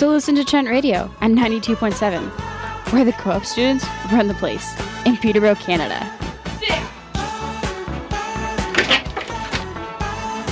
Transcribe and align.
So 0.00 0.08
listen 0.08 0.34
to 0.36 0.44
Trent 0.46 0.66
Radio 0.66 1.14
at 1.20 1.30
92.7, 1.30 2.22
where 2.90 3.04
the 3.04 3.12
co 3.12 3.32
op 3.32 3.44
students 3.44 3.84
run 4.10 4.28
the 4.28 4.32
place 4.32 4.74
in 5.04 5.18
Peterborough, 5.18 5.56
Canada. 5.56 6.02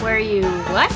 Where 0.02 0.16
are 0.16 0.19
you 0.19 0.42
what? 0.42 0.92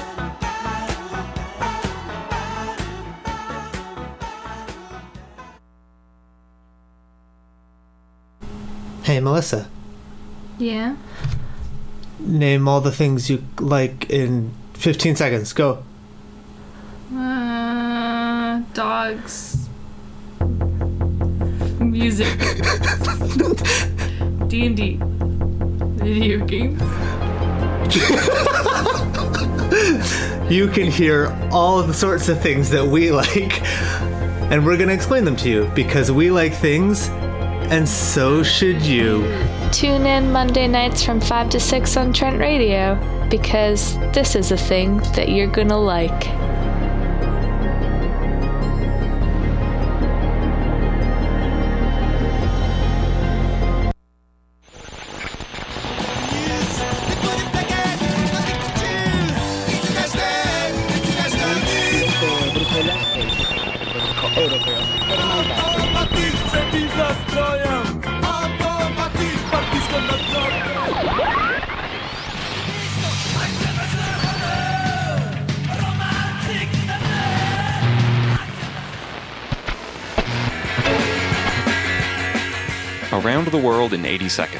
Hey, 9.03 9.19
Melissa. 9.21 9.71
Yeah. 10.59 10.97
Name 12.19 12.69
all 12.69 12.83
the 12.83 12.93
things 12.93 13.31
you 13.31 13.45
like 13.59 14.11
in 14.11 14.53
15 14.75 15.17
seconds. 15.17 15.55
Go. 15.55 15.83
Dogs. 19.03 19.69
Music. 21.81 22.39
D 24.49 24.67
and 24.67 24.77
D. 24.77 25.01
Video 26.05 26.45
games. 26.47 26.81
You 30.51 30.69
can 30.69 30.91
hear 30.91 31.37
all 31.51 31.81
of 31.81 31.89
the 31.89 31.95
sorts 31.95 32.29
of 32.29 32.41
things 32.41 32.71
that 32.71 32.87
we 32.87 33.11
like, 33.11 33.63
and 34.53 34.65
we're 34.65 34.77
going 34.77 34.89
to 34.89 34.95
explain 34.95 35.25
them 35.25 35.37
to 35.37 35.49
you 35.49 35.71
because 35.75 36.13
we 36.13 36.31
like 36.31 36.55
things, 36.55 37.09
and 37.73 37.89
so 37.89 38.43
should 38.43 38.83
you. 38.83 39.23
Tune 39.73 40.07
in 40.07 40.31
Monday 40.31 40.69
nights 40.69 41.03
from 41.03 41.21
5 41.21 41.51
to 41.51 41.61
6 41.61 41.97
on 41.97 42.13
Trent 42.13 42.39
Radio 42.39 42.97
because 43.31 43.99
this 44.13 44.37
is 44.37 44.53
a 44.53 44.57
thing 44.57 44.99
that 45.15 45.31
you're 45.31 45.47
gonna 45.47 45.79
like. 45.79 46.42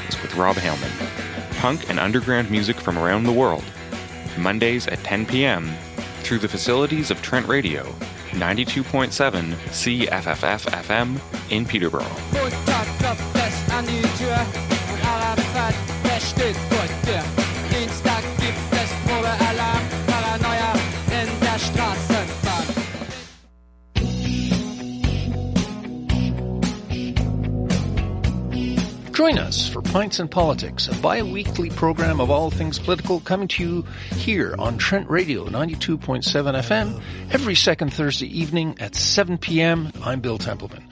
In 0.03 0.09
80 0.09 0.11
Seconds 0.11 0.21
with 0.21 0.35
Rob 0.35 0.55
Haleman. 0.55 1.59
Punk 1.59 1.89
and 1.89 1.99
underground 1.99 2.49
music 2.51 2.79
from 2.79 2.97
around 2.97 3.23
the 3.23 3.31
world. 3.31 3.63
Mondays 4.37 4.87
at 4.87 5.03
10 5.03 5.25
p.m. 5.25 5.71
through 6.23 6.39
the 6.39 6.47
facilities 6.47 7.11
of 7.11 7.21
Trent 7.21 7.47
Radio, 7.47 7.83
92.7 8.31 9.53
CFFF 9.69 10.65
FM 10.71 11.51
in 11.51 11.65
Peterborough. 11.65 12.03
Join 29.33 29.45
us 29.45 29.67
for 29.67 29.81
Pints 29.81 30.19
and 30.19 30.29
Politics, 30.29 30.87
a 30.87 30.93
bi-weekly 31.01 31.71
program 31.71 32.21
of 32.21 32.29
all 32.29 32.51
things 32.51 32.77
political 32.77 33.19
coming 33.19 33.47
to 33.47 33.63
you 33.63 33.85
here 34.11 34.53
on 34.59 34.77
Trent 34.77 35.09
Radio 35.09 35.45
92.7 35.47 36.21
FM 36.21 37.01
every 37.31 37.55
second 37.55 37.91
Thursday 37.91 38.27
evening 38.27 38.77
at 38.79 38.93
7 38.93 39.39
p.m. 39.39 39.91
I'm 40.03 40.21
Bill 40.21 40.37
Templeman. 40.37 40.83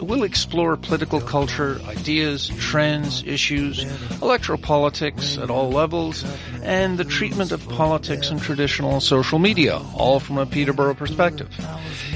We'll 0.00 0.22
explore 0.22 0.78
political 0.78 1.20
culture, 1.20 1.78
ideas, 1.88 2.50
trends, 2.58 3.22
issues, 3.24 3.84
electoral 4.22 4.58
politics 4.58 5.36
at 5.36 5.50
all 5.50 5.68
levels, 5.68 6.24
and 6.62 6.98
the 6.98 7.04
treatment 7.04 7.52
of 7.52 7.68
politics 7.68 8.30
and 8.30 8.40
traditional 8.40 9.00
social 9.00 9.38
media, 9.38 9.78
all 9.94 10.18
from 10.20 10.38
a 10.38 10.46
Peterborough 10.46 10.94
perspective. 10.94 11.48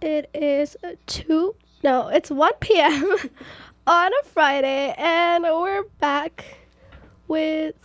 It 0.00 0.30
is 0.34 0.76
2, 1.06 1.54
no, 1.84 2.08
it's 2.08 2.30
1 2.30 2.50
p.m. 2.60 3.14
on 3.86 4.10
a 4.10 4.24
Friday, 4.24 4.94
and 4.96 5.44
we're 5.44 5.82
back 6.00 6.56
with 7.28 7.76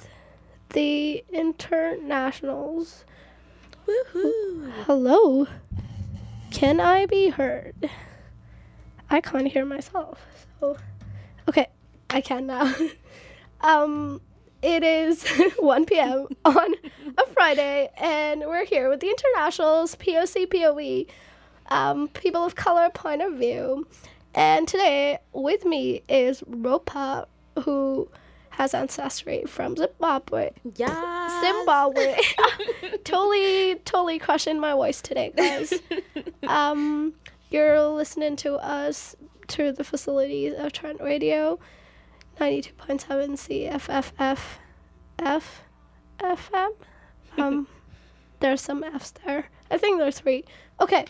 the 0.70 1.22
internationals. 1.34 3.04
Woohoo! 3.86 4.72
Hello. 4.86 5.48
Can 6.50 6.80
I 6.80 7.08
be 7.08 7.28
heard? 7.28 7.90
I 9.10 9.20
can't 9.20 9.50
hear 9.50 9.66
myself. 9.66 10.26
So, 10.62 10.78
okay, 11.50 11.68
I 12.10 12.22
can 12.22 12.48
now. 12.48 12.74
um, 13.62 14.22
it 14.62 14.82
is 14.82 15.28
1 15.60 15.86
p.m. 15.86 16.28
on 16.46 16.74
a 17.18 17.26
Friday, 17.34 17.90
and 17.98 18.46
we're 18.48 18.66
here 18.66 18.90
with 18.90 19.02
the 19.02 19.10
internationals, 19.10 19.98
POC, 19.98 20.50
POE, 20.50 21.14
um, 21.70 22.08
people 22.10 22.44
of 22.44 22.56
color 22.56 22.90
point 22.90 23.22
of 23.22 23.34
view. 23.34 23.88
And 24.36 24.68
today 24.68 25.20
with 25.34 25.66
me 25.66 26.04
is 26.08 26.42
Ropa, 26.42 27.26
who 27.64 28.10
has 28.50 28.74
ancestry 28.74 29.44
from 29.48 29.76
Zimbabwe. 29.76 30.52
Yeah. 30.76 31.42
Zimbabwe. 31.42 32.18
totally, 33.04 33.76
totally 33.86 34.20
crushing 34.20 34.60
my 34.60 34.74
voice 34.74 35.02
today, 35.02 35.32
guys. 35.36 35.74
um, 36.48 37.14
you're 37.50 37.82
listening 37.82 38.36
to 38.38 38.56
us 38.56 39.16
through 39.48 39.72
the 39.72 39.84
facilities 39.84 40.54
of 40.58 40.72
Trent 40.72 41.02
Radio, 41.02 41.60
92.7 42.40 43.72
CFFF 43.80 44.40
F 45.20 45.64
FM. 46.20 46.70
Um, 47.38 47.68
there's 48.40 48.62
some 48.62 48.84
F's 48.84 49.14
there. 49.26 49.50
I 49.72 49.78
think 49.78 50.00
there's 50.00 50.20
three. 50.20 50.44
Okay, 50.80 51.06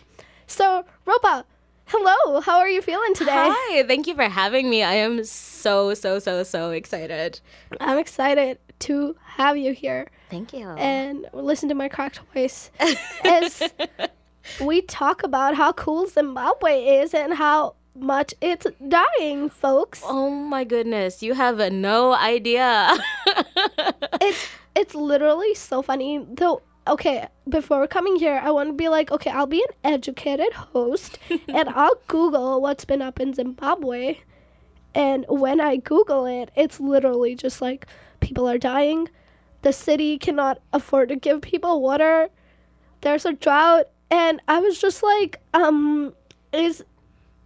so 0.50 0.84
Ropa, 1.06 1.44
hello. 1.86 2.40
How 2.40 2.58
are 2.58 2.68
you 2.68 2.82
feeling 2.82 3.14
today? 3.14 3.30
Hi, 3.32 3.82
thank 3.84 4.06
you 4.06 4.14
for 4.14 4.24
having 4.28 4.68
me. 4.68 4.82
I 4.82 4.94
am 4.94 5.24
so, 5.24 5.94
so, 5.94 6.18
so, 6.18 6.42
so 6.42 6.70
excited. 6.70 7.40
I'm 7.80 7.98
excited 7.98 8.58
to 8.80 9.14
have 9.24 9.56
you 9.56 9.72
here 9.72 10.08
Thank 10.30 10.52
you. 10.52 10.68
and 10.70 11.26
listen 11.32 11.68
to 11.68 11.74
my 11.74 11.88
cracked 11.88 12.20
voice 12.34 12.70
as 13.24 13.62
we 14.60 14.82
talk 14.82 15.22
about 15.22 15.54
how 15.54 15.72
cool 15.72 16.06
Zimbabwe 16.06 17.00
is 17.00 17.12
and 17.14 17.34
how 17.34 17.74
much 17.94 18.32
it's 18.40 18.66
dying, 18.88 19.50
folks. 19.50 20.00
oh 20.04 20.30
my 20.30 20.64
goodness, 20.64 21.22
you 21.22 21.34
have 21.34 21.58
no 21.72 22.12
idea. 22.14 22.96
It's 24.22 24.48
it's 24.76 24.94
literally 24.94 25.54
so 25.54 25.80
funny. 25.80 26.24
Though, 26.30 26.60
okay, 26.90 27.28
before 27.48 27.86
coming 27.86 28.16
here, 28.16 28.40
I 28.42 28.50
want 28.50 28.68
to 28.68 28.72
be 28.74 28.88
like, 28.88 29.12
okay, 29.12 29.30
I'll 29.30 29.46
be 29.46 29.62
an 29.62 29.92
educated 29.92 30.52
host 30.52 31.18
and 31.48 31.68
I'll 31.68 32.00
Google 32.08 32.60
what's 32.60 32.84
been 32.84 33.00
up 33.00 33.20
in 33.20 33.32
Zimbabwe. 33.32 34.18
And 34.94 35.24
when 35.28 35.60
I 35.60 35.76
Google 35.76 36.26
it, 36.26 36.50
it's 36.56 36.80
literally 36.80 37.36
just 37.36 37.62
like 37.62 37.86
people 38.18 38.48
are 38.48 38.58
dying. 38.58 39.08
The 39.62 39.72
city 39.72 40.18
cannot 40.18 40.60
afford 40.72 41.10
to 41.10 41.16
give 41.16 41.42
people 41.42 41.80
water. 41.80 42.28
There's 43.02 43.24
a 43.24 43.34
drought. 43.34 43.86
And 44.10 44.42
I 44.48 44.58
was 44.58 44.80
just 44.80 45.02
like, 45.04 45.40
um, 45.54 46.12
is 46.52 46.82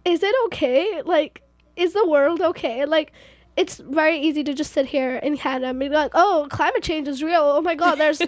is 0.05 0.23
it 0.23 0.35
okay? 0.47 1.03
Like, 1.03 1.43
is 1.75 1.93
the 1.93 2.07
world 2.07 2.41
okay? 2.41 2.85
Like, 2.85 3.11
it's 3.57 3.77
very 3.77 4.19
easy 4.19 4.43
to 4.43 4.53
just 4.53 4.73
sit 4.73 4.85
here 4.85 5.15
in 5.15 5.37
Canada 5.37 5.67
and 5.67 5.79
be 5.79 5.87
like, 5.87 6.11
oh, 6.13 6.47
climate 6.51 6.83
change 6.83 7.07
is 7.07 7.23
real. 7.23 7.41
Oh 7.41 7.61
my 7.61 7.75
God, 7.75 7.95
there's, 7.95 8.21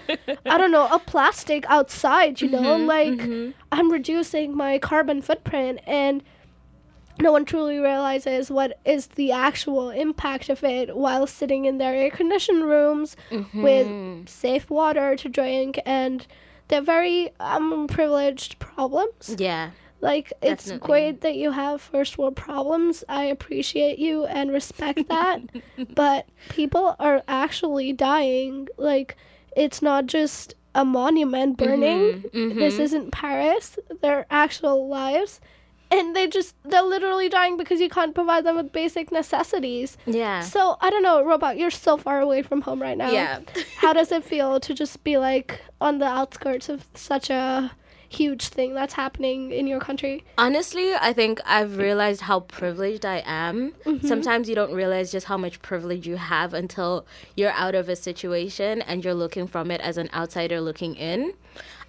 I 0.46 0.58
don't 0.58 0.72
know, 0.72 0.88
a 0.90 1.00
plastic 1.00 1.66
outside, 1.68 2.40
you 2.40 2.50
know? 2.50 2.62
Mm-hmm, 2.62 2.86
like, 2.86 3.10
mm-hmm. 3.10 3.52
I'm 3.72 3.92
reducing 3.92 4.56
my 4.56 4.80
carbon 4.80 5.22
footprint. 5.22 5.82
And 5.86 6.24
no 7.20 7.32
one 7.32 7.46
truly 7.46 7.80
realizes 7.80 8.50
what 8.50 8.80
is 8.86 9.08
the 9.08 9.32
actual 9.32 9.90
impact 9.90 10.50
of 10.50 10.64
it 10.64 10.96
while 10.96 11.28
sitting 11.28 11.66
in 11.66 11.78
their 11.78 11.94
air 11.94 12.12
conditioned 12.12 12.64
rooms 12.64 13.18
with 13.32 13.88
mm-hmm. 13.88 14.26
safe 14.28 14.70
water 14.70 15.16
to 15.16 15.28
drink 15.28 15.80
and 15.86 16.26
they're 16.68 16.82
very 16.82 17.32
um, 17.40 17.88
privileged 17.88 18.60
problems. 18.60 19.36
Yeah. 19.38 19.72
Like 20.02 20.32
it's 20.42 20.66
Definitely. 20.66 20.88
great 20.88 21.22
that 21.22 21.36
you 21.36 21.52
have 21.52 21.82
first 21.82 22.18
world 22.18 22.36
problems. 22.36 23.04
I 23.10 23.24
appreciate 23.26 23.98
you 24.00 24.26
and 24.26 24.52
respect 24.52 25.08
that. 25.10 25.42
but 25.96 26.28
people 26.50 26.96
are 27.00 27.24
actually 27.28 27.94
dying. 27.94 28.68
Like 28.78 29.18
it's 29.56 29.82
not 29.82 30.06
just 30.06 30.54
a 30.76 30.86
monument 30.86 31.58
burning. 31.58 32.24
Mm-hmm. 32.34 32.60
This 32.60 32.78
isn't 32.78 33.12
Paris. 33.12 33.80
They're 34.02 34.28
actual 34.30 34.88
lives. 34.88 35.42
And 35.90 36.16
they 36.16 36.28
just 36.28 36.54
they're 36.66 36.82
literally 36.84 37.30
dying 37.30 37.56
because 37.56 37.80
you 37.80 37.90
can't 37.90 38.14
provide 38.14 38.46
them 38.46 38.58
with 38.58 38.72
basic 38.74 39.12
necessities. 39.12 39.98
Yeah. 40.06 40.42
So 40.42 40.78
I 40.82 40.90
don't 40.90 41.02
know, 41.02 41.24
Ropa, 41.24 41.58
you're 41.58 41.72
so 41.72 41.98
far 41.98 42.20
away 42.20 42.42
from 42.42 42.62
home 42.62 42.82
right 42.82 42.98
now. 42.98 43.10
Yeah. 43.10 43.40
How 43.78 43.94
does 43.94 44.12
it 44.12 44.24
feel 44.24 44.60
to 44.60 44.74
just 44.74 45.04
be 45.04 45.18
like 45.18 45.62
on 45.80 46.00
the 46.00 46.06
outskirts 46.06 46.68
of 46.70 46.86
such 46.94 47.30
a 47.30 47.72
huge 48.10 48.48
thing 48.48 48.74
that's 48.74 48.94
happening 48.94 49.52
in 49.52 49.68
your 49.68 49.80
country? 49.80 50.24
Honestly, 50.38 50.94
I 50.94 51.14
think 51.14 51.40
I've 51.46 51.78
realized 51.78 52.22
how 52.22 52.42
privileged 52.42 53.06
I 53.06 53.24
am. 53.26 53.74
Sometimes 54.04 54.48
you 54.50 54.56
don't 54.56 54.74
realize 54.74 55.12
just 55.12 55.26
how 55.26 55.38
much 55.38 55.62
privilege 55.62 56.08
you 56.08 56.16
have 56.18 56.54
until 56.54 57.06
you're 57.36 57.52
out 57.52 57.76
of 57.76 57.90
a 57.90 57.96
situation 57.96 58.82
and 58.82 59.04
you're 59.04 59.14
looking 59.14 59.48
from 59.48 59.72
it 59.72 59.82
as 59.82 59.98
an 59.98 60.10
outsider 60.14 60.62
looking 60.62 60.96
in. 60.96 61.34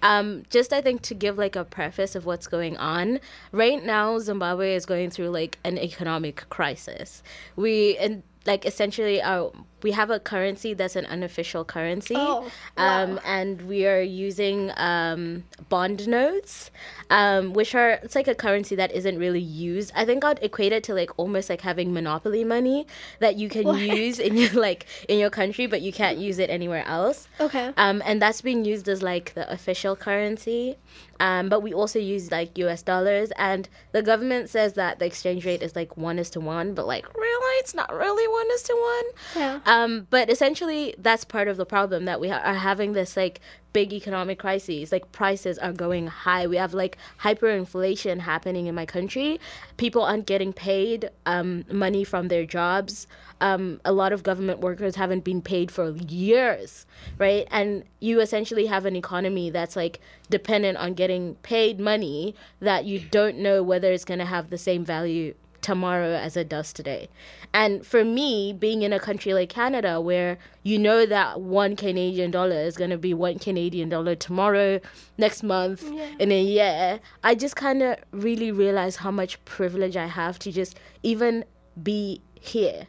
Um, 0.01 0.43
just 0.49 0.73
I 0.73 0.81
think 0.81 1.01
to 1.03 1.13
give 1.13 1.37
like 1.37 1.55
a 1.55 1.63
preface 1.63 2.15
of 2.15 2.25
what's 2.25 2.47
going 2.47 2.77
on 2.77 3.19
right 3.51 3.83
now, 3.83 4.17
Zimbabwe 4.19 4.75
is 4.75 4.85
going 4.85 5.09
through 5.09 5.29
like 5.29 5.59
an 5.63 5.77
economic 5.77 6.47
crisis. 6.49 7.21
We 7.55 7.97
and 7.97 8.23
like 8.45 8.65
essentially 8.65 9.21
our 9.21 9.51
we 9.83 9.91
have 9.91 10.09
a 10.09 10.19
currency 10.19 10.73
that's 10.73 10.95
an 10.95 11.05
unofficial 11.05 11.63
currency, 11.65 12.15
Oh, 12.17 12.49
um, 12.77 13.19
and 13.25 13.61
we 13.63 13.85
are 13.87 14.01
using 14.01 14.71
um, 14.77 15.43
bond 15.69 16.07
notes, 16.07 16.71
um, 17.09 17.53
which 17.53 17.75
are 17.75 17.91
it's 18.03 18.15
like 18.15 18.27
a 18.27 18.35
currency 18.35 18.75
that 18.75 18.91
isn't 18.91 19.17
really 19.17 19.39
used. 19.41 19.91
I 19.95 20.05
think 20.05 20.23
I'd 20.23 20.41
equate 20.43 20.71
it 20.71 20.83
to 20.85 20.93
like 20.93 21.11
almost 21.17 21.49
like 21.49 21.61
having 21.61 21.93
monopoly 21.93 22.43
money 22.43 22.87
that 23.19 23.35
you 23.37 23.49
can 23.49 23.75
use 23.75 24.19
in 24.19 24.37
your 24.37 24.51
like 24.53 24.85
in 25.07 25.19
your 25.19 25.29
country, 25.29 25.67
but 25.67 25.81
you 25.81 25.91
can't 25.93 26.17
use 26.17 26.39
it 26.39 26.49
anywhere 26.49 26.85
else. 26.85 27.27
Okay. 27.39 27.73
Um, 27.77 28.01
and 28.05 28.21
that's 28.21 28.41
being 28.41 28.65
used 28.65 28.87
as 28.89 29.01
like 29.01 29.33
the 29.33 29.51
official 29.51 29.95
currency. 29.95 30.77
Um, 31.21 31.49
but 31.49 31.59
we 31.61 31.73
also 31.73 31.99
use 31.99 32.31
like 32.31 32.57
US 32.57 32.81
dollars, 32.81 33.31
and 33.37 33.67
the 33.91 34.01
government 34.01 34.49
says 34.49 34.73
that 34.73 34.99
the 34.99 35.05
exchange 35.05 35.45
rate 35.45 35.61
is 35.61 35.75
like 35.75 35.97
one 35.97 36.17
is 36.17 36.29
to 36.31 36.39
one, 36.39 36.73
but 36.73 36.87
like 36.87 37.05
really, 37.13 37.55
it's 37.59 37.75
not 37.75 37.91
really 37.93 38.27
one 38.27 38.47
is 38.53 38.63
to 38.63 38.73
one. 38.73 39.05
Yeah. 39.43 39.59
Um, 39.69 40.07
but 40.09 40.31
essentially, 40.31 40.95
that's 40.97 41.23
part 41.23 41.47
of 41.47 41.57
the 41.57 41.65
problem 41.65 42.05
that 42.05 42.19
we 42.19 42.29
ha- 42.29 42.41
are 42.43 42.55
having 42.55 42.93
this 42.93 43.15
like 43.15 43.39
big 43.71 43.93
economic 43.93 44.39
crises. 44.39 44.91
Like 44.91 45.11
prices 45.11 45.59
are 45.59 45.71
going 45.71 46.07
high. 46.07 46.47
We 46.47 46.57
have 46.57 46.73
like 46.73 46.97
hyperinflation 47.21 48.21
happening 48.21 48.65
in 48.65 48.73
my 48.73 48.87
country. 48.87 49.39
People 49.77 50.01
aren't 50.01 50.25
getting 50.25 50.53
paid 50.53 51.11
um, 51.27 51.65
money 51.71 52.03
from 52.03 52.29
their 52.29 52.47
jobs. 52.47 53.05
Um, 53.41 53.79
a 53.85 53.91
lot 53.93 54.11
of 54.11 54.23
government 54.23 54.59
workers 54.61 54.95
haven't 54.95 55.23
been 55.23 55.39
paid 55.39 55.69
for 55.69 55.91
years, 55.91 56.87
right? 57.19 57.47
And 57.51 57.83
you 57.99 58.21
essentially 58.21 58.65
have 58.65 58.87
an 58.87 58.95
economy 58.95 59.51
that's 59.51 59.75
like 59.75 59.99
dependent 60.31 60.79
on 60.79 60.95
getting 60.95 61.35
paid 61.43 61.79
money 61.79 62.33
that 62.59 62.85
you 62.85 62.99
don't 62.99 63.37
know 63.37 63.61
whether 63.61 63.91
it's 63.91 64.03
going 64.03 64.19
to 64.19 64.25
have 64.25 64.49
the 64.49 64.57
same 64.57 64.83
value 64.83 65.35
tomorrow 65.61 66.13
as 66.13 66.37
it 66.37 66.49
does 66.49 66.73
today. 66.73 67.09
And 67.53 67.85
for 67.85 68.03
me, 68.03 68.53
being 68.53 68.81
in 68.81 68.93
a 68.93 68.99
country 68.99 69.33
like 69.33 69.49
Canada, 69.49 69.99
where 69.99 70.37
you 70.63 70.77
know 70.77 71.05
that 71.05 71.41
one 71.41 71.75
Canadian 71.75 72.31
dollar 72.31 72.55
is 72.55 72.77
going 72.77 72.91
to 72.91 72.97
be 72.97 73.13
one 73.13 73.39
Canadian 73.39 73.89
dollar 73.89 74.15
tomorrow, 74.15 74.79
next 75.17 75.43
month, 75.43 75.83
in 76.19 76.31
a 76.31 76.41
year, 76.41 76.99
I 77.23 77.35
just 77.35 77.55
kind 77.55 77.81
of 77.81 77.97
really 78.11 78.51
realize 78.51 78.97
how 78.97 79.11
much 79.11 79.43
privilege 79.45 79.97
I 79.97 80.07
have 80.07 80.37
to 80.39 80.51
just 80.51 80.79
even 81.03 81.45
be 81.81 82.21
here. 82.35 82.87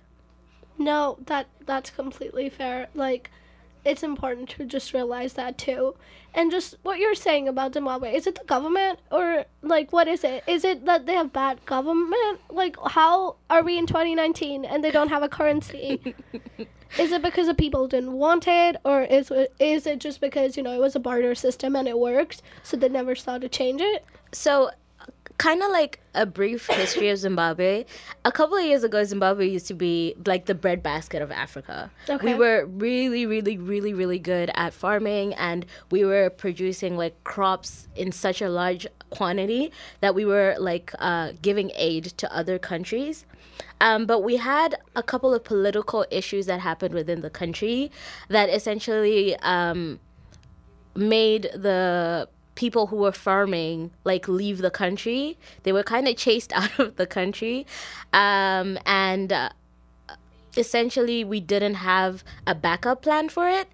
No, 0.79 1.19
that 1.27 1.47
that's 1.67 1.91
completely 1.91 2.49
fair. 2.49 2.89
Like 2.95 3.31
it's 3.85 4.03
important 4.03 4.49
to 4.51 4.65
just 4.65 4.93
realize 4.93 5.35
that 5.35 5.59
too. 5.59 5.95
And 6.35 6.51
just 6.51 6.77
what 6.83 6.99
you're 6.99 7.15
saying 7.15 7.49
about 7.49 7.75
Zimbabwe, 7.75 8.15
is 8.15 8.27
it 8.27 8.37
the 8.37 8.45
government 8.45 9.01
or 9.11 9.45
like 9.63 9.93
what 9.93 10.07
is 10.09 10.23
it? 10.25 10.45
Is 10.47 10.65
it 10.65 10.85
that 10.87 11.07
they 11.07 11.15
have 11.15 11.33
bad 11.33 11.65
government? 11.67 12.41
Like 12.51 12.77
how 12.87 13.37
are 13.49 13.63
we 13.63 13.79
in 13.79 13.87
2019 13.87 14.65
and 14.65 14.85
they 14.85 14.91
don't 14.91 15.09
have 15.09 15.23
a 15.23 15.29
currency? 15.29 16.15
is 16.99 17.13
it 17.13 17.23
because 17.23 17.47
the 17.47 17.55
people 17.55 17.89
didn't 17.89 18.13
want 18.13 18.47
it 18.47 18.77
or 18.85 19.03
is 19.03 19.31
it, 19.31 19.55
is 19.59 19.87
it 19.87 19.99
just 19.99 20.21
because, 20.21 20.57
you 20.57 20.63
know, 20.63 20.73
it 20.73 20.81
was 20.81 20.97
a 20.97 21.01
barter 21.01 21.35
system 21.35 21.75
and 21.75 21.89
it 21.89 21.99
worked, 21.99 22.43
so 22.63 22.77
they 22.77 22.89
never 22.89 23.15
thought 23.15 23.41
to 23.41 23.49
change 23.49 23.81
it? 23.81 24.05
So, 24.33 24.71
kind 25.41 25.63
of 25.63 25.71
like 25.71 25.99
a 26.15 26.27
brief 26.27 26.67
history 26.67 27.09
of 27.09 27.17
Zimbabwe. 27.17 27.87
A 28.27 28.31
couple 28.31 28.59
of 28.59 28.65
years 28.65 28.85
ago, 28.85 29.03
Zimbabwe 29.05 29.49
used 29.49 29.67
to 29.69 29.75
be 29.75 30.15
like 30.27 30.45
the 30.45 30.55
breadbasket 30.55 31.23
of 31.23 31.31
Africa. 31.31 31.91
Okay. 32.11 32.35
We 32.35 32.39
were 32.39 32.67
really, 32.67 33.25
really, 33.25 33.57
really, 33.57 33.95
really 33.95 34.19
good 34.19 34.51
at 34.55 34.75
farming, 34.75 35.33
and 35.35 35.65
we 35.91 36.05
were 36.05 36.29
producing 36.29 36.99
like 36.99 37.25
crops 37.25 37.89
in 37.97 38.13
such 38.13 38.43
a 38.43 38.51
large 38.51 38.87
quantity 39.09 39.73
that 40.01 40.15
we 40.15 40.27
were 40.27 40.57
like 40.59 40.93
uh, 40.99 41.33
giving 41.41 41.73
aid 41.75 42.05
to 42.19 42.31
other 42.37 42.59
countries. 42.59 43.25
Um, 43.81 44.05
but 44.05 44.23
we 44.23 44.37
had 44.37 44.77
a 44.95 45.03
couple 45.03 45.33
of 45.33 45.43
political 45.43 46.05
issues 46.11 46.45
that 46.47 46.61
happened 46.61 46.95
within 46.95 47.23
the 47.23 47.31
country 47.31 47.91
that 48.29 48.51
essentially 48.51 49.37
um, 49.37 50.01
made 50.95 51.45
the 51.55 52.29
people 52.61 52.89
who 52.89 52.97
were 52.97 53.13
farming 53.29 53.91
like 54.05 54.29
leave 54.29 54.59
the 54.59 54.71
country. 54.71 55.39
They 55.63 55.73
were 55.73 55.83
kind 55.83 56.07
of 56.07 56.17
chased 56.17 56.53
out 56.61 56.79
of 56.79 56.97
the 56.97 57.07
country, 57.07 57.67
um, 58.13 58.79
and 58.85 59.33
uh, 59.33 59.49
essentially 60.57 61.25
we 61.25 61.41
didn't 61.41 61.77
have 61.77 62.23
a 62.47 62.55
backup 62.55 63.01
plan 63.01 63.31
for 63.31 63.49
it, 63.49 63.69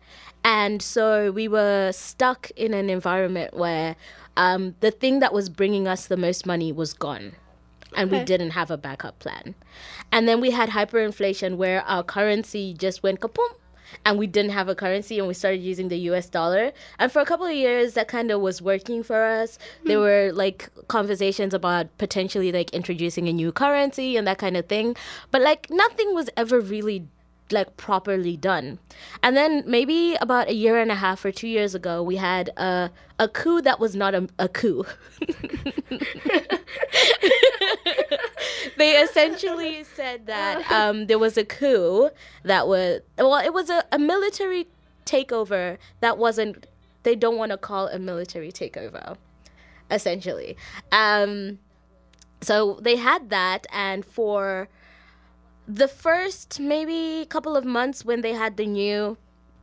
and 0.45 0.81
so 0.81 1.33
we 1.33 1.49
were 1.49 1.91
stuck 1.93 2.51
in 2.55 2.73
an 2.73 2.89
environment 2.89 3.55
where 3.55 3.97
um, 4.37 4.77
the 4.81 4.93
thing 4.93 5.19
that 5.19 5.33
was 5.33 5.49
bringing 5.49 5.89
us 5.89 6.07
the 6.07 6.17
most 6.17 6.47
money 6.47 6.71
was 6.71 6.95
gone. 6.95 7.33
And 7.95 8.11
we 8.11 8.23
didn't 8.25 8.51
have 8.51 8.71
a 8.71 8.77
backup 8.77 9.19
plan. 9.21 9.55
And 10.13 10.29
then 10.29 10.39
we 10.39 10.51
had 10.51 10.69
hyperinflation 10.69 11.57
where 11.57 11.81
our 11.83 12.03
currency 12.03 12.75
just 12.75 13.03
went 13.03 13.21
kapoom 13.21 13.49
and 14.05 14.19
we 14.19 14.27
didn't 14.27 14.53
have 14.53 14.69
a 14.69 14.75
currency 14.75 15.19
and 15.19 15.29
we 15.29 15.35
started 15.35 15.59
using 15.59 15.89
the 15.89 15.99
US 16.11 16.29
dollar. 16.29 16.73
And 16.99 17.11
for 17.11 17.21
a 17.21 17.25
couple 17.25 17.47
of 17.47 17.53
years 17.53 17.95
that 17.95 18.09
kind 18.09 18.31
of 18.31 18.41
was 18.41 18.61
working 18.63 19.03
for 19.03 19.23
us. 19.23 19.59
There 19.85 20.01
were 20.01 20.31
like 20.33 20.69
conversations 20.89 21.55
about 21.55 21.97
potentially 21.99 22.53
like 22.53 22.71
introducing 22.71 23.29
a 23.29 23.33
new 23.33 23.53
currency 23.53 24.17
and 24.17 24.27
that 24.27 24.39
kind 24.39 24.57
of 24.57 24.67
thing. 24.67 24.97
But 25.31 25.43
like 25.43 25.69
nothing 25.71 26.15
was 26.15 26.31
ever 26.37 26.61
really 26.61 27.07
like 27.53 27.77
properly 27.77 28.37
done. 28.37 28.79
And 29.23 29.37
then 29.37 29.63
maybe 29.67 30.17
about 30.21 30.49
a 30.49 30.55
year 30.55 30.79
and 30.79 30.91
a 30.91 30.97
half 30.97 31.25
or 31.25 31.31
2 31.31 31.47
years 31.47 31.75
ago 31.75 32.03
we 32.03 32.17
had 32.17 32.51
a 32.57 32.91
a 33.19 33.29
coup 33.29 33.63
that 33.63 33.81
was 33.81 33.97
not 33.97 34.15
a, 34.15 34.29
a 34.39 34.49
coup. 34.49 34.85
they 38.77 38.97
essentially 39.03 39.85
said 39.85 40.27
that 40.27 40.71
um, 40.71 41.07
there 41.07 41.19
was 41.19 41.37
a 41.37 41.45
coup 41.45 42.11
that 42.45 42.69
was 42.69 43.01
well 43.19 43.45
it 43.45 43.53
was 43.53 43.71
a, 43.71 43.85
a 43.93 43.99
military 43.99 44.67
takeover 45.05 45.79
that 46.01 46.19
wasn't 46.19 46.67
they 47.03 47.15
don't 47.15 47.37
want 47.37 47.53
to 47.53 47.59
call 47.59 47.89
a 47.89 47.99
military 47.99 48.51
takeover 48.51 49.17
essentially. 49.91 50.57
Um, 50.93 51.59
so 52.41 52.79
they 52.83 52.97
had 52.97 53.31
that 53.31 53.67
and 53.73 54.05
for 54.05 54.69
the 55.67 55.89
first 55.89 56.61
maybe 56.61 57.27
couple 57.27 57.57
of 57.57 57.65
months 57.65 58.05
when 58.05 58.21
they 58.21 58.33
had 58.33 58.57
the 58.57 58.67
new 58.67 59.17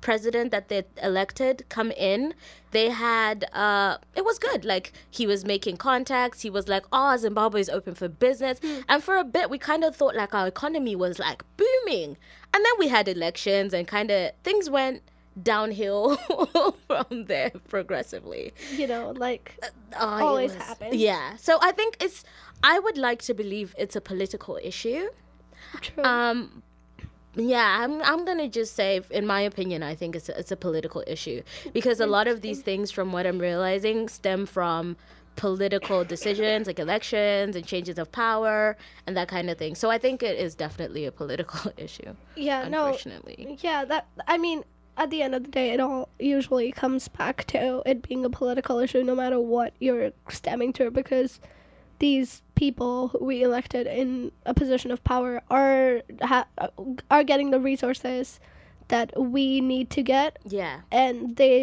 president 0.08 0.48
that 0.56 0.66
they 0.72 0.82
elected 1.02 1.56
come 1.70 1.90
in 2.12 2.34
they 2.72 2.88
had 2.90 3.38
uh 3.54 3.98
it 4.20 4.24
was 4.30 4.38
good. 4.48 4.62
Like 4.74 4.86
he 5.18 5.26
was 5.34 5.42
making 5.54 5.76
contacts. 5.78 6.42
He 6.48 6.50
was 6.58 6.66
like 6.68 6.86
oh 6.98 7.16
zimbabwe 7.24 7.60
is 7.66 7.70
open 7.78 7.94
for 8.02 8.08
business. 8.28 8.58
And 8.90 9.00
for 9.08 9.16
a 9.18 9.24
bit 9.24 9.46
we 9.54 9.58
kind 9.72 9.84
of 9.88 9.96
thought 10.00 10.16
like 10.24 10.34
our 10.40 10.48
economy 10.56 10.96
was 11.06 11.16
like 11.28 11.40
booming. 11.62 12.10
And 12.54 12.60
then 12.66 12.76
we 12.82 12.88
had 12.96 13.06
elections 13.08 13.70
and 13.74 13.88
kind 13.98 14.10
of 14.12 14.32
things 14.44 14.70
went 14.80 14.98
downhill 15.52 16.04
from 16.88 17.26
there 17.26 17.52
progressively. 17.70 18.54
You 18.80 18.88
know, 18.88 19.06
like 19.28 19.46
Oh, 20.00 20.28
Always 20.28 20.54
was- 20.54 20.62
happens. 20.64 20.96
yeah. 21.10 21.26
So 21.48 21.54
i 21.62 21.72
think 21.80 21.92
it's 22.06 22.20
i 22.74 22.76
would 22.86 22.98
like 23.08 23.22
to 23.30 23.34
believe 23.44 23.68
it's 23.84 23.96
a 23.96 24.02
political 24.12 24.56
issue. 24.72 25.06
True. 25.82 26.04
um, 26.04 26.62
yeah, 27.36 27.80
I'm 27.82 28.02
I'm 28.04 28.26
gonna 28.26 28.48
just 28.48 28.76
say, 28.76 29.02
in 29.10 29.26
my 29.26 29.42
opinion, 29.42 29.84
I 29.84 29.96
think 29.96 30.16
it's 30.16 30.30
a, 30.30 30.38
it's 30.38 30.52
a 30.52 30.58
political 30.58 31.04
issue 31.08 31.42
because 31.74 32.00
a 32.00 32.06
lot 32.06 32.28
of 32.28 32.42
these 32.42 32.62
things, 32.62 32.92
from 32.92 33.12
what 33.12 33.26
I'm 33.26 33.40
realizing, 33.40 34.08
stem 34.08 34.46
from 34.46 34.98
political 35.36 36.04
decisions 36.04 36.68
like 36.68 36.78
elections 36.78 37.56
and 37.56 37.66
changes 37.66 37.98
of 37.98 38.12
power 38.12 38.78
and 39.08 39.18
that 39.18 39.28
kind 39.28 39.50
of 39.50 39.58
thing. 39.58 39.74
So 39.74 39.90
I 39.90 39.98
think 39.98 40.22
it 40.22 40.38
is 40.38 40.54
definitely 40.56 41.06
a 41.06 41.12
political 41.12 41.72
issue. 41.78 42.14
Yeah, 42.36 42.68
no. 42.68 42.86
Unfortunately. 42.86 43.58
Yeah, 43.62 43.86
that 43.86 44.08
I 44.28 44.38
mean, 44.38 44.64
at 44.98 45.10
the 45.10 45.22
end 45.22 45.34
of 45.34 45.44
the 45.44 45.50
day, 45.50 45.72
it 45.72 45.80
all 45.80 46.10
usually 46.20 46.72
comes 46.72 47.08
back 47.08 47.46
to 47.46 47.82
it 47.86 48.08
being 48.08 48.26
a 48.26 48.30
political 48.30 48.80
issue, 48.80 49.04
no 49.04 49.16
matter 49.16 49.40
what 49.40 49.74
you're 49.80 50.12
stemming 50.30 50.74
to, 50.74 50.92
because 50.92 51.40
these 52.06 52.42
people 52.56 52.94
we 53.30 53.36
elected 53.50 53.86
in 54.02 54.32
a 54.46 54.54
position 54.62 54.90
of 54.96 55.00
power 55.14 55.34
are 55.50 56.02
ha- 56.32 56.48
are 57.16 57.24
getting 57.32 57.50
the 57.56 57.60
resources 57.72 58.40
that 58.94 59.08
we 59.36 59.46
need 59.62 59.88
to 59.98 60.02
get, 60.04 60.32
Yeah. 60.60 60.76
and 60.92 61.36
they, 61.40 61.56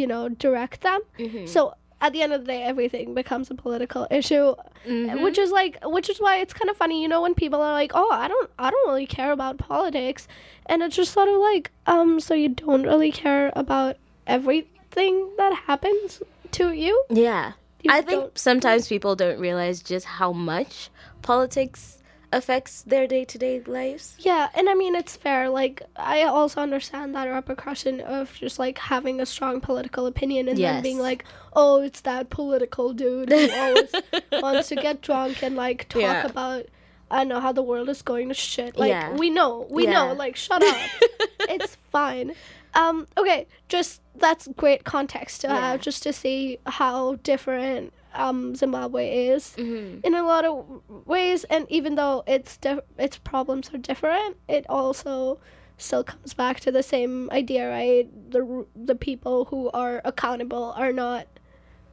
you 0.00 0.06
know, 0.06 0.22
direct 0.44 0.78
them. 0.88 1.00
Mm-hmm. 1.18 1.46
So 1.54 1.60
at 2.04 2.12
the 2.12 2.20
end 2.24 2.32
of 2.36 2.40
the 2.42 2.46
day, 2.54 2.62
everything 2.72 3.14
becomes 3.14 3.50
a 3.50 3.54
political 3.64 4.06
issue, 4.20 4.54
Mm-hmm. 4.86 5.22
which 5.24 5.38
is 5.44 5.50
like, 5.60 5.74
which 5.96 6.08
is 6.12 6.18
why 6.24 6.34
it's 6.42 6.54
kind 6.54 6.70
of 6.70 6.76
funny, 6.76 7.02
you 7.02 7.08
know, 7.12 7.20
when 7.26 7.34
people 7.34 7.60
are 7.60 7.72
like, 7.82 7.90
"Oh, 8.00 8.10
I 8.24 8.28
don't, 8.32 8.50
I 8.66 8.70
don't 8.70 8.88
really 8.90 9.08
care 9.18 9.32
about 9.38 9.58
politics," 9.58 10.28
and 10.70 10.76
it's 10.84 10.94
just 11.00 11.12
sort 11.18 11.28
of 11.34 11.38
like, 11.50 11.66
um, 11.94 12.20
so 12.20 12.32
you 12.42 12.50
don't 12.50 12.84
really 12.92 13.10
care 13.24 13.46
about 13.62 13.96
everything 14.28 15.14
that 15.40 15.52
happens 15.66 16.22
to 16.58 16.64
you. 16.84 16.94
Yeah. 17.10 17.52
I 17.88 18.02
think 18.02 18.38
sometimes 18.38 18.88
people 18.88 19.14
don't 19.16 19.38
realize 19.38 19.82
just 19.82 20.06
how 20.06 20.32
much 20.32 20.90
politics 21.22 21.98
affects 22.32 22.82
their 22.82 23.06
day 23.06 23.24
to 23.24 23.38
day 23.38 23.60
lives. 23.66 24.16
Yeah, 24.18 24.48
and 24.54 24.68
I 24.68 24.74
mean 24.74 24.94
it's 24.96 25.16
fair. 25.16 25.48
Like 25.48 25.82
I 25.96 26.22
also 26.24 26.60
understand 26.60 27.14
that 27.14 27.26
repercussion 27.26 28.00
of 28.00 28.32
just 28.34 28.58
like 28.58 28.78
having 28.78 29.20
a 29.20 29.26
strong 29.26 29.60
political 29.60 30.06
opinion 30.06 30.48
and 30.48 30.58
then 30.58 30.82
being 30.82 30.98
like, 30.98 31.24
"Oh, 31.54 31.80
it's 31.82 32.00
that 32.02 32.28
political 32.30 32.92
dude 32.92 33.30
who 33.30 33.50
always 33.62 33.94
wants 34.32 34.68
to 34.68 34.76
get 34.76 35.02
drunk 35.02 35.42
and 35.42 35.54
like 35.56 35.88
talk 35.88 36.02
Yeah. 36.02 36.26
about 36.26 36.66
I 37.08 37.18
don't 37.18 37.28
know 37.28 37.38
how 37.40 37.52
the 37.52 37.62
world 37.62 37.88
is 37.88 38.02
going 38.02 38.28
to 38.28 38.34
shit." 38.34 38.76
Like 38.76 38.90
Yeah. 38.90 39.14
we 39.16 39.30
know, 39.30 39.66
we 39.70 39.84
Yeah. 39.84 39.92
know. 39.92 40.12
Like 40.14 40.34
shut 40.36 40.62
up. 40.64 40.76
it's 41.48 41.76
fine. 41.92 42.34
Um, 42.76 43.06
okay, 43.16 43.46
just 43.68 44.02
that's 44.16 44.46
great 44.56 44.84
context 44.84 45.40
to 45.42 45.46
Yeah. 45.48 45.60
have 45.72 45.80
just 45.80 46.02
to 46.04 46.12
see 46.12 46.58
how 46.66 47.16
different 47.22 47.92
um, 48.14 48.54
Zimbabwe 48.54 49.26
is 49.28 49.54
Mm-hmm. 49.58 50.00
in 50.06 50.14
a 50.14 50.22
lot 50.22 50.44
of 50.44 50.64
ways. 51.06 51.44
And 51.44 51.66
even 51.70 51.96
though 51.96 52.22
its 52.26 52.56
di- 52.58 52.80
its 52.98 53.18
problems 53.18 53.70
are 53.74 53.78
different, 53.78 54.36
it 54.48 54.64
also 54.68 55.38
still 55.78 56.04
comes 56.04 56.32
back 56.32 56.60
to 56.60 56.70
the 56.72 56.82
same 56.82 57.28
idea, 57.30 57.68
right? 57.68 58.06
The 58.30 58.66
the 58.74 58.94
people 58.94 59.44
who 59.46 59.70
are 59.72 60.00
accountable 60.04 60.72
are 60.76 60.92
not 60.92 61.26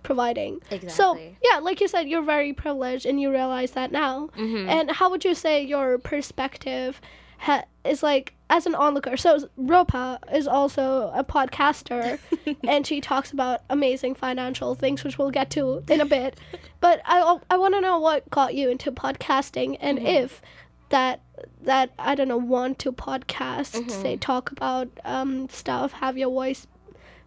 providing. 0.03 0.59
Exactly. 0.71 0.89
So 0.89 1.17
yeah, 1.43 1.59
like 1.59 1.81
you 1.81 1.87
said, 1.87 2.07
you're 2.09 2.23
very 2.35 2.53
privileged, 2.53 3.05
and 3.05 3.19
you 3.21 3.31
realize 3.31 3.71
that 3.71 3.91
now. 3.91 4.29
Mm-hmm. 4.37 4.69
And 4.69 4.91
how 4.91 5.09
would 5.09 5.23
you 5.25 5.35
say 5.35 5.63
your 5.63 5.97
perspective 5.97 7.01
ha- 7.37 7.65
is 7.85 8.03
like 8.03 8.33
as 8.49 8.65
an 8.65 8.75
onlooker? 8.75 9.17
So 9.17 9.49
Ropa 9.59 10.19
is 10.33 10.47
also 10.47 11.11
a 11.13 11.23
podcaster, 11.23 12.19
and 12.67 12.85
she 12.85 13.01
talks 13.01 13.31
about 13.31 13.61
amazing 13.69 14.15
financial 14.15 14.75
things, 14.75 15.03
which 15.03 15.17
we'll 15.17 15.31
get 15.31 15.49
to 15.51 15.83
in 15.89 16.01
a 16.01 16.05
bit. 16.05 16.39
But 16.79 17.01
I 17.05 17.37
I 17.49 17.55
want 17.55 17.75
to 17.75 17.81
know 17.81 17.99
what 17.99 18.29
got 18.29 18.55
you 18.55 18.69
into 18.69 18.91
podcasting, 18.91 19.77
and 19.79 19.97
mm-hmm. 19.97 20.05
if 20.05 20.41
that 20.89 21.21
that 21.61 21.91
I 21.97 22.13
don't 22.13 22.27
know 22.27 22.37
want 22.37 22.79
to 22.79 22.91
podcast, 22.91 23.71
mm-hmm. 23.71 23.89
say 23.89 24.17
talk 24.17 24.51
about 24.51 24.89
um, 25.05 25.47
stuff, 25.47 25.93
have 25.93 26.17
your 26.17 26.29
voice 26.29 26.67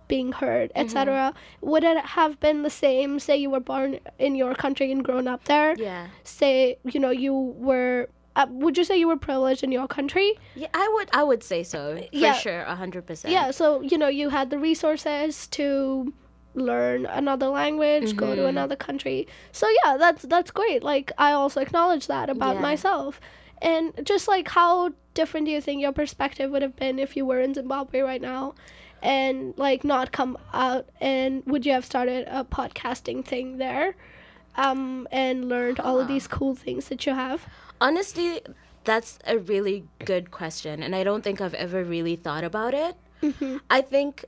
being 0.08 0.32
heard, 0.32 0.70
etc. 0.74 1.14
Mm-hmm. 1.14 1.70
Would 1.70 1.84
it 1.84 2.04
have 2.04 2.38
been 2.40 2.62
the 2.62 2.70
same? 2.70 3.18
Say 3.18 3.36
you 3.36 3.50
were 3.50 3.60
born 3.60 3.98
in 4.18 4.34
your 4.34 4.54
country 4.54 4.92
and 4.92 5.04
grown 5.04 5.26
up 5.26 5.44
there. 5.44 5.74
Yeah. 5.76 6.08
Say 6.24 6.78
you 6.84 7.00
know 7.00 7.10
you 7.10 7.34
were. 7.34 8.08
Uh, 8.36 8.46
would 8.50 8.76
you 8.78 8.84
say 8.84 8.96
you 8.98 9.08
were 9.08 9.16
privileged 9.16 9.64
in 9.64 9.72
your 9.72 9.88
country? 9.88 10.34
Yeah, 10.54 10.68
I 10.74 10.88
would 10.94 11.08
I 11.12 11.24
would 11.24 11.42
say 11.42 11.62
so. 11.64 11.96
For 11.96 12.04
Yeah. 12.12 12.32
sure, 12.34 12.60
a 12.62 12.76
hundred 12.76 13.06
percent. 13.06 13.32
Yeah. 13.32 13.50
So 13.50 13.80
you 13.80 13.96
know 13.98 14.08
you 14.08 14.28
had 14.28 14.50
the 14.50 14.58
resources 14.58 15.46
to 15.58 16.12
learn 16.54 17.06
another 17.06 17.48
language, 17.48 18.14
go 18.16 18.26
Mm-hmm. 18.26 18.36
to 18.36 18.46
another 18.46 18.76
country. 18.76 19.26
So 19.52 19.66
yeah, 19.84 19.96
that's 19.96 20.22
that's 20.22 20.50
great. 20.50 20.82
Like 20.82 21.12
I 21.18 21.32
also 21.32 21.60
acknowledge 21.60 22.06
that 22.08 22.30
about 22.30 22.56
Yeah. 22.56 22.60
myself. 22.62 23.20
And 23.62 23.92
just 24.04 24.28
like 24.28 24.48
how 24.48 24.92
different 25.14 25.46
do 25.46 25.52
you 25.52 25.60
think 25.62 25.80
your 25.80 25.92
perspective 25.92 26.50
would 26.50 26.62
have 26.62 26.76
been 26.76 26.98
if 26.98 27.16
you 27.16 27.24
were 27.24 27.40
in 27.40 27.54
Zimbabwe 27.54 28.00
right 28.00 28.20
now? 28.20 28.54
And 29.02 29.54
like 29.56 29.82
not 29.84 30.12
come 30.12 30.36
out 30.52 30.88
and 31.00 31.42
would 31.46 31.64
you 31.64 31.72
have 31.72 31.84
started 31.84 32.26
a 32.30 32.44
podcasting 32.44 33.24
thing 33.24 33.56
there? 33.58 33.96
Um, 34.56 35.06
and 35.12 35.48
learned 35.50 35.80
all 35.80 36.00
of 36.00 36.08
these 36.08 36.26
cool 36.26 36.54
things 36.54 36.88
that 36.88 37.04
you 37.06 37.12
have. 37.14 37.46
Honestly, 37.80 38.40
that's 38.84 39.18
a 39.26 39.38
really 39.38 39.84
good 40.04 40.30
question, 40.30 40.82
and 40.82 40.94
I 40.94 41.04
don't 41.04 41.22
think 41.22 41.40
I've 41.40 41.54
ever 41.54 41.84
really 41.84 42.16
thought 42.16 42.44
about 42.44 42.74
it. 42.74 42.96
Mm-hmm. 43.22 43.58
I 43.70 43.80
think 43.80 44.24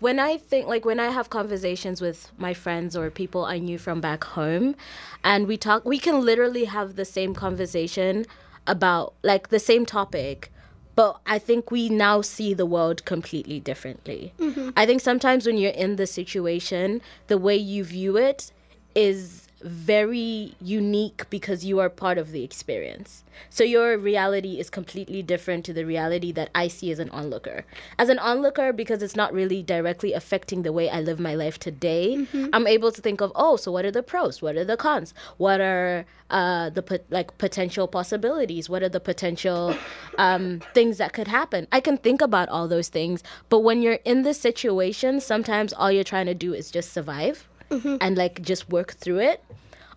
when 0.00 0.18
I 0.18 0.36
think, 0.36 0.66
like, 0.66 0.84
when 0.84 1.00
I 1.00 1.08
have 1.08 1.30
conversations 1.30 2.00
with 2.00 2.30
my 2.38 2.54
friends 2.54 2.96
or 2.96 3.10
people 3.10 3.44
I 3.44 3.58
knew 3.58 3.78
from 3.78 4.00
back 4.00 4.24
home, 4.24 4.76
and 5.24 5.46
we 5.46 5.56
talk, 5.56 5.84
we 5.84 5.98
can 5.98 6.24
literally 6.24 6.66
have 6.66 6.96
the 6.96 7.04
same 7.04 7.34
conversation 7.34 8.26
about, 8.66 9.14
like, 9.22 9.48
the 9.48 9.58
same 9.58 9.84
topic. 9.86 10.52
But 10.94 11.20
I 11.26 11.38
think 11.38 11.70
we 11.70 11.88
now 11.88 12.22
see 12.22 12.54
the 12.54 12.66
world 12.66 13.04
completely 13.04 13.60
differently. 13.60 14.32
Mm-hmm. 14.38 14.70
I 14.76 14.84
think 14.84 15.00
sometimes 15.00 15.46
when 15.46 15.56
you're 15.56 15.70
in 15.70 15.96
the 15.96 16.06
situation, 16.06 17.00
the 17.28 17.38
way 17.38 17.56
you 17.56 17.84
view 17.84 18.16
it 18.16 18.52
is 18.94 19.47
very 19.62 20.54
unique 20.60 21.28
because 21.30 21.64
you 21.64 21.80
are 21.80 21.88
part 21.88 22.18
of 22.18 22.30
the 22.30 22.44
experience. 22.44 23.24
So 23.50 23.64
your 23.64 23.96
reality 23.98 24.58
is 24.58 24.70
completely 24.70 25.22
different 25.22 25.64
to 25.66 25.72
the 25.72 25.84
reality 25.84 26.32
that 26.32 26.50
I 26.54 26.68
see 26.68 26.90
as 26.90 26.98
an 26.98 27.10
onlooker. 27.10 27.64
As 27.98 28.08
an 28.08 28.18
onlooker, 28.18 28.72
because 28.72 29.02
it's 29.02 29.16
not 29.16 29.32
really 29.32 29.62
directly 29.62 30.12
affecting 30.12 30.62
the 30.62 30.72
way 30.72 30.88
I 30.88 31.00
live 31.00 31.18
my 31.18 31.34
life 31.34 31.58
today, 31.58 32.26
I'm 32.52 32.66
able 32.66 32.92
to 32.92 33.00
think 33.00 33.20
of, 33.20 33.32
oh, 33.34 33.56
so 33.56 33.72
what 33.72 33.84
are 33.84 33.90
the 33.90 34.02
pros? 34.02 34.42
What 34.42 34.56
are 34.56 34.64
the 34.64 34.76
cons? 34.76 35.14
What 35.38 35.60
are 35.60 36.04
uh, 36.30 36.70
the 36.70 36.82
pot- 36.82 37.04
like 37.10 37.36
potential 37.38 37.88
possibilities? 37.88 38.68
What 38.68 38.82
are 38.82 38.88
the 38.88 39.00
potential 39.00 39.76
um, 40.18 40.60
things 40.74 40.98
that 40.98 41.12
could 41.12 41.28
happen? 41.28 41.66
I 41.72 41.80
can 41.80 41.96
think 41.98 42.20
about 42.20 42.48
all 42.48 42.68
those 42.68 42.88
things, 42.88 43.22
but 43.48 43.60
when 43.60 43.82
you're 43.82 44.00
in 44.04 44.22
this 44.22 44.40
situation, 44.40 45.20
sometimes 45.20 45.72
all 45.72 45.90
you're 45.90 46.04
trying 46.04 46.26
to 46.26 46.34
do 46.34 46.54
is 46.54 46.70
just 46.70 46.92
survive 46.92 47.48
and 47.70 48.16
like 48.16 48.42
just 48.42 48.68
work 48.68 48.92
through 48.94 49.20
it. 49.20 49.42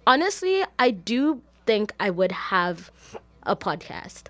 Honestly, 0.06 0.64
I 0.80 0.92
do 0.92 1.42
think 1.66 1.94
I 2.00 2.10
would 2.10 2.32
have 2.32 2.92
a 3.44 3.56
podcast, 3.56 4.24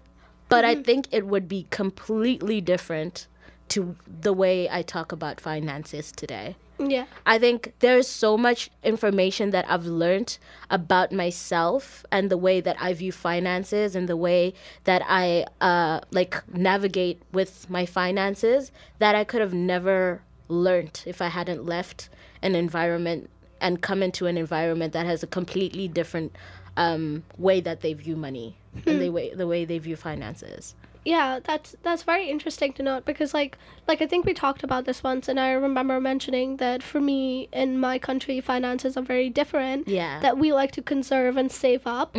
but 0.50 0.66
I 0.66 0.76
think 0.76 1.08
it 1.12 1.26
would 1.26 1.48
be 1.48 1.66
completely 1.70 2.62
different 2.62 3.28
to 3.70 3.96
the 4.22 4.34
way 4.34 4.70
I 4.70 4.82
talk 4.82 5.12
about 5.12 5.40
finances 5.40 6.12
today. 6.12 6.56
Yeah. 6.78 7.06
I 7.26 7.38
think 7.38 7.74
there's 7.80 8.08
so 8.08 8.38
much 8.38 8.70
information 8.84 9.52
that 9.52 9.70
I've 9.70 9.86
learned 9.86 10.38
about 10.70 11.12
myself 11.12 12.06
and 12.12 12.30
the 12.30 12.38
way 12.38 12.60
that 12.60 12.76
I 12.82 12.94
view 12.94 13.12
finances 13.12 13.96
and 13.96 14.10
the 14.10 14.18
way 14.18 14.54
that 14.86 15.04
I 15.08 15.46
uh, 15.62 16.02
like 16.12 16.42
navigate 16.54 17.22
with 17.32 17.70
my 17.70 17.86
finances 17.86 18.72
that 19.00 19.16
I 19.16 19.24
could 19.24 19.42
have 19.42 19.54
never 19.54 20.22
learned 20.48 21.04
if 21.06 21.22
I 21.22 21.28
hadn't 21.28 21.66
left 21.66 22.10
an 22.42 22.56
environment 22.56 23.30
and 23.60 23.82
come 23.82 24.02
into 24.04 24.26
an 24.28 24.38
environment 24.38 24.94
that 24.94 25.06
has 25.06 25.22
a 25.24 25.28
completely 25.28 25.88
different 25.88 26.36
um, 26.78 27.24
way 27.38 27.62
that 27.62 27.82
they 27.82 27.94
view 27.94 28.16
money 28.16 28.56
and 28.86 29.02
the 29.02 29.10
way 29.10 29.34
the 29.34 29.46
way 29.48 29.66
they 29.66 29.78
view 29.78 29.96
finances. 29.96 30.74
yeah 31.04 31.40
that's 31.44 31.76
that's 31.86 32.04
very 32.04 32.30
interesting 32.30 32.72
to 32.74 32.84
note 32.84 33.04
because 33.06 33.34
like 33.34 33.58
like 33.90 34.02
i 34.04 34.08
think 34.12 34.24
we 34.26 34.34
talked 34.36 34.64
about 34.68 34.86
this 34.86 35.00
once 35.04 35.28
and 35.28 35.40
i 35.40 35.50
remember 35.52 36.00
mentioning 36.00 36.58
that 36.58 36.84
for 36.84 37.02
me 37.02 37.50
in 37.64 37.70
my 37.88 37.98
country 37.98 38.40
finances 38.40 38.96
are 39.00 39.02
very 39.16 39.30
different 39.40 39.88
Yeah. 39.88 40.20
that 40.26 40.38
we 40.38 40.54
like 40.54 40.72
to 40.78 40.82
conserve 40.94 41.38
and 41.42 41.52
save 41.52 41.88
up 41.88 42.16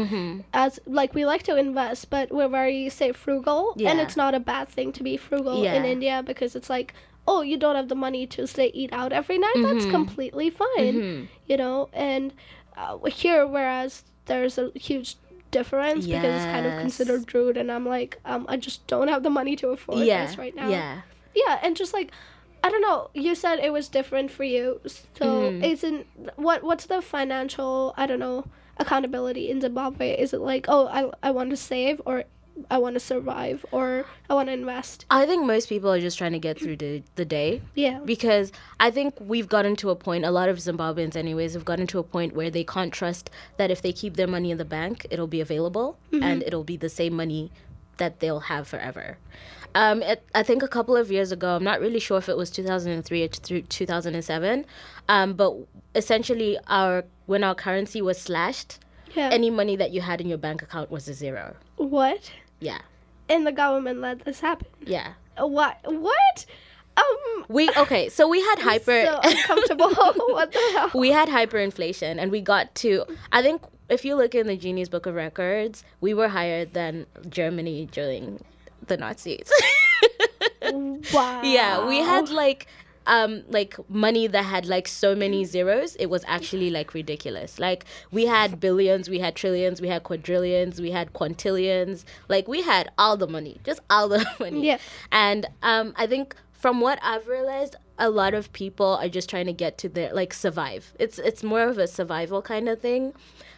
as 0.53 0.81
like 1.01 1.15
we 1.15 1.25
like 1.25 1.45
to 1.45 1.55
invest 1.57 2.11
but 2.11 2.27
we're 2.33 2.49
very 2.49 2.89
say 2.99 3.13
frugal 3.13 3.63
and 3.91 4.01
it's 4.01 4.17
not 4.25 4.35
a 4.35 4.41
bad 4.41 4.69
thing 4.69 4.91
to 4.99 5.03
be 5.11 5.17
frugal 5.17 5.63
in 5.77 5.85
india 5.85 6.17
because 6.31 6.57
it's 6.59 6.69
like 6.79 6.93
oh 7.29 7.41
you 7.43 7.57
don't 7.57 7.77
have 7.77 7.89
the 7.89 7.95
money 7.95 8.27
to 8.27 8.47
say 8.47 8.71
eat 8.75 8.93
out 8.93 9.13
every 9.13 9.39
night 9.39 9.55
that's 9.63 9.85
completely 9.87 10.51
fine 10.51 11.29
you 11.47 11.57
know 11.57 11.89
and 11.93 12.33
uh, 12.77 12.97
here 13.07 13.47
whereas 13.47 14.03
there's 14.27 14.59
a 14.59 14.71
huge 14.75 15.17
difference 15.51 16.07
because 16.07 16.25
it's 16.37 16.45
kind 16.47 16.67
of 16.67 16.81
considered 16.81 17.35
rude 17.35 17.57
and 17.57 17.71
i'm 17.71 17.87
like 17.87 18.19
um, 18.25 18.47
i 18.49 18.57
just 18.57 18.87
don't 18.87 19.09
have 19.09 19.23
the 19.23 19.31
money 19.31 19.55
to 19.55 19.69
afford 19.69 19.99
yeah. 19.99 20.25
this 20.27 20.39
right 20.39 20.55
now 20.57 20.69
Yeah. 20.69 21.03
yeah 21.35 21.59
and 21.63 21.77
just 21.77 21.93
like 21.93 22.11
i 22.65 22.71
don't 22.71 22.81
know 22.81 23.11
you 23.15 23.35
said 23.35 23.59
it 23.59 23.73
was 23.73 23.89
different 23.89 24.31
for 24.31 24.45
you 24.45 24.81
so 24.85 24.97
Mm-hmm. 25.27 25.63
isn't 25.65 26.07
what 26.37 26.63
what's 26.65 26.87
the 26.87 27.03
financial 27.03 27.93
i 27.99 28.07
don't 28.07 28.19
know 28.21 28.47
accountability 28.79 29.51
in 29.51 29.61
zimbabwe 29.61 30.19
is 30.19 30.33
it 30.33 30.41
like 30.41 30.65
oh 30.69 30.87
i, 30.89 31.29
I 31.29 31.31
want 31.31 31.51
to 31.51 31.57
save 31.57 32.01
or 32.07 32.25
I 32.71 32.79
want 32.79 32.95
to 32.95 33.01
survive 33.01 33.65
or 33.73 34.05
I 34.29 34.35
want 34.35 34.49
to 34.49 34.53
invest. 34.53 35.05
I 35.11 35.27
think 35.27 35.45
most 35.45 35.69
people 35.69 35.91
are 35.91 36.01
just 36.01 36.19
trying 36.19 36.33
to 36.33 36.39
get 36.39 36.59
through 36.59 36.77
the, 36.77 37.03
the 37.17 37.25
day. 37.25 37.63
Yeah. 37.75 38.01
Because 38.05 38.53
I 38.81 38.91
think 38.91 39.15
we've 39.21 39.49
gotten 39.49 39.75
to 39.77 39.91
a 39.91 39.97
point, 39.97 40.25
a 40.25 40.31
lot 40.31 40.49
of 40.49 40.59
Zimbabweans, 40.59 41.17
anyways, 41.17 41.55
have 41.55 41.65
gotten 41.65 41.87
to 41.89 41.99
a 41.99 42.03
point 42.03 42.35
where 42.35 42.51
they 42.51 42.65
can't 42.65 42.93
trust 42.93 43.31
that 43.57 43.71
if 43.71 43.83
they 43.83 43.93
keep 43.93 44.17
their 44.17 44.27
money 44.27 44.51
in 44.51 44.59
the 44.59 44.65
bank, 44.65 45.07
it'll 45.11 45.27
be 45.27 45.41
available 45.41 45.99
and 46.13 46.43
it'll 46.43 46.65
be 46.65 46.77
the 46.77 46.89
same 46.89 47.15
money 47.15 47.51
that 47.99 48.21
they'll 48.21 48.41
have 48.41 48.69
forever. 48.69 49.19
Um, 49.75 50.03
it, 50.03 50.23
I 50.35 50.43
think 50.43 50.63
a 50.63 50.69
couple 50.69 50.97
of 50.97 51.11
years 51.11 51.33
ago, 51.33 51.57
I'm 51.57 51.65
not 51.65 51.81
really 51.81 51.99
sure 52.01 52.19
if 52.19 52.29
it 52.29 52.37
was 52.37 52.51
2003 52.51 53.23
or 53.25 53.29
through 53.29 53.63
2007, 53.63 54.67
um, 55.09 55.33
but 55.33 55.55
essentially, 55.95 56.59
our 56.67 57.05
when 57.27 57.43
our 57.43 57.55
currency 57.55 58.03
was 58.03 58.19
slashed, 58.19 58.79
Yeah. 59.15 59.31
any 59.33 59.49
money 59.49 59.77
that 59.77 59.91
you 59.91 60.03
had 60.03 60.21
in 60.21 60.29
your 60.29 60.37
bank 60.39 60.61
account 60.63 60.91
was 60.91 61.09
a 61.09 61.15
zero. 61.15 61.57
what? 61.77 62.31
Yeah, 62.63 62.79
And 63.29 63.47
the 63.47 63.53
government 63.53 64.01
let 64.01 64.25
this 64.25 64.41
happen. 64.41 64.69
yeah. 64.87 65.15
What? 65.39 65.79
What? 65.85 66.47
Um. 66.97 67.45
We 67.49 67.71
okay, 67.77 68.09
so 68.11 68.29
we 68.29 68.41
had 68.41 68.59
hyper. 68.59 69.05
So 69.07 69.21
uncomfortable. 69.25 69.89
what 70.37 70.53
the 70.53 70.59
hell? 70.75 70.91
we 70.95 71.11
had 71.11 71.29
hyperinflation 71.29 72.19
and 72.21 72.31
we 72.31 72.41
got 72.41 72.75
to 72.83 73.05
i 73.33 73.41
think 73.43 73.63
if 73.89 74.05
you 74.05 74.15
look 74.15 74.35
in 74.35 74.47
the 74.47 74.57
Guinness 74.57 74.89
book 74.89 75.07
of 75.07 75.15
records 75.15 75.85
we 76.01 76.13
were 76.15 76.29
higher 76.29 76.65
than 76.67 77.07
germany 77.29 77.89
during 77.91 78.43
the 78.87 78.97
nazis 78.97 79.51
Wow. 81.13 81.43
yeah 81.43 81.87
we 81.87 81.99
had 81.99 82.29
like 82.31 82.67
um 83.07 83.43
like 83.49 83.77
money 83.89 84.27
that 84.27 84.45
had 84.45 84.67
like 84.67 84.87
so 84.89 85.15
many 85.15 85.45
zeros 85.45 85.97
it 85.97 86.07
was 86.07 86.25
actually 86.27 86.71
like 86.71 86.95
ridiculous. 86.95 87.59
Like 87.59 87.85
we 88.11 88.27
had 88.27 88.61
billions 88.61 89.09
we 89.09 89.19
had 89.19 89.35
trillions 89.35 89.81
we 89.81 89.89
had 89.89 90.03
quadrillions 90.05 90.81
we 90.81 90.91
had 90.91 91.13
quintillions. 91.13 92.05
Like 92.29 92.49
we 92.49 92.63
had 92.63 92.91
all 92.99 93.17
the 93.17 93.27
money 93.27 93.59
just 93.65 93.81
all 93.91 94.09
the 94.09 94.25
money. 94.41 94.67
Yeah. 94.67 94.79
and 95.11 95.47
um 95.63 95.93
i 95.97 96.07
think 96.07 96.37
from 96.53 96.81
what 96.81 96.99
i've 97.03 97.27
realized 97.27 97.77
a 97.99 98.09
lot 98.11 98.35
of 98.35 98.53
people 98.53 98.99
are 99.01 99.09
just 99.09 99.29
trying 99.31 99.47
to 99.47 99.53
get 99.53 99.79
to 99.79 99.89
their 99.89 100.13
like 100.13 100.33
survive. 100.33 100.93
It's 100.99 101.19
it's 101.19 101.43
more 101.43 101.63
of 101.63 101.79
a 101.79 101.87
survival 101.87 102.43
kind 102.43 102.69
of 102.69 102.81
thing. 102.81 103.13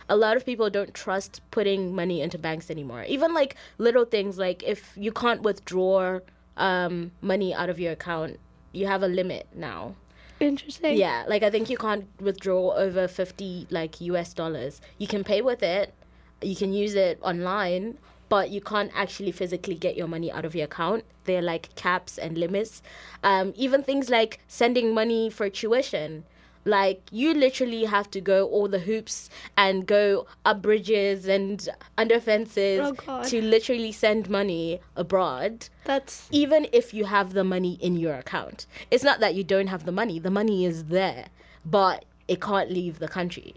A 0.08 0.16
lot 0.16 0.36
of 0.36 0.44
people 0.44 0.68
don't 0.68 0.92
trust 0.92 1.40
putting 1.50 1.94
money 1.94 2.20
into 2.20 2.36
banks 2.36 2.70
anymore. 2.70 3.04
Even 3.04 3.32
like 3.32 3.56
little 3.78 4.04
things 4.04 4.36
like 4.36 4.62
if 4.62 4.92
you 4.96 5.12
can't 5.12 5.42
withdraw 5.42 6.20
um 6.56 7.10
money 7.22 7.54
out 7.54 7.68
of 7.70 7.80
your 7.80 7.92
account 7.92 8.38
you 8.74 8.86
have 8.86 9.02
a 9.02 9.08
limit 9.08 9.46
now 9.54 9.94
Interesting. 10.40 10.96
yeah, 10.96 11.24
like 11.28 11.42
I 11.42 11.50
think 11.50 11.70
you 11.70 11.76
can't 11.76 12.06
withdraw 12.20 12.72
over 12.74 13.06
50 13.06 13.68
like 13.70 14.00
US 14.00 14.34
dollars. 14.34 14.80
You 14.98 15.06
can 15.06 15.22
pay 15.24 15.40
with 15.42 15.62
it, 15.62 15.94
you 16.42 16.56
can 16.56 16.72
use 16.72 16.94
it 16.94 17.18
online, 17.22 17.98
but 18.28 18.50
you 18.50 18.60
can't 18.60 18.90
actually 18.94 19.32
physically 19.32 19.76
get 19.76 19.96
your 19.96 20.08
money 20.08 20.30
out 20.32 20.44
of 20.44 20.54
your 20.54 20.64
account. 20.64 21.04
There 21.24 21.38
are 21.38 21.42
like 21.42 21.74
caps 21.76 22.18
and 22.18 22.36
limits. 22.36 22.82
Um, 23.22 23.52
even 23.56 23.82
things 23.82 24.10
like 24.10 24.40
sending 24.48 24.92
money 24.92 25.30
for 25.30 25.48
tuition. 25.48 26.24
Like 26.64 27.02
you 27.10 27.34
literally 27.34 27.84
have 27.84 28.10
to 28.12 28.20
go 28.20 28.46
all 28.48 28.68
the 28.68 28.78
hoops 28.78 29.28
and 29.56 29.86
go 29.86 30.26
up 30.44 30.62
bridges 30.62 31.26
and 31.28 31.68
under 31.98 32.18
fences 32.20 32.80
Oh, 33.06 33.22
to 33.24 33.42
literally 33.42 33.92
send 33.92 34.30
money 34.30 34.80
abroad 34.96 35.68
That's 35.84 36.28
even 36.30 36.66
if 36.72 36.94
you 36.94 37.04
have 37.04 37.32
the 37.34 37.44
money 37.44 37.78
in 37.80 37.96
your 37.96 38.14
account. 38.14 38.66
It's 38.90 39.04
not 39.04 39.20
that 39.20 39.34
you 39.34 39.44
don't 39.44 39.66
have 39.66 39.84
the 39.84 39.92
money, 39.92 40.18
the 40.18 40.30
money 40.30 40.64
is 40.64 40.84
there, 40.84 41.26
but 41.66 42.04
it 42.28 42.40
can't 42.40 42.70
leave 42.70 42.98
the 42.98 43.08
country. 43.08 43.54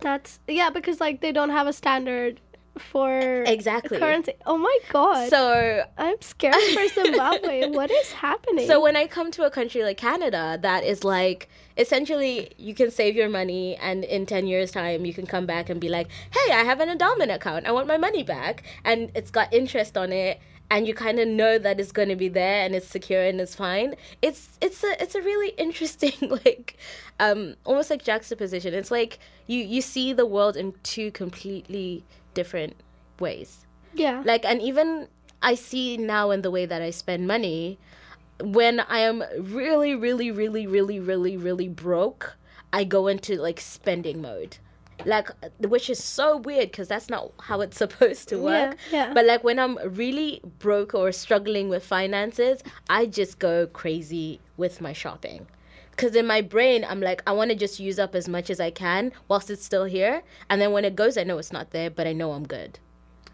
that's 0.00 0.38
yeah 0.46 0.70
because 0.70 1.00
like 1.00 1.20
they 1.20 1.32
don't 1.32 1.50
have 1.50 1.66
a 1.66 1.72
standard 1.72 2.40
for 2.78 3.42
Exactly. 3.46 3.98
currency. 3.98 4.32
Oh 4.46 4.58
my 4.58 4.78
god. 4.90 5.28
So 5.30 5.84
I'm 5.96 6.20
scared 6.20 6.54
for 6.74 6.88
Zimbabwe. 7.02 7.68
what 7.68 7.90
is 7.90 8.12
happening? 8.12 8.66
so 8.66 8.80
when 8.80 8.96
I 8.96 9.06
come 9.06 9.30
to 9.32 9.44
a 9.44 9.50
country 9.50 9.82
like 9.82 9.96
Canada 9.96 10.58
that 10.62 10.84
is 10.84 11.04
like 11.04 11.48
essentially 11.76 12.50
you 12.56 12.74
can 12.74 12.90
save 12.90 13.14
your 13.16 13.28
money 13.28 13.76
and 13.76 14.04
in 14.04 14.26
10 14.26 14.46
years 14.46 14.70
time 14.72 15.04
you 15.04 15.14
can 15.14 15.26
come 15.26 15.46
back 15.46 15.70
and 15.70 15.80
be 15.80 15.88
like, 15.88 16.08
"Hey, 16.30 16.52
I 16.52 16.64
have 16.64 16.80
an 16.80 16.88
endowment 16.88 17.30
account. 17.30 17.66
I 17.66 17.72
want 17.72 17.86
my 17.86 17.96
money 17.96 18.22
back." 18.22 18.62
And 18.84 19.10
it's 19.14 19.30
got 19.30 19.52
interest 19.52 19.96
on 19.96 20.12
it 20.12 20.40
and 20.70 20.86
you 20.86 20.94
kind 20.94 21.18
of 21.18 21.26
know 21.26 21.58
that 21.58 21.80
it's 21.80 21.92
going 21.92 22.08
to 22.10 22.16
be 22.16 22.28
there 22.28 22.64
and 22.64 22.74
it's 22.74 22.86
secure 22.86 23.22
and 23.22 23.40
it's 23.40 23.54
fine. 23.54 23.94
It's 24.22 24.58
it's 24.60 24.84
a 24.84 25.02
it's 25.02 25.14
a 25.14 25.22
really 25.22 25.50
interesting 25.56 26.12
like 26.44 26.76
um 27.20 27.54
almost 27.64 27.90
like 27.90 28.02
juxtaposition. 28.04 28.74
It's 28.74 28.90
like 28.90 29.18
you 29.46 29.62
you 29.62 29.80
see 29.80 30.12
the 30.12 30.26
world 30.26 30.56
in 30.56 30.74
two 30.82 31.10
completely 31.12 32.02
different 32.40 32.74
ways 33.18 33.66
yeah. 33.94 34.22
like 34.24 34.44
and 34.44 34.62
even 34.62 35.08
i 35.42 35.54
see 35.54 35.96
now 35.96 36.30
in 36.30 36.42
the 36.42 36.52
way 36.56 36.64
that 36.66 36.80
i 36.80 36.90
spend 36.90 37.26
money 37.26 37.78
when 38.40 38.78
i 38.80 39.00
am 39.00 39.24
really 39.40 39.94
really 39.94 40.30
really 40.30 40.66
really 40.66 41.00
really 41.00 41.36
really 41.36 41.68
broke 41.68 42.36
i 42.72 42.84
go 42.84 43.08
into 43.08 43.34
like 43.48 43.58
spending 43.58 44.22
mode 44.22 44.56
like 45.04 45.28
which 45.74 45.90
is 45.90 46.02
so 46.02 46.36
weird 46.38 46.70
because 46.70 46.88
that's 46.88 47.08
not 47.08 47.32
how 47.40 47.60
it's 47.60 47.76
supposed 47.84 48.28
to 48.28 48.38
work 48.38 48.76
yeah. 48.92 49.12
but 49.12 49.24
like 49.24 49.42
when 49.42 49.58
i'm 49.58 49.76
really 49.96 50.40
broke 50.58 50.94
or 50.94 51.10
struggling 51.10 51.68
with 51.68 51.84
finances 51.84 52.62
i 52.88 53.04
just 53.04 53.38
go 53.38 53.66
crazy 53.66 54.40
with 54.56 54.80
my 54.80 54.92
shopping 54.92 55.46
because 55.98 56.14
in 56.14 56.26
my 56.26 56.40
brain 56.40 56.84
i'm 56.88 57.00
like 57.00 57.22
i 57.26 57.32
want 57.32 57.50
to 57.50 57.56
just 57.56 57.80
use 57.80 57.98
up 57.98 58.14
as 58.14 58.28
much 58.28 58.50
as 58.50 58.60
i 58.60 58.70
can 58.70 59.10
whilst 59.26 59.50
it's 59.50 59.64
still 59.64 59.84
here 59.84 60.22
and 60.48 60.60
then 60.60 60.70
when 60.72 60.84
it 60.84 60.94
goes 60.94 61.18
i 61.18 61.24
know 61.24 61.38
it's 61.38 61.52
not 61.52 61.70
there 61.72 61.90
but 61.90 62.06
i 62.06 62.12
know 62.12 62.30
i'm 62.32 62.46
good 62.46 62.78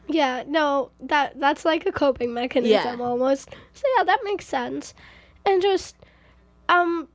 Yeah, 0.06 0.44
no, 0.46 0.90
that 1.12 1.38
that's 1.40 1.64
like 1.64 1.86
a 1.86 1.92
coping 1.92 2.34
mechanism 2.34 2.98
Yeah. 3.00 3.06
almost. 3.10 3.48
So 3.72 3.82
yeah, 3.96 4.04
that 4.04 4.20
makes 4.22 4.46
sense. 4.46 4.92
And 5.46 5.62
just 5.62 5.96
um 6.68 7.08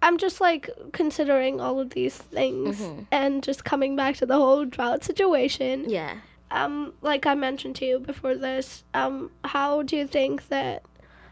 I'm 0.00 0.16
just 0.18 0.40
like 0.40 0.70
considering 0.92 1.60
all 1.60 1.80
of 1.80 1.90
these 1.90 2.16
things 2.36 2.78
Mm-hmm. 2.80 3.02
and 3.10 3.42
just 3.42 3.64
coming 3.64 3.96
back 3.96 4.14
to 4.22 4.26
the 4.26 4.36
whole 4.36 4.64
drought 4.64 5.02
situation. 5.10 5.90
yeah 5.98 6.12
Um 6.52 6.92
like 7.02 7.26
I 7.26 7.34
mentioned 7.34 7.74
to 7.82 7.84
you 7.90 7.98
before 7.98 8.36
this, 8.48 8.84
um 8.94 9.30
how 9.56 9.82
do 9.82 9.96
you 9.96 10.06
think 10.06 10.46
that 10.54 10.82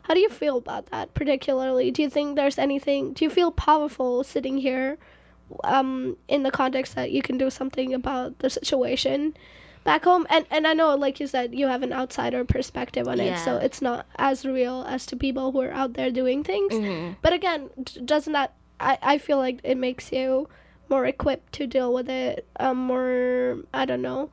how 0.07 0.15
do 0.15 0.21
you 0.21 0.29
feel 0.31 0.57
about 0.59 0.87
that 0.93 1.15
particularly? 1.15 1.91
Do 1.91 2.03
you 2.03 2.11
think 2.11 2.37
there's 2.37 2.59
anything 2.59 3.13
do 3.15 3.25
you 3.25 3.31
feel 3.31 3.51
powerful 3.51 4.23
sitting 4.25 4.57
here 4.59 4.97
um 5.65 6.17
in 6.29 6.43
the 6.43 6.51
context 6.51 6.95
that 6.95 7.11
you 7.11 7.23
can 7.23 7.37
do 7.39 7.51
something 7.51 7.93
about 7.95 8.39
the 8.39 8.49
situation 8.49 9.35
back 9.85 10.05
home 10.05 10.27
and 10.31 10.47
and 10.51 10.67
I 10.67 10.73
know 10.73 10.95
like 10.97 11.21
you 11.21 11.27
said 11.27 11.55
you 11.55 11.67
have 11.69 11.83
an 11.83 11.93
outsider 11.93 12.45
perspective 12.45 13.07
on 13.07 13.21
it 13.21 13.39
so 13.45 13.57
it's 13.57 13.83
not 13.83 14.07
as 14.17 14.47
real 14.47 14.85
as 14.89 15.05
to 15.07 15.17
people 15.17 15.53
who 15.53 15.61
are 15.61 15.73
out 15.73 15.93
there 15.95 16.11
doing 16.11 16.43
things 16.43 16.73
Mm-hmm. 16.73 17.13
but 17.21 17.33
again 17.35 17.69
doesn't 18.05 18.33
that 18.33 18.55
I, 18.81 18.99
I 19.03 19.19
feel 19.19 19.37
like 19.39 19.61
it 19.63 19.77
makes 19.77 20.11
you 20.13 20.49
more 20.89 21.05
equipped 21.07 21.53
to 21.55 21.67
deal 21.67 21.93
with 21.93 22.09
it 22.09 22.47
um, 22.59 22.79
more 22.79 23.59
I 23.75 23.85
don't 23.85 24.03
know 24.03 24.31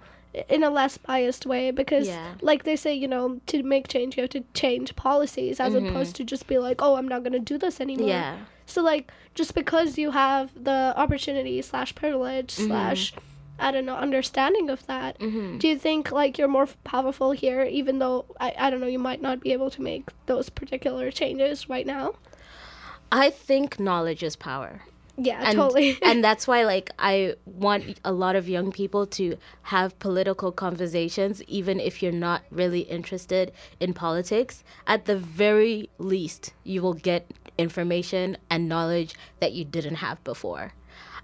in 0.49 0.63
a 0.63 0.69
less 0.69 0.97
biased 0.97 1.45
way 1.45 1.71
because 1.71 2.07
Yeah. 2.07 2.33
like 2.41 2.63
they 2.63 2.75
say 2.75 2.93
you 2.93 3.07
know 3.07 3.39
to 3.47 3.63
make 3.63 3.87
change 3.89 4.15
you 4.17 4.21
have 4.23 4.29
to 4.31 4.43
change 4.53 4.95
policies 4.95 5.59
as 5.59 5.73
opposed 5.75 6.15
to 6.17 6.23
just 6.23 6.47
be 6.47 6.57
like 6.57 6.81
oh 6.81 6.95
i'm 6.95 7.07
not 7.07 7.23
going 7.23 7.33
to 7.33 7.39
do 7.39 7.57
this 7.57 7.81
anymore 7.81 8.07
Mm-hmm. 8.07 8.37
Yeah. 8.37 8.37
so 8.65 8.81
like 8.81 9.11
just 9.35 9.53
because 9.55 9.97
you 9.97 10.11
have 10.11 10.51
the 10.63 10.93
opportunity 10.95 11.61
slash 11.61 11.93
privilege 11.95 12.55
Mm-hmm. 12.55 12.67
slash 12.67 13.13
i 13.59 13.71
don't 13.71 13.85
know 13.85 13.95
understanding 13.97 14.69
of 14.69 14.85
that 14.87 15.19
Mm-hmm. 15.19 15.57
do 15.57 15.67
you 15.67 15.77
think 15.77 16.11
like 16.13 16.37
you're 16.37 16.47
more 16.59 16.67
powerful 16.85 17.31
here 17.31 17.63
even 17.63 17.99
though 17.99 18.23
I, 18.39 18.53
I 18.57 18.69
don't 18.69 18.79
know 18.79 18.87
you 18.87 18.99
might 18.99 19.21
not 19.21 19.41
be 19.41 19.51
able 19.51 19.69
to 19.71 19.81
make 19.81 20.05
those 20.27 20.49
particular 20.49 21.11
changes 21.11 21.67
right 21.69 21.85
now 21.85 22.13
I 23.13 23.29
think 23.29 23.77
knowledge 23.77 24.23
is 24.23 24.37
power. 24.37 24.83
Yeah 25.17 25.41
And, 25.43 25.55
totally 25.55 25.97
and 26.01 26.23
that's 26.23 26.47
why 26.47 26.63
like 26.63 26.91
I 26.99 27.35
want 27.45 27.99
a 28.03 28.11
lot 28.11 28.35
of 28.35 28.47
young 28.47 28.71
people 28.71 29.05
to 29.07 29.37
have 29.63 29.97
political 29.99 30.51
conversations 30.51 31.43
even 31.43 31.79
if 31.79 32.01
you're 32.01 32.11
not 32.11 32.43
really 32.51 32.81
interested 32.81 33.51
in 33.79 33.93
politics. 33.93 34.63
At 34.87 35.05
the 35.05 35.17
very 35.17 35.89
least, 35.97 36.53
you 36.63 36.81
will 36.81 36.93
get 36.93 37.29
information 37.57 38.37
and 38.49 38.67
knowledge 38.67 39.15
that 39.39 39.53
you 39.53 39.65
didn't 39.65 39.95
have 39.95 40.23
before. 40.23 40.73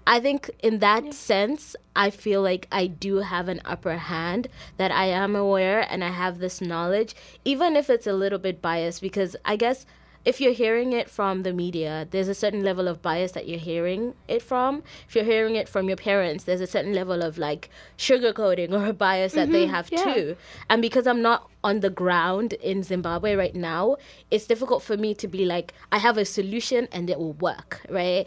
I 0.06 0.20
think 0.20 0.50
in 0.60 0.78
that 0.78 1.12
sense, 1.12 1.76
I 1.94 2.08
feel 2.08 2.40
like 2.40 2.66
I 2.72 2.86
do 2.86 3.16
have 3.16 3.48
an 3.48 3.60
upper 3.66 3.98
hand 3.98 4.48
that 4.78 4.90
I 4.90 5.06
am 5.06 5.36
aware 5.36 5.86
and 5.90 6.02
I 6.02 6.08
have 6.08 6.38
this 6.38 6.62
knowledge, 6.62 7.14
even 7.44 7.76
if 7.76 7.90
it's 7.90 8.06
a 8.06 8.14
little 8.14 8.38
bit 8.38 8.62
biased, 8.62 9.02
because 9.02 9.36
I 9.44 9.56
guess 9.56 9.84
if 10.24 10.40
you're 10.40 10.52
hearing 10.52 10.92
it 10.92 11.08
from 11.08 11.42
the 11.42 11.52
media, 11.52 12.06
there's 12.10 12.28
a 12.28 12.34
certain 12.34 12.62
level 12.62 12.88
of 12.88 13.00
bias 13.00 13.32
that 13.32 13.48
you're 13.48 13.58
hearing 13.58 14.14
it 14.26 14.42
from. 14.42 14.82
If 15.08 15.14
you're 15.14 15.24
hearing 15.24 15.56
it 15.56 15.68
from 15.68 15.88
your 15.88 15.96
parents, 15.96 16.44
there's 16.44 16.60
a 16.60 16.66
certain 16.66 16.92
level 16.92 17.22
of 17.22 17.38
like 17.38 17.70
sugarcoating 17.96 18.72
or 18.78 18.86
a 18.86 18.92
bias 18.92 19.32
that 19.32 19.50
they 19.50 19.64
mm-hmm. 19.64 19.74
have 19.74 19.88
yeah. 19.90 20.04
too. 20.04 20.36
And 20.68 20.82
because 20.82 21.06
I'm 21.06 21.22
not 21.22 21.48
on 21.64 21.80
the 21.80 21.90
ground 21.90 22.52
in 22.54 22.82
Zimbabwe 22.82 23.34
right 23.34 23.54
now, 23.54 23.96
it's 24.30 24.46
difficult 24.46 24.82
for 24.82 24.96
me 24.96 25.14
to 25.14 25.28
be 25.28 25.44
like, 25.44 25.72
I 25.92 25.98
have 25.98 26.18
a 26.18 26.24
solution 26.24 26.88
and 26.92 27.08
it 27.08 27.18
will 27.18 27.34
work, 27.34 27.80
right? 27.88 28.26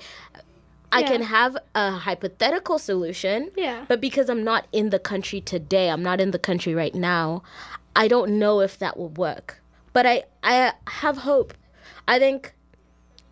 I 0.91 1.01
Yeah. 1.01 1.07
can 1.07 1.21
have 1.21 1.57
a 1.73 1.91
hypothetical 1.91 2.77
solution, 2.77 3.51
Yeah. 3.55 3.85
but 3.87 4.01
because 4.01 4.29
I'm 4.29 4.43
not 4.43 4.67
in 4.71 4.89
the 4.89 4.99
country 4.99 5.39
today, 5.39 5.89
I'm 5.89 6.03
not 6.03 6.19
in 6.19 6.31
the 6.31 6.39
country 6.39 6.73
right 6.73 6.93
now, 6.93 7.43
I 7.95 8.07
don't 8.07 8.39
know 8.39 8.59
if 8.61 8.77
that 8.79 8.97
will 8.97 9.09
work. 9.09 9.61
But 9.93 10.05
I 10.05 10.23
I 10.43 10.73
have 10.87 11.17
hope. 11.17 11.53
I 12.11 12.19
think 12.19 12.53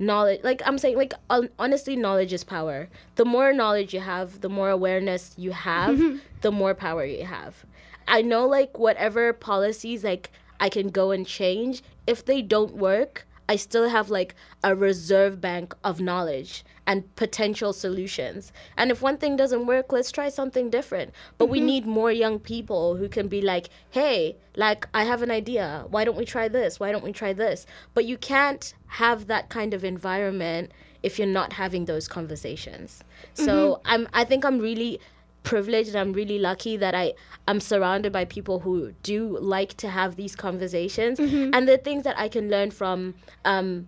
knowledge 0.02 0.40
like 0.42 0.62
i'm 0.66 0.78
saying 0.78 0.96
like 0.96 1.14
honestly 1.60 1.98
knowledge 1.98 2.32
is 2.32 2.46
power. 2.46 2.88
The 3.16 3.26
more 3.26 3.52
knowledge 3.52 3.94
you 3.94 4.00
have 4.00 4.40
the 4.40 4.48
more 4.48 4.70
awareness 4.70 5.34
you 5.38 5.52
have 5.52 5.98
mm-hmm. 5.98 6.20
the 6.40 6.52
more 6.52 6.74
power 6.74 7.04
you 7.04 7.26
have. 7.26 7.66
I 8.08 8.22
know 8.22 8.48
like 8.48 8.80
whatever 8.80 9.34
policies 9.34 10.06
like 10.06 10.32
i 10.62 10.70
can 10.70 10.88
go 10.88 11.12
and 11.12 11.28
change 11.28 11.84
if 12.08 12.24
they 12.24 12.42
don't 12.42 12.74
work 12.78 13.28
i 13.50 13.56
still 13.58 13.90
have 13.90 14.10
like 14.10 14.36
a 14.64 14.74
reserve 14.74 15.42
bank 15.42 15.76
of 15.84 16.00
knowledge 16.00 16.64
and 16.90 17.16
potential 17.16 17.72
solutions. 17.72 18.52
And 18.76 18.90
if 18.90 19.00
one 19.00 19.18
thing 19.18 19.36
doesn't 19.36 19.68
work 19.68 19.92
let's 19.92 20.12
try 20.12 20.30
something 20.30 20.72
different. 20.72 21.14
But 21.38 21.46
we 21.46 21.60
mm-hmm. 21.60 21.68
need 21.68 21.86
more 21.86 22.12
young 22.12 22.40
people 22.40 22.96
who 22.96 23.08
can 23.08 23.28
be 23.28 23.42
like 23.42 23.70
hey 23.92 24.38
like 24.56 24.88
i 24.94 25.04
have 25.04 25.22
an 25.22 25.30
idea. 25.30 25.86
Why 25.90 26.04
don't 26.04 26.18
we 26.18 26.26
try 26.26 26.48
this? 26.48 26.80
Why 26.80 26.92
don't 26.92 27.04
we 27.04 27.14
try 27.14 27.32
this? 27.34 27.68
But 27.94 28.06
you 28.06 28.18
can't 28.18 28.74
have 28.88 29.28
that 29.28 29.50
kind 29.50 29.76
of 29.76 29.84
environment 29.84 30.72
if 31.04 31.20
you're 31.20 31.28
not 31.42 31.54
having 31.54 31.86
those 31.86 32.08
conversations. 32.08 33.04
So 33.36 33.54
mm-hmm. 33.54 33.92
i'm 33.92 34.08
i 34.14 34.24
think 34.24 34.44
i'm 34.44 34.60
really 34.60 35.00
privileged 35.44 35.90
and 35.90 35.98
i'm 35.98 36.14
really 36.14 36.40
lucky 36.40 36.78
that 36.78 36.94
i 36.94 37.14
i'm 37.48 37.60
surrounded 37.60 38.12
by 38.12 38.26
people 38.26 38.60
who 38.60 38.92
do 39.04 39.38
like 39.40 39.76
to 39.78 39.90
have 39.90 40.16
these 40.16 40.36
conversations 40.36 41.20
and 41.20 41.68
the 41.68 41.78
things 41.78 42.04
that 42.04 42.18
i 42.18 42.28
can 42.28 42.50
learn 42.50 42.72
from 42.72 43.16
um 43.46 43.88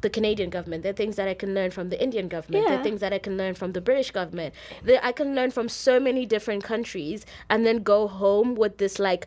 the 0.00 0.10
Canadian 0.10 0.50
government. 0.50 0.82
There 0.84 0.90
are 0.90 0.96
things 0.96 1.16
that 1.16 1.26
I 1.26 1.34
can 1.34 1.54
learn 1.54 1.70
from 1.72 1.88
the 1.88 2.00
Indian 2.00 2.28
government. 2.28 2.66
There 2.68 2.78
are 2.78 2.82
things 2.84 3.00
that 3.00 3.12
I 3.12 3.18
can 3.18 3.36
learn 3.36 3.54
from 3.54 3.72
the 3.72 3.80
British 3.80 4.12
government. 4.12 4.54
There, 4.84 5.00
I 5.02 5.10
can 5.10 5.34
learn 5.34 5.50
from 5.50 5.68
so 5.68 5.98
many 5.98 6.24
different 6.24 6.62
countries 6.62 7.26
and 7.50 7.66
then 7.66 7.82
go 7.82 8.06
home 8.06 8.54
with 8.54 8.78
this 8.78 8.98
like 8.98 9.26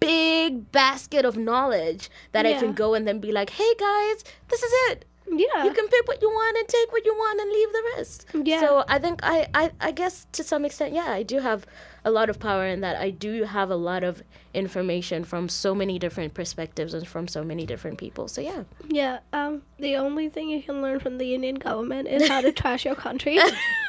big 0.00 0.72
basket 0.72 1.24
of 1.24 1.36
knowledge 1.36 2.08
that 2.32 2.46
I 2.46 2.54
can 2.54 2.72
go 2.72 2.94
and 2.94 3.06
then 3.06 3.18
be 3.18 3.32
like, 3.32 3.50
hey 3.50 3.74
guys, 3.78 4.24
this 4.48 4.62
is 4.62 4.72
it. 4.90 5.04
Yeah. 5.28 5.64
You 5.64 5.72
can 5.72 5.88
pick 5.88 6.06
what 6.06 6.22
you 6.22 6.28
want 6.28 6.56
and 6.58 6.68
take 6.68 6.92
what 6.92 7.04
you 7.04 7.14
want 7.14 7.40
and 7.40 7.50
leave 7.50 7.72
the 7.72 7.82
rest. 7.96 8.26
Yeah. 8.44 8.60
So 8.60 8.84
I 8.88 8.98
think 8.98 9.20
I, 9.22 9.46
I, 9.54 9.70
I 9.80 9.90
guess 9.90 10.26
to 10.32 10.44
some 10.44 10.64
extent, 10.64 10.94
yeah, 10.94 11.10
I 11.10 11.22
do 11.22 11.40
have 11.40 11.66
a 12.04 12.10
lot 12.10 12.30
of 12.30 12.38
power 12.38 12.66
in 12.66 12.80
that. 12.82 12.96
I 12.96 13.10
do 13.10 13.42
have 13.42 13.70
a 13.70 13.76
lot 13.76 14.04
of 14.04 14.22
information 14.54 15.24
from 15.24 15.48
so 15.48 15.74
many 15.74 15.98
different 15.98 16.34
perspectives 16.34 16.94
and 16.94 17.06
from 17.06 17.26
so 17.28 17.42
many 17.42 17.66
different 17.66 17.98
people. 17.98 18.28
So 18.28 18.40
yeah. 18.40 18.62
Yeah, 18.88 19.18
um, 19.32 19.62
the 19.78 19.96
only 19.96 20.28
thing 20.28 20.48
you 20.48 20.62
can 20.62 20.80
learn 20.80 21.00
from 21.00 21.18
the 21.18 21.34
Indian 21.34 21.56
government 21.56 22.08
is 22.08 22.28
how 22.28 22.40
to 22.40 22.52
trash 22.60 22.84
your 22.84 22.94
country. 22.94 23.38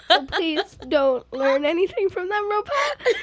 so 0.07 0.25
please 0.25 0.75
don't 0.87 1.31
learn 1.31 1.65
anything 1.65 2.09
from 2.09 2.29
them, 2.29 2.49
Ropa. 2.51 3.13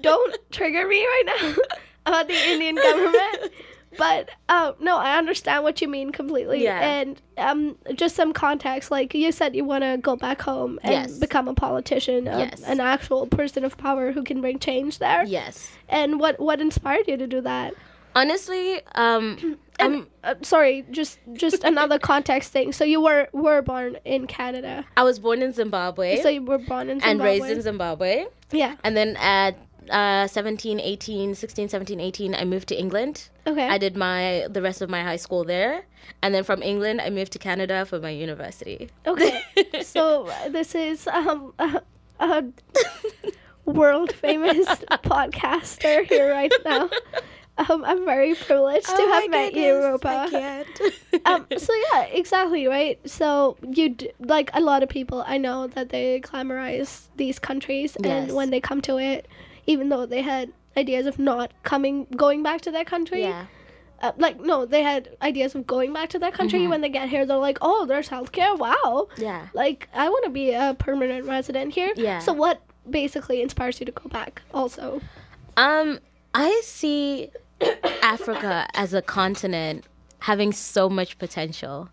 Don't 0.00 0.36
trigger 0.52 0.86
me 0.86 1.04
right 1.04 1.22
now 1.26 1.54
about 2.06 2.28
the 2.28 2.34
Indian 2.34 2.76
government. 2.76 3.52
But 3.98 4.30
um, 4.48 4.74
no, 4.80 4.96
I 4.96 5.16
understand 5.18 5.64
what 5.64 5.80
you 5.80 5.88
mean 5.88 6.12
completely. 6.12 6.62
Yeah. 6.62 6.80
And 6.80 7.20
um, 7.38 7.76
just 7.94 8.14
some 8.16 8.32
context, 8.32 8.90
like 8.90 9.14
you 9.14 9.32
said, 9.32 9.54
you 9.56 9.64
want 9.64 9.84
to 9.84 9.98
go 9.98 10.16
back 10.16 10.40
home 10.42 10.78
and 10.82 10.92
Yes. 10.92 11.18
become 11.18 11.48
a 11.48 11.54
politician, 11.54 12.28
um, 12.28 12.38
Yes. 12.40 12.62
an 12.64 12.80
actual 12.80 13.26
person 13.26 13.64
of 13.64 13.76
power 13.78 14.12
who 14.12 14.22
can 14.22 14.40
bring 14.40 14.58
change 14.58 14.98
there. 14.98 15.24
Yes. 15.24 15.70
And 15.88 16.20
what 16.20 16.38
what 16.40 16.60
inspired 16.60 17.06
you 17.08 17.16
to 17.16 17.26
do 17.26 17.40
that? 17.42 17.74
Honestly, 18.14 18.80
um, 18.94 19.58
I'm, 19.80 20.06
Uh, 20.24 20.34
sorry, 20.42 20.84
just 20.90 21.18
just 21.34 21.62
another 21.64 21.98
context 21.98 22.50
thing. 22.50 22.72
So 22.72 22.82
you 22.84 23.00
were 23.00 23.28
were 23.32 23.60
born 23.62 23.98
in 24.04 24.26
Canada. 24.26 24.84
I 24.96 25.02
was 25.04 25.18
born 25.18 25.42
in 25.42 25.52
Zimbabwe 25.52 26.22
So 26.22 26.28
you 26.30 26.42
were 26.42 26.58
born 26.58 26.88
in 26.88 27.00
Zimbabwe. 27.00 27.10
and 27.10 27.20
raised 27.22 27.50
in 27.50 27.60
Zimbabwe. 27.62 28.26
Yeah. 28.52 28.76
And 28.84 28.96
then 28.96 29.16
at 29.20 29.56
uh, 29.90 30.26
17, 30.26 30.80
18, 30.80 31.34
16, 31.34 31.68
17, 31.68 32.00
18, 32.00 32.34
I 32.34 32.44
moved 32.44 32.68
to 32.68 32.78
England. 32.78 33.28
Okay. 33.46 33.68
I 33.68 33.78
did 33.78 33.96
my 33.96 34.46
the 34.50 34.62
rest 34.62 34.82
of 34.82 34.90
my 34.90 35.02
high 35.02 35.16
school 35.16 35.44
there, 35.44 35.84
and 36.22 36.34
then 36.34 36.44
from 36.44 36.62
England 36.62 37.00
I 37.00 37.10
moved 37.10 37.32
to 37.32 37.38
Canada 37.38 37.84
for 37.84 38.00
my 38.00 38.10
university. 38.10 38.90
Okay. 39.06 39.40
so 39.82 40.26
uh, 40.26 40.48
this 40.48 40.74
is 40.74 41.06
um 41.06 41.52
a, 41.58 41.82
a 42.20 42.44
world 43.64 44.12
famous 44.12 44.66
podcaster 45.04 46.04
here 46.06 46.30
right 46.30 46.52
now. 46.64 46.90
Um, 47.58 47.84
I'm 47.84 48.04
very 48.04 48.34
privileged 48.34 48.86
to 48.86 49.02
have 49.02 49.30
met 49.30 49.54
you, 49.54 49.72
Ropa. 49.72 50.66
um, 51.24 51.46
so 51.56 51.72
yeah, 51.92 52.02
exactly 52.02 52.66
right. 52.66 52.98
So 53.08 53.56
you 53.62 53.90
d- 53.90 54.10
like 54.20 54.50
a 54.52 54.60
lot 54.60 54.82
of 54.82 54.90
people 54.90 55.24
I 55.26 55.38
know 55.38 55.66
that 55.68 55.88
they 55.88 56.20
glamorize 56.20 57.06
these 57.16 57.38
countries, 57.38 57.96
and 58.04 58.32
when 58.32 58.50
they 58.50 58.60
come 58.60 58.82
to 58.82 58.98
it, 58.98 59.26
even 59.66 59.88
though 59.88 60.06
they 60.06 60.22
had 60.22 60.52
ideas 60.76 61.06
of 61.06 61.18
not 61.18 61.52
coming, 61.62 62.06
going 62.16 62.42
back 62.42 62.60
to 62.62 62.70
their 62.70 62.84
country, 62.84 63.22
yeah. 63.22 63.46
uh, 64.02 64.12
like 64.18 64.38
no, 64.40 64.66
they 64.66 64.82
had 64.82 65.16
ideas 65.22 65.54
of 65.54 65.66
going 65.66 65.92
back 65.92 66.08
to 66.10 66.18
their 66.18 66.30
country. 66.30 66.66
When 66.66 66.80
they 66.80 66.88
get 66.88 67.08
here, 67.08 67.24
they're 67.26 67.36
like, 67.36 67.58
oh, 67.62 67.86
there's 67.86 68.08
healthcare. 68.08 68.56
Wow, 68.58 69.08
Yeah. 69.16 69.48
like 69.54 69.88
I 69.94 70.08
want 70.08 70.24
to 70.24 70.30
be 70.30 70.52
a 70.52 70.76
permanent 70.78 71.26
resident 71.26 71.72
here. 71.74 71.92
Yeah. 71.96 72.18
So 72.20 72.32
what 72.32 72.60
basically 72.88 73.42
inspires 73.42 73.80
you 73.80 73.86
to 73.86 73.92
go 73.92 74.08
back? 74.08 74.42
Also, 74.54 75.00
Um, 75.56 75.98
I 76.34 76.60
see 76.62 77.30
Africa 78.02 78.66
as 78.74 78.92
a 78.94 79.02
continent 79.02 79.84
having 80.20 80.52
so 80.52 80.88
much 80.88 81.18
potential. 81.18 81.88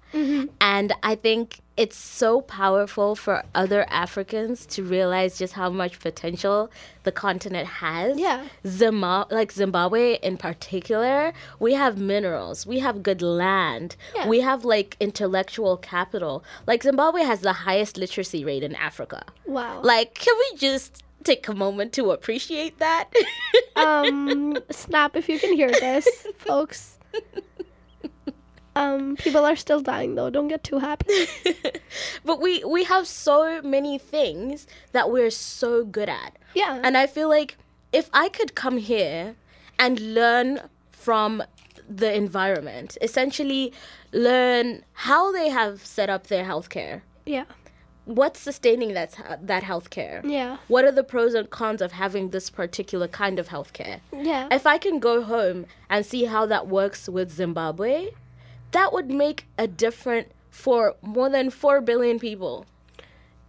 And 0.61 0.93
I 1.03 1.15
think 1.15 1.59
it's 1.75 1.97
so 1.97 2.41
powerful 2.41 3.15
for 3.15 3.43
other 3.55 3.83
Africans 3.89 4.65
to 4.67 4.83
realize 4.83 5.39
just 5.39 5.53
how 5.53 5.69
much 5.71 5.99
potential 5.99 6.69
the 7.01 7.11
continent 7.11 7.67
has. 7.67 8.19
Yeah. 8.19 8.45
Zima- 8.67 9.25
like 9.31 9.51
Zimbabwe 9.51 10.19
in 10.19 10.37
particular, 10.37 11.33
we 11.59 11.73
have 11.73 11.97
minerals, 11.97 12.67
we 12.67 12.79
have 12.79 13.01
good 13.01 13.21
land, 13.23 13.95
Yeah. 14.15 14.27
we 14.27 14.41
have 14.41 14.63
like 14.65 14.95
intellectual 14.99 15.77
capital. 15.77 16.43
Like 16.67 16.83
Zimbabwe 16.83 17.23
has 17.23 17.41
the 17.41 17.53
highest 17.53 17.97
literacy 17.97 18.45
rate 18.45 18.63
in 18.63 18.75
Africa. 18.75 19.23
wow. 19.45 19.81
Like, 19.81 20.13
can 20.13 20.35
we 20.37 20.57
just 20.57 21.03
take 21.23 21.47
a 21.47 21.53
moment 21.55 21.93
to 21.93 22.11
appreciate 22.11 22.77
that? 22.79 23.09
um, 23.75 24.57
snap 24.69 25.15
if 25.15 25.27
you 25.27 25.39
can 25.39 25.53
hear 25.55 25.71
this, 25.71 26.07
folks. 26.37 26.99
Um, 28.75 29.15
people 29.17 29.45
are 29.45 29.55
still 29.55 29.79
dying 29.81 30.15
though. 30.15 30.29
Don't 30.29 30.47
get 30.47 30.63
too 30.63 30.79
happy. 30.79 31.27
but 32.25 32.41
we 32.41 32.63
we 32.63 32.83
have 32.85 33.07
so 33.07 33.61
many 33.61 33.97
things 33.97 34.67
that 34.93 35.11
we're 35.11 35.29
so 35.29 35.85
good 35.85 36.09
at. 36.09 36.37
Yeah. 36.55 36.79
And 36.83 36.97
I 36.97 37.07
feel 37.07 37.29
like 37.29 37.57
if 37.91 38.09
I 38.13 38.29
could 38.29 38.55
come 38.55 38.77
here 38.77 39.35
and 39.77 39.99
learn 39.99 40.61
from 40.91 41.43
the 41.89 42.13
environment, 42.15 42.97
essentially 43.01 43.73
learn 44.11 44.83
how 44.93 45.31
they 45.31 45.49
have 45.49 45.85
set 45.85 46.09
up 46.09 46.27
their 46.27 46.45
healthcare, 46.45 47.01
yeah. 47.25 47.43
what's 48.05 48.39
sustaining 48.39 48.93
that 48.93 49.15
that 49.41 49.63
healthcare, 49.63 50.21
Yeah. 50.23 50.57
what 50.67 50.85
are 50.85 50.91
the 50.91 51.03
pros 51.03 51.33
and 51.33 51.49
cons 51.49 51.81
of 51.81 51.91
having 51.91 52.29
this 52.29 52.49
particular 52.49 53.07
kind 53.07 53.37
of 53.39 53.49
healthcare. 53.49 53.99
Yeah. 54.11 54.47
If 54.51 54.65
I 54.65 54.77
can 54.77 54.99
go 54.99 55.21
home 55.23 55.65
and 55.89 56.05
see 56.05 56.25
how 56.25 56.45
that 56.47 56.67
works 56.67 57.07
with 57.09 57.31
Zimbabwe, 57.31 58.11
that 58.73 58.91
would 58.93 59.09
make 59.09 59.45
a 59.57 59.67
difference 59.67 60.29
for 60.49 60.95
more 61.01 61.29
than 61.29 61.49
4 61.49 61.81
billion 61.81 62.19
people. 62.19 62.65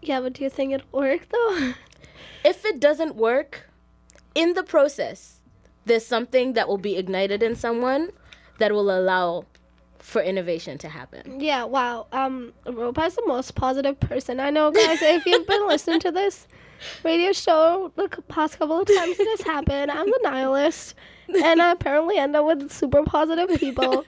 Yeah, 0.01 0.21
but 0.21 0.35
do 0.35 0.45
you 0.45 0.51
think 0.51 0.73
it'll 0.73 1.01
work 1.01 1.29
though? 1.31 1.75
If 2.45 2.65
it 2.67 2.79
doesn't 2.79 3.17
work, 3.17 3.71
in 4.35 4.53
the 4.53 4.63
process, 4.63 5.41
there's 5.87 6.05
something 6.05 6.53
that 6.53 6.69
will 6.69 6.79
be 6.79 6.97
ignited 6.97 7.43
in 7.43 7.57
someone 7.57 8.11
that 8.59 8.73
will 8.73 8.91
allow 8.91 9.47
for 10.05 10.21
innovation 10.21 10.77
to 10.79 10.89
happen. 10.89 11.41
yeah, 11.41 11.65
wow. 11.65 12.07
Um 12.13 12.53
Ropa 12.67 13.07
is 13.07 13.15
the 13.17 13.25
most 13.27 13.55
positive 13.55 13.99
person 13.99 14.39
I 14.39 14.51
know, 14.51 14.71
guys. 14.71 15.01
if 15.01 15.25
you've 15.25 15.47
been 15.47 15.67
listening 15.67 15.99
to 16.01 16.11
this 16.13 16.47
radio 17.03 17.33
show 17.33 17.91
the 17.97 18.09
past 18.29 18.59
couple 18.59 18.81
of 18.81 18.87
times 18.87 19.17
it 19.19 19.27
has 19.39 19.41
happened, 19.47 19.91
I'm 19.91 20.07
the 20.07 20.21
nihilist. 20.23 20.95
And 21.43 21.63
I 21.63 21.73
apparently 21.73 22.19
end 22.19 22.37
up 22.37 22.45
with 22.45 22.71
super 22.71 23.03
positive 23.03 23.59
people. 23.59 24.05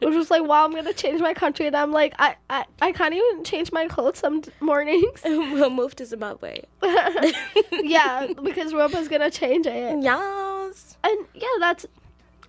Which 0.00 0.14
was 0.16 0.32
like, 0.32 0.42
wow, 0.42 0.64
I'm 0.64 0.74
gonna 0.74 0.92
change 0.92 1.20
my 1.20 1.32
country 1.32 1.68
and 1.68 1.76
I'm 1.76 1.92
like, 1.92 2.14
I, 2.18 2.34
I, 2.50 2.64
I 2.82 2.90
can't 2.90 3.14
even 3.14 3.44
change 3.44 3.70
my 3.70 3.86
clothes 3.86 4.18
some 4.18 4.42
mornings. 4.58 5.20
we'll 5.24 5.70
move 5.70 5.94
to 5.94 6.04
Zimbabwe. 6.04 6.62
yeah, 7.70 8.26
because 8.42 8.72
Ropa's 8.72 9.06
gonna 9.06 9.30
change 9.30 9.66
it. 9.68 10.02
Yes. 10.02 10.98
And 11.04 11.18
yeah, 11.34 11.46
that's 11.60 11.86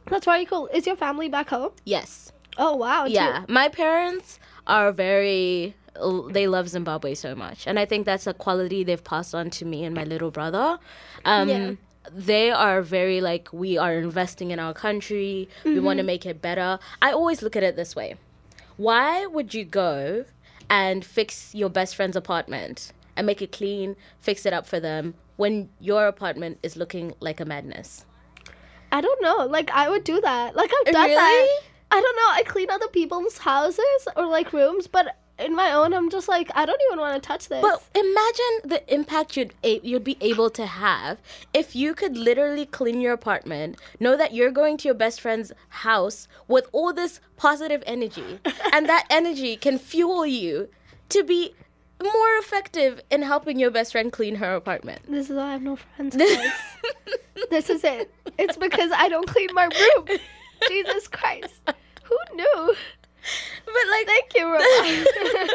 that's 0.07 0.25
very 0.25 0.45
cool. 0.45 0.65
Is 0.73 0.87
your 0.87 0.95
family 0.95 1.29
back 1.29 1.49
home? 1.49 1.73
Yes. 1.85 2.31
Oh 2.57 2.75
wow. 2.75 3.05
too. 3.05 3.13
Yeah. 3.13 3.45
My 3.47 3.69
parents 3.69 4.39
are 4.65 4.91
very 4.91 5.75
they 6.29 6.45
love 6.47 6.69
Zimbabwe 6.69 7.15
so 7.15 7.33
much. 7.33 7.65
And 7.65 7.79
I 7.79 7.85
think 7.85 8.05
that's 8.05 8.27
a 8.27 8.33
quality 8.33 8.83
they've 8.83 9.03
passed 9.03 9.33
on 9.33 9.49
to 9.51 9.65
me 9.65 9.83
and 9.83 9.95
my 9.95 10.03
little 10.03 10.29
brother. 10.31 10.77
Um 11.25 11.49
Yeah. 11.49 11.71
they 12.13 12.51
are 12.51 12.81
very 12.81 13.19
like 13.21 13.49
we 13.51 13.77
are 13.77 13.93
investing 13.93 14.51
in 14.51 14.59
our 14.59 14.73
country. 14.73 15.49
We 15.65 15.79
want 15.79 15.97
to 15.97 16.03
make 16.03 16.25
it 16.25 16.41
better. 16.41 16.79
I 17.01 17.11
always 17.11 17.41
look 17.41 17.55
at 17.55 17.63
it 17.63 17.75
this 17.75 17.95
way. 17.95 18.15
Why 18.77 19.25
would 19.25 19.53
you 19.53 19.65
go 19.65 20.25
and 20.69 21.03
fix 21.03 21.55
your 21.55 21.69
best 21.69 21.95
friend's 21.95 22.15
apartment 22.15 22.91
and 23.15 23.25
make 23.25 23.41
it 23.41 23.51
clean, 23.51 23.95
fix 24.19 24.45
it 24.45 24.53
up 24.53 24.67
for 24.67 24.79
them 24.79 25.15
when 25.37 25.69
your 25.79 26.05
apartment 26.07 26.59
is 26.61 26.75
looking 26.77 27.13
like 27.19 27.39
a 27.39 27.45
madness? 27.45 28.05
I 28.91 29.01
don't 29.01 29.21
know. 29.21 29.47
Like 29.47 29.71
I 29.71 29.89
would 29.89 30.03
do 30.03 30.21
that. 30.21 30.55
Like 30.55 30.71
I've 30.85 30.93
done 30.93 31.09
Really? 31.09 31.15
that. 31.15 31.59
I 31.91 32.01
don't 32.01 32.15
know. 32.15 32.29
I 32.31 32.43
clean 32.45 32.69
other 32.69 32.87
people's 32.87 33.37
houses 33.37 34.07
or 34.15 34.25
like 34.25 34.51
rooms, 34.53 34.87
but 34.87 35.15
in 35.39 35.55
my 35.55 35.71
own, 35.71 35.93
I'm 35.93 36.09
just 36.09 36.27
like 36.27 36.49
I 36.55 36.65
don't 36.65 36.81
even 36.87 36.99
want 36.99 37.21
to 37.21 37.25
touch 37.27 37.47
this. 37.47 37.61
But 37.61 37.83
imagine 37.95 38.53
the 38.65 38.81
impact 38.93 39.37
you'd 39.37 39.53
a- 39.63 39.79
you'd 39.83 40.03
be 40.03 40.17
able 40.19 40.49
to 40.51 40.65
have 40.65 41.19
if 41.53 41.75
you 41.75 41.93
could 41.93 42.17
literally 42.17 42.65
clean 42.65 42.99
your 43.01 43.13
apartment, 43.13 43.77
know 43.99 44.17
that 44.17 44.33
you're 44.33 44.51
going 44.51 44.77
to 44.77 44.87
your 44.87 44.95
best 44.95 45.21
friend's 45.21 45.51
house 45.69 46.27
with 46.47 46.67
all 46.71 46.91
this 46.91 47.19
positive 47.37 47.83
energy, 47.85 48.39
and 48.73 48.89
that 48.89 49.05
energy 49.09 49.55
can 49.55 49.77
fuel 49.77 50.25
you 50.25 50.69
to 51.09 51.23
be 51.23 51.53
more 52.01 52.37
effective 52.39 53.01
in 53.09 53.21
helping 53.21 53.57
your 53.59 53.71
best 53.71 53.91
friend 53.93 54.11
clean 54.11 54.35
her 54.35 54.53
apartment. 54.55 55.01
this 55.09 55.29
is 55.29 55.35
why 55.37 55.43
I 55.49 55.51
have 55.53 55.61
no 55.63 55.75
friends. 55.77 56.15
this 57.49 57.69
is 57.69 57.83
it. 57.83 58.11
It's 58.37 58.57
because 58.57 58.91
I 58.93 59.09
don't 59.09 59.27
clean 59.27 59.49
my 59.53 59.65
room. 59.65 60.17
Jesus 60.67 61.07
Christ. 61.07 61.61
Who 62.03 62.17
knew? 62.35 62.75
But 63.65 63.73
like 63.91 64.07
Thank 64.07 64.33
you, 64.35 64.45
Ropa. 64.45 65.49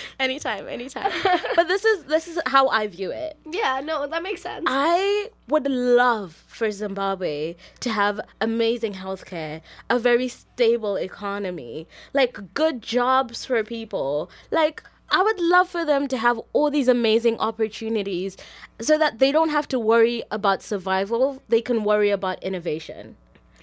anytime, 0.20 0.68
anytime. 0.68 1.10
But 1.54 1.68
this 1.68 1.84
is 1.84 2.04
this 2.04 2.28
is 2.28 2.38
how 2.46 2.68
I 2.68 2.86
view 2.86 3.10
it. 3.10 3.38
yeah, 3.50 3.80
no, 3.82 4.06
that 4.06 4.22
makes 4.22 4.42
sense. 4.42 4.64
I 4.66 5.30
would 5.48 5.66
love 5.66 6.44
for 6.46 6.70
Zimbabwe 6.70 7.56
to 7.80 7.90
have 7.90 8.20
amazing 8.42 8.94
healthcare, 8.94 9.62
a 9.88 9.98
very 9.98 10.28
stable 10.28 10.96
economy, 10.96 11.88
like 12.12 12.52
good 12.52 12.82
jobs 12.82 13.46
for 13.46 13.64
people. 13.64 14.30
Like 14.50 14.82
I 15.08 15.22
would 15.22 15.40
love 15.40 15.68
for 15.68 15.84
them 15.84 16.08
to 16.08 16.18
have 16.18 16.38
all 16.52 16.70
these 16.70 16.88
amazing 16.88 17.38
opportunities 17.38 18.36
so 18.80 18.98
that 18.98 19.18
they 19.18 19.32
don't 19.32 19.50
have 19.50 19.68
to 19.68 19.78
worry 19.78 20.22
about 20.30 20.62
survival, 20.62 21.42
they 21.48 21.62
can 21.62 21.84
worry 21.84 22.10
about 22.10 22.42
innovation. 22.42 23.16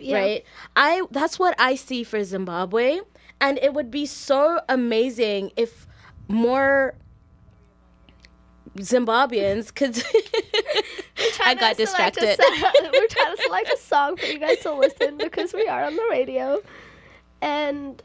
Yeah. 0.04 0.18
Right? 0.18 0.46
I 0.76 1.04
that's 1.12 1.40
what 1.40 1.56
I 1.60 1.76
see 1.76 2.04
for 2.04 2.24
Zimbabwe 2.24 3.00
and 3.40 3.60
it 3.60 3.74
would 3.74 3.92
be 3.92 4.06
so 4.06 4.62
amazing 4.70 5.52
if 5.58 5.86
more 6.28 6.96
Zimbabweans 8.78 9.74
could 9.74 10.02
I 11.46 11.54
got 11.54 11.74
a 11.74 11.76
distracted. 11.76 12.24
we're 12.40 13.08
trying 13.08 13.36
to 13.36 13.42
select 13.44 13.72
a 13.74 13.78
song 13.78 14.18
for 14.18 14.26
you 14.26 14.40
guys 14.40 14.60
to 14.62 14.74
listen 14.74 15.18
because 15.18 15.54
we 15.54 15.68
are 15.68 15.84
on 15.84 15.96
the 15.96 16.08
radio. 16.10 16.60
And 17.42 18.02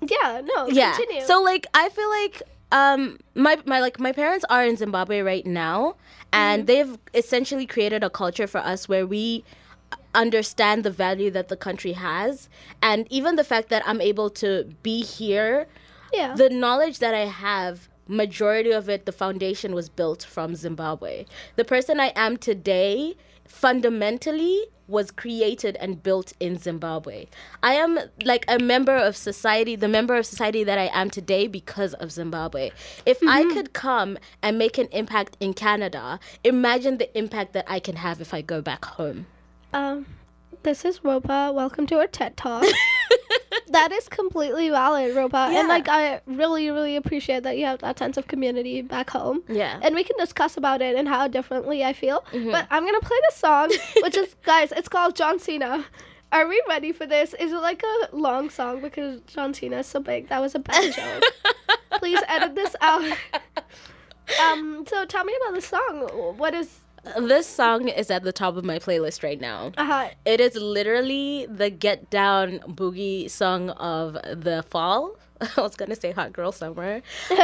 yeah, 0.00 0.42
no, 0.44 0.68
yeah. 0.68 0.94
continue. 0.94 1.24
So 1.24 1.42
like 1.42 1.66
I 1.74 1.88
feel 1.88 2.10
like 2.10 2.42
um 2.70 3.18
my 3.34 3.56
my 3.64 3.80
like 3.80 3.98
my 3.98 4.12
parents 4.12 4.44
are 4.50 4.64
in 4.64 4.76
Zimbabwe 4.76 5.20
right 5.20 5.46
now 5.46 5.96
and 6.32 6.66
they've 6.66 6.98
essentially 7.14 7.66
created 7.66 8.04
a 8.04 8.10
culture 8.10 8.46
for 8.46 8.58
us 8.58 8.88
where 8.88 9.06
we 9.06 9.44
understand 10.14 10.84
the 10.84 10.90
value 10.90 11.30
that 11.30 11.48
the 11.48 11.56
country 11.56 11.92
has 11.92 12.48
and 12.82 13.06
even 13.10 13.36
the 13.36 13.44
fact 13.44 13.68
that 13.68 13.82
I'm 13.86 14.00
able 14.00 14.30
to 14.30 14.68
be 14.82 15.02
here 15.02 15.66
yeah. 16.12 16.34
the 16.34 16.50
knowledge 16.50 16.98
that 16.98 17.14
I 17.14 17.26
have, 17.26 17.88
majority 18.06 18.70
of 18.70 18.88
it, 18.88 19.06
the 19.06 19.12
foundation 19.12 19.74
was 19.74 19.88
built 19.88 20.24
from 20.24 20.54
Zimbabwe. 20.54 21.26
The 21.56 21.64
person 21.64 22.00
I 22.00 22.12
am 22.16 22.36
today, 22.36 23.16
fundamentally, 23.44 24.66
was 24.86 25.10
created 25.10 25.76
and 25.76 26.02
built 26.02 26.32
in 26.40 26.56
Zimbabwe. 26.56 27.26
I 27.62 27.74
am 27.74 27.98
like 28.24 28.46
a 28.48 28.58
member 28.58 28.96
of 28.96 29.16
society, 29.16 29.76
the 29.76 29.88
member 29.88 30.16
of 30.16 30.24
society 30.24 30.64
that 30.64 30.78
I 30.78 30.90
am 30.94 31.10
today 31.10 31.46
because 31.46 31.92
of 31.94 32.10
Zimbabwe. 32.10 32.70
If 33.04 33.18
I 33.22 33.42
mm-hmm. 33.42 33.52
could 33.52 33.72
come 33.74 34.16
and 34.42 34.56
make 34.56 34.78
an 34.78 34.88
impact 34.92 35.36
in 35.40 35.52
Canada, 35.52 36.18
imagine 36.42 36.96
the 36.96 37.16
impact 37.18 37.52
that 37.52 37.66
I 37.68 37.80
can 37.80 37.96
have 37.96 38.22
if 38.22 38.32
I 38.32 38.40
go 38.40 38.62
back 38.62 38.86
home. 38.86 39.26
Um, 39.72 40.06
this 40.62 40.84
is 40.84 41.00
Ropa. 41.00 41.52
Welcome 41.52 41.86
to 41.88 41.98
our 41.98 42.06
TED 42.06 42.36
Talk. 42.36 42.64
that 43.68 43.92
is 43.92 44.08
completely 44.08 44.70
valid, 44.70 45.14
Ropa. 45.14 45.52
Yeah. 45.52 45.60
And 45.60 45.68
like, 45.68 45.88
I 45.88 46.20
really, 46.26 46.70
really 46.70 46.96
appreciate 46.96 47.42
that 47.42 47.58
you 47.58 47.66
have 47.66 47.80
that 47.80 47.98
sense 47.98 48.16
of 48.16 48.26
community 48.26 48.80
back 48.82 49.10
home. 49.10 49.42
Yeah. 49.48 49.78
And 49.82 49.94
we 49.94 50.04
can 50.04 50.16
discuss 50.18 50.56
about 50.56 50.80
it 50.80 50.96
and 50.96 51.06
how 51.06 51.28
differently 51.28 51.84
I 51.84 51.92
feel. 51.92 52.24
Mm-hmm. 52.32 52.50
But 52.50 52.66
I'm 52.70 52.84
gonna 52.84 53.00
play 53.00 53.18
the 53.28 53.36
song, 53.36 53.70
which 54.02 54.16
is, 54.16 54.34
guys, 54.42 54.72
it's 54.72 54.88
called 54.88 55.14
John 55.14 55.38
Cena. 55.38 55.84
Are 56.32 56.46
we 56.46 56.62
ready 56.68 56.92
for 56.92 57.06
this? 57.06 57.34
Is 57.34 57.52
it 57.52 57.56
like 57.56 57.82
a 57.82 58.16
long 58.16 58.50
song 58.50 58.80
because 58.82 59.20
John 59.22 59.54
Cena 59.54 59.78
is 59.78 59.86
so 59.86 60.00
big? 60.00 60.28
That 60.28 60.40
was 60.40 60.54
a 60.54 60.58
bad 60.58 60.94
joke. 60.94 61.22
Please 61.92 62.20
edit 62.28 62.54
this 62.54 62.74
out. 62.80 63.16
Um. 64.42 64.84
So 64.86 65.06
tell 65.06 65.24
me 65.24 65.34
about 65.42 65.54
the 65.54 65.62
song. 65.62 66.36
What 66.36 66.54
is? 66.54 66.80
This 67.16 67.46
song 67.46 67.88
is 67.88 68.10
at 68.10 68.22
the 68.22 68.32
top 68.32 68.56
of 68.56 68.64
my 68.64 68.78
playlist 68.78 69.22
right 69.22 69.40
now. 69.40 69.72
Uh, 69.76 70.08
It 70.24 70.40
is 70.40 70.54
literally 70.56 71.46
the 71.48 71.70
get 71.70 72.10
down 72.10 72.58
boogie 72.60 73.30
song 73.30 73.70
of 73.70 74.14
the 74.14 74.64
fall. 74.68 75.16
I 75.40 75.60
was 75.60 75.76
gonna 75.76 75.96
say 75.96 76.12
hot 76.12 76.32
girl 76.32 76.52
summer. 76.52 77.00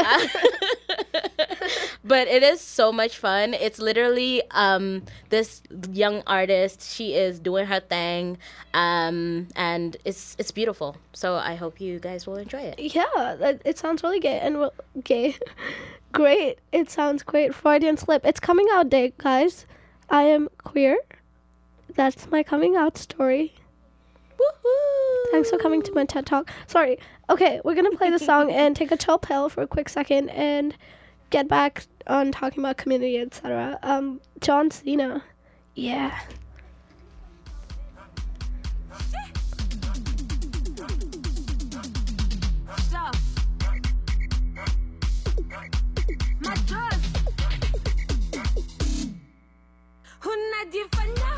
but 2.04 2.28
it 2.28 2.42
is 2.42 2.60
so 2.60 2.92
much 2.92 3.18
fun. 3.18 3.54
It's 3.54 3.78
literally 3.78 4.42
um, 4.50 5.02
this 5.30 5.62
young 5.92 6.22
artist. 6.26 6.94
She 6.94 7.14
is 7.14 7.38
doing 7.38 7.66
her 7.66 7.80
thing, 7.80 8.38
um, 8.74 9.48
and 9.56 9.96
it's 10.04 10.36
it's 10.38 10.50
beautiful. 10.50 10.96
So 11.12 11.36
I 11.36 11.54
hope 11.54 11.80
you 11.80 11.98
guys 12.00 12.26
will 12.26 12.36
enjoy 12.36 12.60
it. 12.62 12.78
Yeah, 12.78 13.34
it, 13.40 13.62
it 13.64 13.78
sounds 13.78 14.02
really 14.02 14.20
gay 14.20 14.38
and 14.40 14.60
re- 14.60 14.70
gay. 15.02 15.36
Great. 16.14 16.58
It 16.72 16.90
sounds 16.90 17.22
great. 17.22 17.54
Freudian 17.54 17.98
slip. 17.98 18.24
It's 18.24 18.40
coming 18.40 18.66
out 18.72 18.88
day, 18.88 19.12
guys. 19.18 19.66
I 20.08 20.22
am 20.22 20.48
queer. 20.58 20.96
That's 21.94 22.30
my 22.30 22.42
coming 22.42 22.76
out 22.76 22.96
story. 22.96 23.52
Woohoo! 24.38 25.30
Thanks 25.32 25.50
for 25.50 25.58
coming 25.58 25.82
to 25.82 25.92
my 25.92 26.04
TED 26.04 26.24
Talk. 26.24 26.50
Sorry. 26.66 26.98
Okay, 27.28 27.60
we're 27.64 27.74
gonna 27.74 27.96
play 27.96 28.10
the 28.10 28.18
song 28.30 28.50
and 28.50 28.74
take 28.74 28.92
a 28.92 28.96
chill 28.96 29.18
pill 29.18 29.48
for 29.48 29.62
a 29.62 29.66
quick 29.66 29.88
second 29.88 30.30
and 30.30 30.74
get 31.30 31.48
back 31.48 31.84
on 32.06 32.32
talking 32.32 32.60
about 32.60 32.76
community, 32.76 33.18
etc. 33.18 33.78
Um, 33.82 34.20
John 34.40 34.70
Cena. 34.70 35.22
Yeah. 35.74 36.18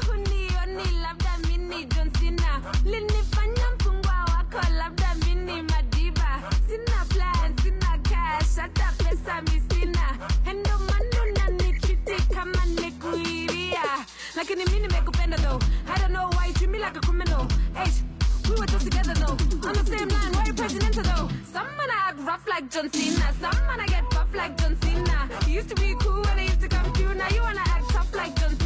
Hunioni 0.07 1.01
labda 1.03 1.39
mini 1.49 1.85
John 1.87 2.11
Cena. 2.13 2.61
Linifanya 2.85 3.67
wako 4.33 4.61
labda 4.79 5.15
mini 5.27 5.63
madiba. 5.63 6.43
Sina 6.69 7.05
plan 7.09 7.57
sina 7.63 7.99
cash 8.03 8.57
hata 8.57 8.93
pesa 8.99 9.43
kama 12.35 12.65
nikuiria. 12.67 13.83
Lakini 14.37 14.65
nimekupenda 14.81 15.37
though. 15.39 15.61
I 15.89 15.99
don't 15.99 16.13
know 16.13 16.29
why 16.37 16.47
you 16.47 16.53
treat 16.55 16.71
me 16.71 16.79
like 16.79 16.97
a 16.97 17.01
criminal. 17.01 17.47
Eish, 17.75 18.03
we 18.49 18.55
were 18.57 18.67
just 18.67 18.85
together 18.85 19.15
though. 19.15 19.37
On 19.69 19.75
the 19.75 19.85
same 19.85 20.09
line 20.09 20.33
why 20.35 20.45
you 20.47 20.55
presidential 20.55 21.03
though? 21.03 21.29
Some 21.53 21.67
man 21.77 21.91
I 21.91 22.11
act 22.11 22.21
rough 22.21 22.47
like 22.49 22.71
John 22.71 22.91
Cena. 22.93 23.33
Some 23.41 23.67
man 23.67 23.81
I 23.81 23.87
get 23.87 24.09
buff 24.11 24.33
like 24.35 24.57
John 24.57 24.77
Cena. 24.83 25.29
Used 25.49 25.69
to 25.71 25.75
be 25.75 25.95
cool 26.01 26.23
when 26.23 26.39
I 26.39 26.43
used 26.45 26.61
to 26.61 26.69
come 26.69 26.93
to 26.93 27.03
you 27.03 27.15
now 27.15 27.29
you 27.35 27.43
wanna 27.43 27.61
act 27.67 27.89
tough 27.91 28.15
like 28.15 28.35
John 28.39 28.51
Cena 28.51 28.66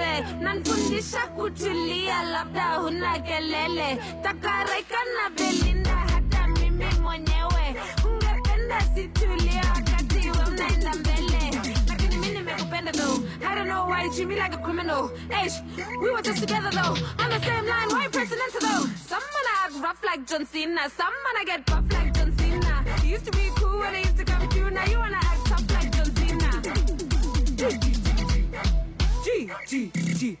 nanfundisha 0.41 1.27
kutulia 1.27 2.23
labda 2.23 2.75
huna 2.75 3.19
kelele. 3.19 3.97
Takaraika 4.23 4.97
na 5.15 5.29
belinda 5.29 5.95
hata 5.95 6.47
mimi 6.47 6.85
mwenyewe. 7.01 7.75
Ungependa 8.05 8.81
situlia 8.95 9.63
wakati 9.75 10.29
we 10.29 10.37
unaenda 10.47 10.93
mbele. 10.93 11.21
I 13.43 13.55
don't 13.55 13.67
know 13.67 13.85
why 13.85 14.03
you 14.03 14.11
treat 14.13 14.27
me 14.27 14.35
like 14.35 14.53
a 14.53 14.57
criminal. 14.57 15.09
Eish, 15.29 15.61
we 16.01 16.09
were 16.11 16.21
just 16.21 16.39
together 16.39 16.69
though. 16.71 16.95
On 17.23 17.29
the 17.29 17.39
same 17.39 17.65
line 17.65 17.89
why 17.89 18.03
you 18.03 18.09
presidential 18.09 18.61
though? 18.61 18.85
Some 19.07 19.19
man 19.33 19.45
I 19.47 19.65
act 19.65 19.75
rough 19.83 20.03
like 20.03 20.25
John 20.27 20.45
Cena. 20.45 20.89
Some 20.89 21.13
man 21.23 21.35
I 21.41 21.43
get 21.45 21.65
buff 21.65 21.83
like 21.91 22.13
John 22.13 22.35
Cena. 22.37 22.83
You 23.03 23.09
used 23.11 23.25
to 23.25 23.31
be 23.31 23.49
cool 23.55 23.79
when 23.79 23.95
I 23.95 23.99
used 23.99 24.17
to 24.17 24.25
come 24.25 24.49
you 24.55 24.69
now 24.71 24.85
you 24.85 24.97
wanna 24.97 25.17
act 25.17 25.45
tough 25.45 25.71
like 25.73 25.91
John 25.95 26.15
Cena 26.15 28.00
G 29.23 29.49
G 29.67 29.91
G 29.93 30.01
G 30.15 30.37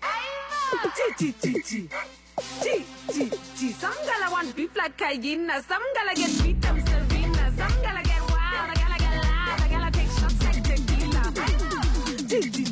G 1.17 1.33
G 1.39 1.53
G 1.61 1.89
G 2.61 2.85
G 3.13 3.31
G 3.55 3.71
Some 3.73 3.93
gala 4.05 4.31
want 4.31 4.55
beef 4.55 4.75
like 4.75 4.99
hyena. 4.99 5.61
Some 5.61 5.83
gonna 5.93 6.15
get 6.15 6.31
beat 6.43 6.65
up 6.65 6.79
Serena. 6.87 7.51
Some 7.57 7.81
gonna 7.83 8.03
get 8.03 8.21
wild. 8.31 8.69
I 8.69 8.73
gotta 8.73 8.99
get 8.99 9.13
loud. 9.23 9.61
I 9.61 9.67
gotta 9.69 9.91
take 9.91 10.11
shots 10.17 10.43
like 10.43 10.63
tequila. 10.63 11.23
G 12.27 12.49
G 12.49 12.70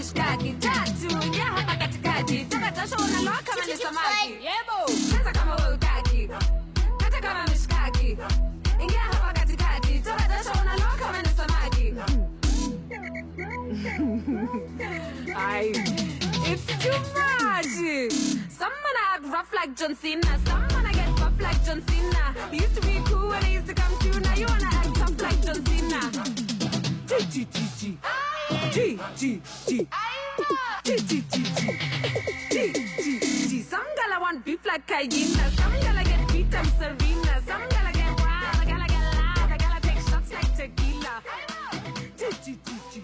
kata 0.00 0.20
kama 0.22 0.36
mishkaki. 0.36 0.52
Tatu 0.60 1.26
ingia 1.26 1.44
hapa 1.44 1.76
katikati. 1.76 2.44
Toka 2.44 2.70
jasho 2.70 2.96
unaloa 2.96 3.42
kama 3.44 3.66
ni 3.66 3.76
samaki. 3.76 4.32
Yebo. 4.32 4.86
Cheza 5.10 5.32
kama 5.32 5.54
wewe 5.54 5.74
utaki. 5.74 6.28
Kata 6.98 7.20
kama 7.20 7.46
mishkaki. 7.46 8.16
Ingia 8.82 9.00
hapa 9.00 9.32
katikati. 9.32 9.98
Toka 9.98 10.28
jasho 10.28 10.50
unaloa 10.62 10.96
kama 10.98 11.22
ni 11.22 11.28
samaki. 11.28 11.94
Ay, 15.36 15.70
it's 16.50 16.66
too 16.66 16.98
much. 17.14 18.10
Some 18.50 18.72
man 18.82 18.96
act 19.12 19.24
rough 19.32 19.52
like 19.54 19.74
John 19.76 19.94
Cena. 19.94 20.38
Some 20.46 20.66
man 20.68 20.86
I 20.86 20.92
get 20.92 21.16
buff 21.16 21.40
like 21.40 21.64
John 21.64 21.82
Cena. 21.86 22.34
You 22.52 22.60
used 22.60 22.74
to 22.74 22.80
be 22.82 23.00
cool 23.04 23.28
when 23.28 23.44
I 23.44 23.50
used 23.52 23.66
to 23.66 23.74
come 23.74 23.98
to. 23.98 24.20
Now 24.20 24.34
you 24.34 24.46
wanna 24.46 24.66
act 24.66 24.94
tough 24.96 25.20
like 25.20 25.40
John 25.44 25.64
Cena. 25.66 26.00
G 27.06 27.26
G 27.30 27.46
G 27.52 27.68
G 27.78 27.98
G 28.72 28.98
G 29.16 29.42
G. 29.66 29.88
G 30.84 30.96
G 30.96 31.22
G 31.30 31.42
G. 32.50 32.72
G 32.72 33.18
G 33.48 33.62
Some 33.62 33.86
gala 33.96 34.20
want 34.20 34.44
beef 34.44 34.64
like 34.66 34.86
Kayina. 34.86 35.50
Some 35.56 35.72
gala 35.80 36.02
get 36.04 36.28
beat 36.32 36.54
I'm 36.54 36.64
Some 37.46 37.68
gala 37.68 37.92
get 37.92 38.20
wild. 38.20 38.56
I 38.56 38.64
gala 38.66 38.86
get 38.88 39.04
loud. 39.14 39.52
I 39.52 39.56
gala 39.56 39.80
take 39.80 40.00
shots 40.08 40.32
like 40.32 40.56
tequila. 40.56 41.22
G 42.16 42.26
G 42.44 42.58
G 42.64 42.70
G. 42.92 43.02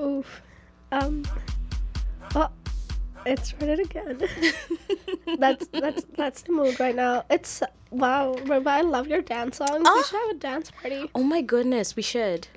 Oof. 0.00 0.42
Um. 0.90 1.22
Oh 2.34 2.48
it 3.26 3.44
started 3.44 3.80
again. 3.80 4.20
that's 5.38 5.66
that's 5.68 6.04
that's 6.16 6.42
the 6.42 6.52
mood 6.52 6.78
right 6.80 6.94
now. 6.94 7.24
It's 7.30 7.62
wow, 7.90 8.34
Ropa, 8.44 8.66
I 8.68 8.80
love 8.82 9.06
your 9.06 9.22
dance 9.22 9.56
songs. 9.58 9.78
We 9.78 9.84
Ah. 9.86 10.02
should 10.02 10.20
have 10.20 10.30
a 10.30 10.38
dance 10.38 10.70
party. 10.70 11.10
Oh 11.14 11.22
my 11.22 11.42
goodness, 11.42 11.96
we 11.96 12.02
should. 12.02 12.48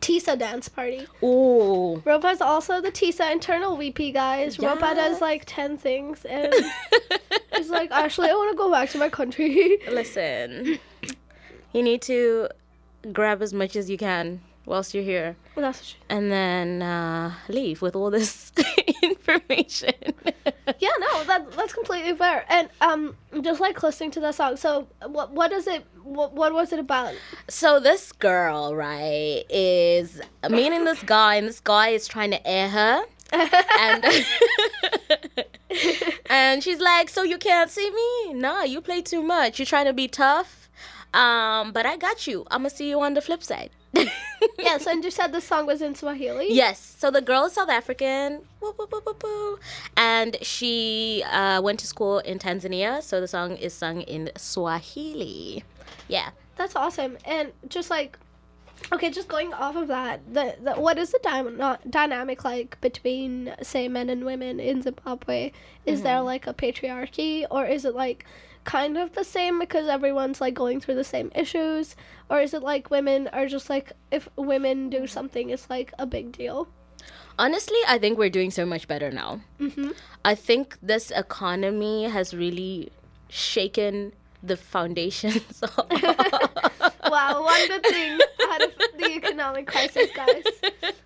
Tisa 0.00 0.38
dance 0.38 0.68
party. 0.70 1.06
Oh. 1.22 2.02
Ropa's 2.06 2.40
also 2.40 2.80
the 2.80 2.90
Tisa 2.90 3.30
internal 3.30 3.76
VP, 3.76 4.12
guys. 4.12 4.56
Ropa 4.56 4.94
does 4.94 5.20
like 5.20 5.42
10 5.46 5.76
things 5.76 6.24
and 6.24 6.52
he's 7.56 7.68
like, 7.68 7.90
Ashley, 7.90 8.30
I 8.30 8.32
want 8.32 8.50
to 8.52 8.56
go 8.56 8.70
back 8.70 8.88
to 8.90 8.98
my 8.98 9.10
country. 9.10 9.78
Listen, 9.90 10.78
you 11.74 11.82
need 11.82 12.00
to 12.02 12.48
grab 13.12 13.42
as 13.42 13.52
much 13.52 13.76
as 13.76 13.90
you 13.90 13.98
can 13.98 14.40
whilst 14.64 14.94
you're 14.94 15.04
here, 15.04 15.36
That's 15.36 15.36
what 15.36 15.41
she- 15.41 15.41
and 16.08 16.30
then 16.30 16.82
uh, 16.82 17.34
leave 17.48 17.82
with 17.82 17.94
all 17.94 18.10
this 18.10 18.52
information. 19.02 19.92
yeah, 20.78 20.90
no, 20.98 21.24
that 21.24 21.52
that's 21.52 21.72
completely 21.72 22.14
fair. 22.14 22.44
And 22.48 22.68
um, 22.80 23.16
just 23.42 23.60
like 23.60 23.82
listening 23.82 24.10
to 24.12 24.20
the 24.20 24.32
song. 24.32 24.56
So, 24.56 24.88
what 25.06 25.32
what 25.32 25.52
is 25.52 25.66
it? 25.66 25.84
What 26.02 26.32
what 26.34 26.52
was 26.52 26.72
it 26.72 26.78
about? 26.78 27.14
So 27.48 27.80
this 27.80 28.12
girl, 28.12 28.74
right, 28.74 29.44
is 29.50 30.20
meeting 30.48 30.84
this 30.84 31.02
guy, 31.02 31.36
and 31.36 31.46
this 31.48 31.60
guy 31.60 31.88
is 31.88 32.08
trying 32.08 32.30
to 32.30 32.46
air 32.46 32.68
her, 32.68 33.04
and 33.32 34.04
and 36.26 36.62
she's 36.62 36.80
like, 36.80 37.08
"So 37.08 37.22
you 37.22 37.38
can't 37.38 37.70
see 37.70 37.90
me? 37.90 38.34
Nah, 38.34 38.62
you 38.62 38.80
play 38.80 39.02
too 39.02 39.22
much. 39.22 39.58
You're 39.58 39.66
trying 39.66 39.86
to 39.86 39.92
be 39.92 40.08
tough, 40.08 40.68
um, 41.14 41.72
but 41.72 41.86
I 41.86 41.96
got 41.96 42.26
you. 42.26 42.46
I'm 42.50 42.60
gonna 42.60 42.70
see 42.70 42.88
you 42.88 43.00
on 43.00 43.14
the 43.14 43.20
flip 43.20 43.42
side." 43.42 43.70
yes, 44.58 44.86
and 44.86 45.04
you 45.04 45.10
said 45.10 45.32
the 45.32 45.40
song 45.40 45.66
was 45.66 45.82
in 45.82 45.94
Swahili. 45.94 46.52
Yes. 46.52 46.96
So 46.98 47.10
the 47.10 47.20
girl 47.20 47.44
is 47.44 47.52
South 47.52 47.68
African, 47.68 48.40
woo, 48.60 48.74
woo, 48.78 49.16
woo, 49.22 49.58
and 49.96 50.36
she 50.42 51.22
uh, 51.30 51.60
went 51.62 51.80
to 51.80 51.86
school 51.86 52.18
in 52.20 52.38
Tanzania. 52.38 53.02
So 53.02 53.20
the 53.20 53.28
song 53.28 53.56
is 53.56 53.74
sung 53.74 54.02
in 54.02 54.30
Swahili. 54.36 55.64
Yeah. 56.08 56.30
That's 56.56 56.76
awesome. 56.76 57.18
And 57.24 57.52
just 57.68 57.90
like, 57.90 58.18
okay, 58.92 59.10
just 59.10 59.28
going 59.28 59.52
off 59.52 59.76
of 59.76 59.88
that, 59.88 60.20
the, 60.32 60.56
the 60.62 60.72
what 60.74 60.98
is 60.98 61.10
the 61.10 61.20
dyna- 61.22 61.78
dynamic 61.88 62.44
like 62.44 62.80
between 62.80 63.54
say 63.62 63.88
men 63.88 64.10
and 64.10 64.24
women 64.24 64.60
in 64.60 64.82
Zimbabwe? 64.82 65.52
Is 65.86 66.02
there 66.02 66.20
like 66.20 66.46
a 66.46 66.54
patriarchy, 66.54 67.46
or 67.50 67.66
is 67.66 67.84
it 67.84 67.94
like 67.94 68.24
kind 68.64 68.96
of 68.96 69.12
the 69.12 69.24
same 69.24 69.58
because 69.58 69.88
everyone's 69.88 70.40
like 70.40 70.54
going 70.54 70.80
through 70.80 70.94
the 70.94 71.04
same 71.04 71.30
issues, 71.34 71.96
or 72.30 72.40
is 72.40 72.54
it 72.54 72.62
like 72.62 72.90
women 72.90 73.28
are 73.28 73.46
just 73.46 73.68
like 73.70 73.92
if 74.10 74.28
women 74.36 74.90
do 74.90 75.06
something, 75.06 75.50
it's 75.50 75.68
like 75.68 75.92
a 75.98 76.06
big 76.06 76.32
deal? 76.32 76.68
Honestly, 77.38 77.78
I 77.88 77.98
think 77.98 78.18
we're 78.18 78.30
doing 78.30 78.50
so 78.50 78.66
much 78.66 78.86
better 78.86 79.10
now. 79.10 79.40
Mm-hmm. 79.58 79.90
I 80.24 80.34
think 80.34 80.76
this 80.82 81.10
economy 81.10 82.04
has 82.04 82.34
really 82.34 82.92
shaken 83.28 84.12
the 84.42 84.56
foundations. 84.56 85.62
wow, 87.12 87.42
one 87.42 87.68
good 87.68 87.86
thing 87.86 88.18
out 88.48 88.62
of 88.62 88.72
the 88.98 89.12
economic 89.14 89.66
crisis, 89.66 90.08
guys. 90.14 90.44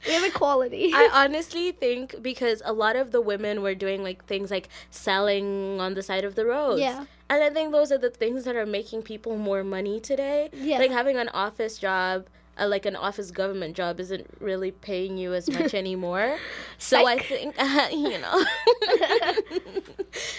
We 0.07 0.12
have 0.12 0.25
equality. 0.25 0.92
I 0.94 1.11
honestly 1.12 1.72
think 1.72 2.22
because 2.22 2.62
a 2.64 2.72
lot 2.72 2.96
of 2.96 3.12
the 3.12 3.20
women 3.20 3.62
were 3.62 3.75
doing 3.75 4.03
like 4.03 4.25
things 4.25 4.51
like 4.51 4.68
selling 4.90 5.81
on 5.81 5.94
the 5.94 6.03
side 6.03 6.25
of 6.25 6.35
the 6.35 6.46
roads. 6.46 6.81
Yeah. 6.81 7.05
And 7.29 7.42
I 7.42 7.51
think 7.51 7.72
those 7.72 7.90
are 7.90 7.99
the 7.99 8.11
things 8.11 8.44
that 8.44 8.57
are 8.57 8.66
making 8.66 9.03
people 9.03 9.37
more 9.37 9.64
money 9.64 10.01
today. 10.01 10.51
Yeah. 10.53 10.79
Like 10.79 10.92
having 10.92 11.16
an 11.16 11.29
office 11.31 11.79
job, 11.79 12.27
uh, 12.59 12.68
like 12.68 12.87
an 12.87 12.94
office 12.94 13.31
government 13.31 13.77
job, 13.77 13.99
isn't 13.99 14.27
really 14.40 14.70
paying 14.70 15.18
you 15.18 15.35
as 15.35 15.51
much 15.51 15.75
anymore. 15.83 16.38
So 16.79 17.07
I 17.07 17.18
think, 17.18 17.57
you 17.90 18.18
know. 18.18 18.44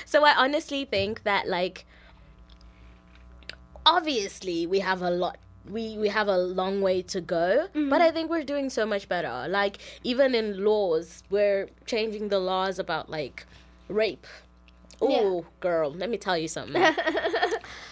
so 0.05 0.23
I 0.23 0.33
honestly 0.37 0.85
think 0.85 1.23
that, 1.23 1.47
like, 1.47 1.85
obviously 3.87 4.67
we 4.67 4.79
have 4.79 5.01
a 5.01 5.09
lot 5.09 5.37
we 5.69 5.97
we 5.97 6.07
have 6.09 6.27
a 6.27 6.37
long 6.37 6.81
way 6.81 7.01
to 7.01 7.19
go 7.21 7.67
mm-hmm. 7.73 7.89
but 7.89 8.01
i 8.01 8.11
think 8.11 8.29
we're 8.29 8.43
doing 8.43 8.69
so 8.69 8.85
much 8.85 9.09
better. 9.09 9.47
Like 9.49 9.79
even 10.03 10.35
in 10.35 10.63
laws 10.63 11.23
we're 11.29 11.69
changing 11.85 12.29
the 12.29 12.39
laws 12.39 12.79
about 12.79 13.09
like 13.09 13.45
rape. 13.89 14.27
Oh 15.01 15.09
Yeah. 15.09 15.49
girl 15.59 15.91
let 15.91 16.09
me 16.09 16.17
tell 16.17 16.37
you 16.37 16.47
something. 16.47 16.81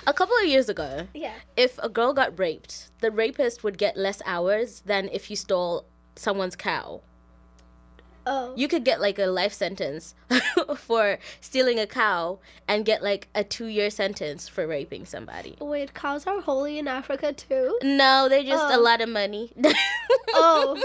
A 0.07 0.13
couple 0.13 0.35
of 0.41 0.47
years 0.47 0.69
ago 0.69 1.07
yeah. 1.13 1.33
if 1.55 1.77
a 1.79 1.89
girl 1.89 2.13
got 2.13 2.37
raped 2.39 2.91
the 3.01 3.11
rapist 3.11 3.63
would 3.63 3.77
get 3.77 3.97
less 3.97 4.21
hours 4.25 4.81
than 4.85 5.09
if 5.11 5.29
you 5.29 5.35
stole 5.35 5.85
someone's 6.15 6.55
cow 6.55 7.01
Oh. 8.27 8.53
you 8.55 8.67
could 8.67 8.83
get 8.83 8.99
like 8.99 9.19
a 9.19 9.25
life 9.27 9.53
sentence 9.53 10.15
for 10.77 11.19
stealing 11.41 11.79
a 11.79 11.85
cow 11.85 12.39
and 12.67 12.83
get 12.85 13.03
like 13.03 13.27
a 13.35 13.43
two 13.43 13.67
year 13.67 13.89
sentence 13.89 14.47
for 14.49 14.65
raping 14.65 15.05
somebody 15.05 15.55
Wait, 15.59 15.93
cows 15.93 16.25
are 16.25 16.41
holy 16.41 16.79
in 16.79 16.87
Africa 16.87 17.33
too? 17.33 17.77
No, 17.83 18.27
they're 18.29 18.43
just 18.43 18.71
a 18.73 18.77
Oh. 18.77 18.81
lot 18.81 19.01
of 19.01 19.09
money. 19.09 19.51
Oh, 20.37 20.81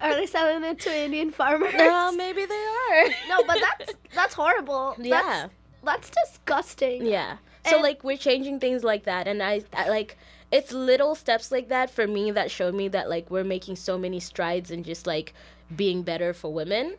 are 0.00 0.14
they 0.14 0.24
selling 0.26 0.64
it 0.64 0.78
to 0.80 0.96
Indian 0.96 1.30
farmers? 1.30 1.74
well, 1.76 2.12
maybe 2.14 2.44
they 2.46 2.54
are. 2.54 3.04
No, 3.28 3.42
but 3.46 3.58
that's 3.60 3.92
that's 4.14 4.34
horrible. 4.34 4.94
Yeah. 4.98 5.48
That's, 5.82 6.08
that's 6.10 6.30
disgusting. 6.32 7.04
yeah. 7.06 7.36
So 7.66 7.74
And- 7.74 7.82
like 7.82 8.02
we're 8.02 8.16
changing 8.16 8.60
things 8.60 8.82
like 8.84 9.04
that, 9.04 9.28
and 9.28 9.42
I, 9.42 9.62
I 9.74 9.88
like 9.90 10.16
it's 10.50 10.72
little 10.72 11.14
steps 11.14 11.52
like 11.52 11.68
that 11.68 11.90
for 11.90 12.06
me 12.06 12.30
that 12.30 12.50
show 12.50 12.72
me 12.72 12.88
that 12.88 13.10
like 13.10 13.30
we're 13.30 13.44
making 13.44 13.76
so 13.76 13.98
many 13.98 14.20
strides 14.20 14.70
and 14.70 14.84
just 14.84 15.06
like 15.06 15.34
being 15.74 16.02
better 16.02 16.32
for 16.32 16.52
women. 16.52 16.96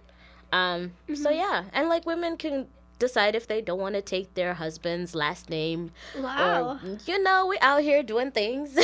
Um. 0.51 0.93
So 1.07 1.13
Mm-hmm. 1.29 1.33
yeah, 1.35 1.63
and 1.73 1.89
like 1.89 2.05
women 2.05 2.37
can 2.37 2.67
decide 2.97 3.33
if 3.33 3.47
they 3.47 3.61
don't 3.61 3.79
want 3.79 3.95
to 3.95 4.01
take 4.01 4.33
their 4.33 4.53
husband's 4.53 5.15
last 5.15 5.49
name. 5.49 5.91
Wow. 6.19 6.79
Or, 6.83 6.97
you 7.05 7.21
know, 7.23 7.47
we 7.47 7.57
out 7.59 7.81
here 7.81 8.03
doing 8.03 8.31
things. 8.31 8.75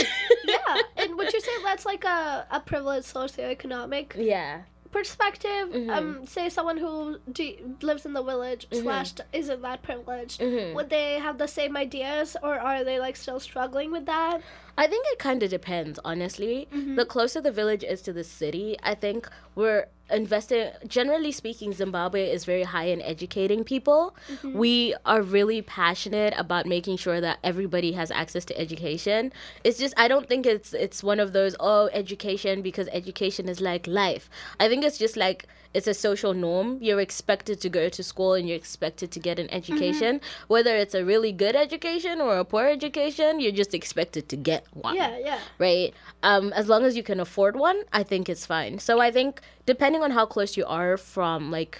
yeah. 0.46 0.82
And 0.98 1.18
would 1.18 1.34
you 1.34 1.42
say 1.42 1.52
that's 1.64 1.86
like 1.86 2.06
a, 2.06 2.48
a 2.50 2.62
privileged 2.62 3.14
socioeconomic 3.14 4.16
yeah. 4.16 4.62
perspective? 4.92 5.68
Mm-hmm. 5.70 5.90
Um, 5.90 6.26
say 6.26 6.48
someone 6.50 6.78
who 6.78 7.18
d- 7.32 7.60
lives 7.82 8.06
in 8.06 8.14
the 8.14 8.24
village 8.24 8.68
slash 8.72 9.14
isn't 9.34 9.62
that 9.62 9.84
privileged. 9.84 10.40
Mm-hmm. 10.40 10.76
Would 10.76 10.90
they 10.90 11.20
have 11.20 11.38
the 11.38 11.48
same 11.48 11.76
ideas, 11.76 12.38
or 12.42 12.58
are 12.58 12.84
they 12.86 13.00
like 13.00 13.18
still 13.18 13.40
struggling 13.42 13.92
with 13.92 14.06
that? 14.06 14.42
I 14.78 14.88
think 14.88 15.06
it 15.10 15.20
kind 15.20 15.42
of 15.42 15.50
depends, 15.50 16.00
honestly. 16.04 16.68
Mm-hmm. 16.74 16.96
The 16.96 17.06
closer 17.06 17.42
the 17.42 17.52
village 17.52 17.84
is 17.84 18.02
to 18.04 18.14
the 18.14 18.24
city, 18.24 18.78
I 18.84 18.96
think 18.96 19.30
we're 19.56 19.88
investing 20.12 20.70
generally 20.88 21.32
speaking 21.32 21.74
zimbabwe 21.74 22.30
is 22.30 22.46
very 22.46 22.64
high 22.64 22.86
in 22.86 23.02
educating 23.02 23.64
people. 23.64 24.16
Mm-hmm. 24.30 24.58
We 24.58 24.96
are 25.06 25.22
really 25.22 25.62
passionate 25.62 26.34
about 26.38 26.68
making 26.68 26.98
sure 26.98 27.20
that 27.22 27.40
everybody 27.44 27.94
has 27.94 28.12
access 28.12 28.46
to 28.46 28.60
education. 28.60 29.34
It's 29.64 29.80
just 29.80 29.94
i 29.98 30.08
don't 30.08 30.28
think 30.28 30.46
it's 30.46 30.74
it's 30.74 31.04
one 31.04 31.20
of 31.20 31.34
those 31.34 31.56
oh 31.60 31.90
education 31.94 32.62
because 32.62 32.88
education 32.92 33.50
is 33.50 33.62
like 33.62 33.88
life. 33.88 34.30
I 34.60 34.68
think 34.68 34.84
it's 34.84 34.98
just 34.98 35.18
like 35.18 35.48
it's 35.78 35.88
a 35.96 35.98
social 36.08 36.34
norm 36.34 36.68
you're 36.86 37.02
expected 37.10 37.58
to 37.66 37.70
go 37.80 37.84
to 37.98 38.02
school 38.12 38.32
and 38.38 38.44
you're 38.48 38.62
expected 38.66 39.08
to 39.16 39.20
get 39.28 39.36
an 39.44 39.50
education 39.60 40.14
whether 40.54 40.74
it's 40.84 40.96
a 41.02 41.04
really 41.12 41.34
good 41.44 41.56
education 41.66 42.16
or 42.26 42.32
a 42.44 42.46
poor 42.54 42.66
education 42.78 43.32
you're 43.42 43.58
just 43.64 43.74
expected 43.82 44.24
to 44.32 44.38
get 44.52 44.62
one 44.86 44.96
Yeah, 44.96 45.14
yeah. 45.30 45.40
right? 45.68 45.90
Um, 46.24 46.46
as 46.62 46.66
long 46.72 46.82
as 46.88 46.94
you 47.00 47.04
can 47.04 47.20
afford 47.20 47.56
one, 47.70 47.78
I 48.00 48.04
think 48.12 48.24
it's 48.34 48.46
fine. 48.56 48.74
So 48.88 48.94
I 49.08 49.10
think 49.18 49.32
depending 49.74 50.02
on 50.06 50.12
how 50.18 50.26
close 50.36 50.52
you 50.60 50.66
are 50.82 50.94
from 51.16 51.40
like 51.60 51.74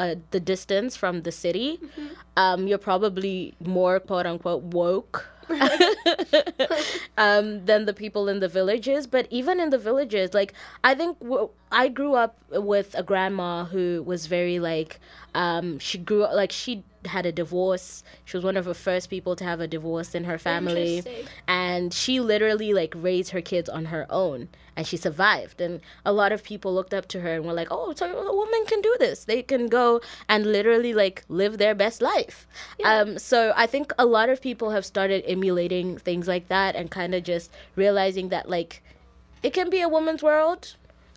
uh, 0.00 0.14
the 0.34 0.40
distance 0.54 0.90
from 1.02 1.14
the 1.22 1.32
city, 1.44 1.70
um, 2.36 2.58
you're 2.68 2.84
probably 2.92 3.54
more 3.78 3.94
quote 4.08 4.26
unquote 4.32 4.62
woke. 4.80 5.16
um, 7.18 7.64
than 7.64 7.86
the 7.86 7.94
people 7.94 8.28
in 8.28 8.40
the 8.40 8.48
villages, 8.48 9.06
but 9.06 9.26
even 9.30 9.60
in 9.60 9.70
the 9.70 9.78
villages, 9.78 10.34
like 10.34 10.52
I 10.84 10.94
think 10.94 11.18
w- 11.20 11.48
I 11.70 11.88
grew 11.88 12.14
up 12.14 12.36
with 12.50 12.94
a 12.94 13.02
grandma 13.02 13.64
who 13.64 14.02
was 14.06 14.26
very 14.26 14.58
like, 14.58 15.00
um, 15.34 15.78
she 15.78 15.98
grew 15.98 16.24
up 16.24 16.34
like 16.34 16.52
she 16.52 16.84
had 17.04 17.26
a 17.26 17.32
divorce. 17.32 18.02
She 18.24 18.36
was 18.36 18.44
one 18.44 18.56
of 18.56 18.64
the 18.64 18.74
first 18.74 19.10
people 19.10 19.36
to 19.36 19.44
have 19.44 19.60
a 19.60 19.68
divorce 19.68 20.14
in 20.14 20.24
her 20.24 20.38
family, 20.38 21.02
and 21.46 21.92
she 21.92 22.20
literally 22.20 22.72
like 22.72 22.92
raised 22.96 23.30
her 23.30 23.40
kids 23.40 23.68
on 23.68 23.86
her 23.86 24.06
own 24.10 24.48
and 24.76 24.86
she 24.86 24.96
survived. 24.96 25.60
And 25.60 25.80
a 26.06 26.12
lot 26.12 26.32
of 26.32 26.42
people 26.42 26.72
looked 26.72 26.94
up 26.94 27.08
to 27.08 27.20
her 27.20 27.34
and 27.34 27.44
were 27.44 27.52
like 27.52 27.68
oh 27.70 27.92
so 27.94 28.06
a 28.06 28.36
woman 28.36 28.64
can 28.66 28.80
do 28.80 28.96
this. 28.98 29.24
They 29.24 29.42
can 29.42 29.66
go 29.66 30.00
and 30.28 30.46
literally 30.46 30.94
like 30.94 31.24
live 31.28 31.58
their 31.58 31.74
best 31.74 32.00
life. 32.00 32.46
Um 32.84 33.18
so 33.18 33.52
i 33.56 33.66
think 33.66 33.92
a 33.98 34.06
lot 34.06 34.28
of 34.28 34.40
people 34.40 34.70
have 34.70 34.84
started 34.86 35.24
emulating 35.26 35.98
things 35.98 36.28
like 36.28 36.48
that 36.48 36.76
and 36.76 36.90
kind 36.90 37.14
of 37.14 37.22
just 37.24 37.50
realizing 37.76 38.28
that 38.30 38.48
like 38.48 38.82
it 39.42 39.52
can 39.52 39.70
be 39.70 39.80
a 39.80 39.88
woman's 39.88 40.22
world 40.22 40.76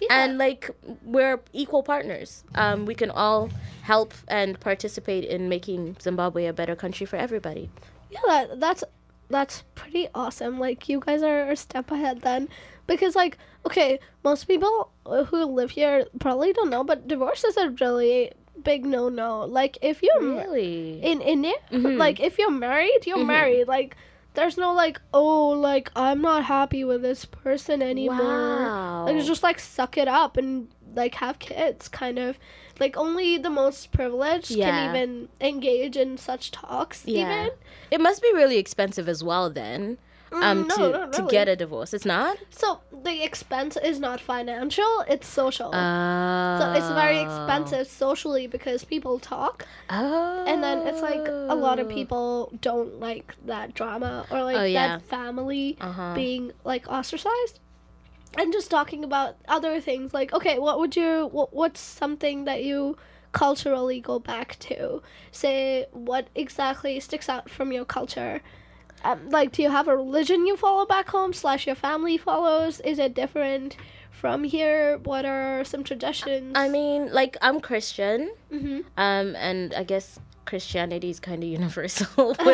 and 0.09 0.37
like 0.37 0.69
we're 1.03 1.39
equal 1.53 1.83
partners 1.83 2.43
um 2.55 2.85
we 2.85 2.95
can 2.95 3.11
all 3.11 3.49
help 3.83 4.13
and 4.27 4.59
participate 4.59 5.23
in 5.25 5.47
making 5.49 5.95
zimbabwe 6.01 6.45
a 6.47 6.53
better 6.53 6.75
country 6.75 7.05
for 7.05 7.17
everybody 7.17 7.69
Yeah, 8.09 8.19
that, 8.27 8.59
that's 8.59 8.83
that's 9.29 9.63
pretty 9.75 10.09
awesome. 10.13 10.59
Like 10.59 10.89
you 10.89 10.99
guys 10.99 11.23
are 11.23 11.51
a 11.51 11.55
step 11.55 11.89
ahead 11.91 12.19
then, 12.21 12.49
because 12.85 13.15
like 13.15 13.37
okay, 13.65 13.99
most 14.25 14.43
people 14.45 14.91
who 15.05 15.45
live 15.45 15.71
here 15.71 16.05
probably 16.19 16.51
don't 16.51 16.69
know, 16.69 16.83
but 16.83 17.07
divorce 17.07 17.45
is 17.45 17.55
a 17.55 17.69
really 17.79 18.33
big 18.63 18.85
no 18.85 19.07
no. 19.07 19.45
Like 19.45 19.77
if 19.81 20.03
you're 20.03 20.19
really 20.19 20.99
in 21.01 21.21
India, 21.21 21.53
Mm-hmm. 21.71 21.95
like 21.97 22.19
if 22.19 22.37
you're 22.37 22.51
married, 22.51 23.07
you're 23.07 23.23
married. 23.23 23.67
Like 23.69 23.95
there's 24.34 24.57
no 24.57 24.73
like 24.73 25.01
oh 25.13 25.49
like 25.49 25.91
I'm 25.95 26.21
not 26.21 26.43
happy 26.43 26.84
with 26.84 27.01
this 27.01 27.25
person 27.25 27.82
anymore. 27.82 28.17
Wow. 28.17 29.05
Like 29.05 29.15
it's 29.15 29.27
just 29.27 29.43
like 29.43 29.59
suck 29.59 29.97
it 29.97 30.07
up 30.07 30.38
and 30.38 30.67
like 30.95 31.15
have 31.15 31.39
kids 31.39 31.88
kind 31.88 32.19
of. 32.19 32.38
Like 32.79 32.97
only 32.97 33.38
the 33.38 33.49
most 33.49 33.91
privileged 33.91 34.51
Yeah. 34.51 34.69
can 34.71 34.95
even 34.95 35.29
engage 35.39 35.97
in 35.97 36.17
such 36.17 36.51
talks. 36.51 37.03
Yeah. 37.05 37.19
Even 37.45 37.51
It 37.91 38.01
must 38.01 38.21
be 38.21 38.32
really 38.34 38.57
expensive 38.57 39.07
as 39.07 39.23
well 39.23 39.49
then. 39.49 39.97
Um 40.32 40.63
Mm, 40.63 40.67
no, 40.67 40.75
to, 40.77 40.91
not 40.91 41.13
to 41.13 41.21
get 41.23 41.47
a 41.49 41.55
divorce. 41.55 41.93
It's 41.93 42.05
not? 42.05 42.38
So 42.49 42.79
the 43.03 43.23
expense 43.23 43.77
is 43.77 43.99
not 43.99 44.19
financial; 44.21 45.03
it's 45.07 45.27
social. 45.27 45.71
So 45.71 46.71
it's 46.73 46.89
very 46.89 47.19
expensive 47.21 47.88
socially 47.88 48.47
because 48.47 48.84
people 48.84 49.19
talk, 49.19 49.65
Oh. 49.89 50.43
and 50.47 50.63
then 50.63 50.79
it's 50.88 51.01
like 51.01 51.27
a 51.49 51.55
lot 51.55 51.79
of 51.79 51.88
people 51.89 52.51
don't 52.61 52.99
like 52.99 53.36
that 53.45 53.73
drama 53.73 54.25
or 54.32 54.43
like 54.43 54.57
Oh, 54.57 54.63
yeah. 54.63 54.88
that 54.97 55.01
family 55.03 55.77
Uh-huh. 55.82 56.13
being 56.15 56.51
like 56.63 56.88
ostracized. 56.88 57.59
And 58.38 58.53
just 58.53 58.71
talking 58.71 59.03
about 59.03 59.36
other 59.49 59.82
things 59.82 60.13
like, 60.13 60.32
okay, 60.34 60.57
what 60.59 60.79
would 60.79 60.95
you? 60.95 61.27
What, 61.32 61.53
what's 61.53 61.82
something 61.82 62.45
that 62.45 62.63
you 62.63 62.97
culturally 63.34 63.99
go 63.99 64.19
back 64.19 64.57
to? 64.59 65.01
Say 65.32 65.86
what 65.91 66.27
exactly 66.36 66.99
sticks 67.01 67.27
out 67.27 67.49
from 67.49 67.71
your 67.73 67.84
culture. 67.86 68.41
Um, 69.03 69.29
like, 69.29 69.51
do 69.51 69.61
you 69.63 69.69
have 69.69 69.87
a 69.87 69.95
religion 69.95 70.45
you 70.45 70.55
follow 70.57 70.85
back 70.85 71.09
home? 71.09 71.33
Slash, 71.33 71.65
your 71.65 71.75
family 71.75 72.17
follows? 72.17 72.79
Is 72.81 72.99
it 72.99 73.13
different 73.15 73.75
from 74.11 74.43
here? 74.43 74.97
What 74.99 75.25
are 75.25 75.63
some 75.63 75.83
traditions? 75.83 76.53
I 76.55 76.67
mean, 76.69 77.11
like 77.11 77.37
I'm 77.41 77.59
Christian. 77.61 78.31
Mhm. 78.51 78.83
Um 78.97 79.35
and 79.35 79.73
I 79.73 79.83
guess 79.83 80.19
Christianity 80.45 81.09
is 81.09 81.19
kind 81.19 81.41
of 81.43 81.49
universal. 81.49 82.35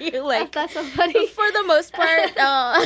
You, 0.00 0.10
you 0.12 0.20
like 0.26 0.52
that's 0.52 0.74
so 0.74 0.82
funny. 0.84 1.26
for 1.38 1.50
the 1.50 1.62
most 1.64 1.92
part 1.92 2.32
uh, 2.38 2.84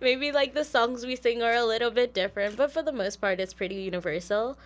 maybe 0.00 0.32
like 0.32 0.54
the 0.54 0.64
songs 0.64 1.04
we 1.04 1.16
sing 1.16 1.42
are 1.42 1.54
a 1.54 1.64
little 1.64 1.90
bit 1.90 2.14
different 2.14 2.56
but 2.56 2.70
for 2.70 2.82
the 2.82 2.92
most 2.92 3.20
part 3.20 3.40
it's 3.40 3.52
pretty 3.54 3.76
universal 3.76 4.58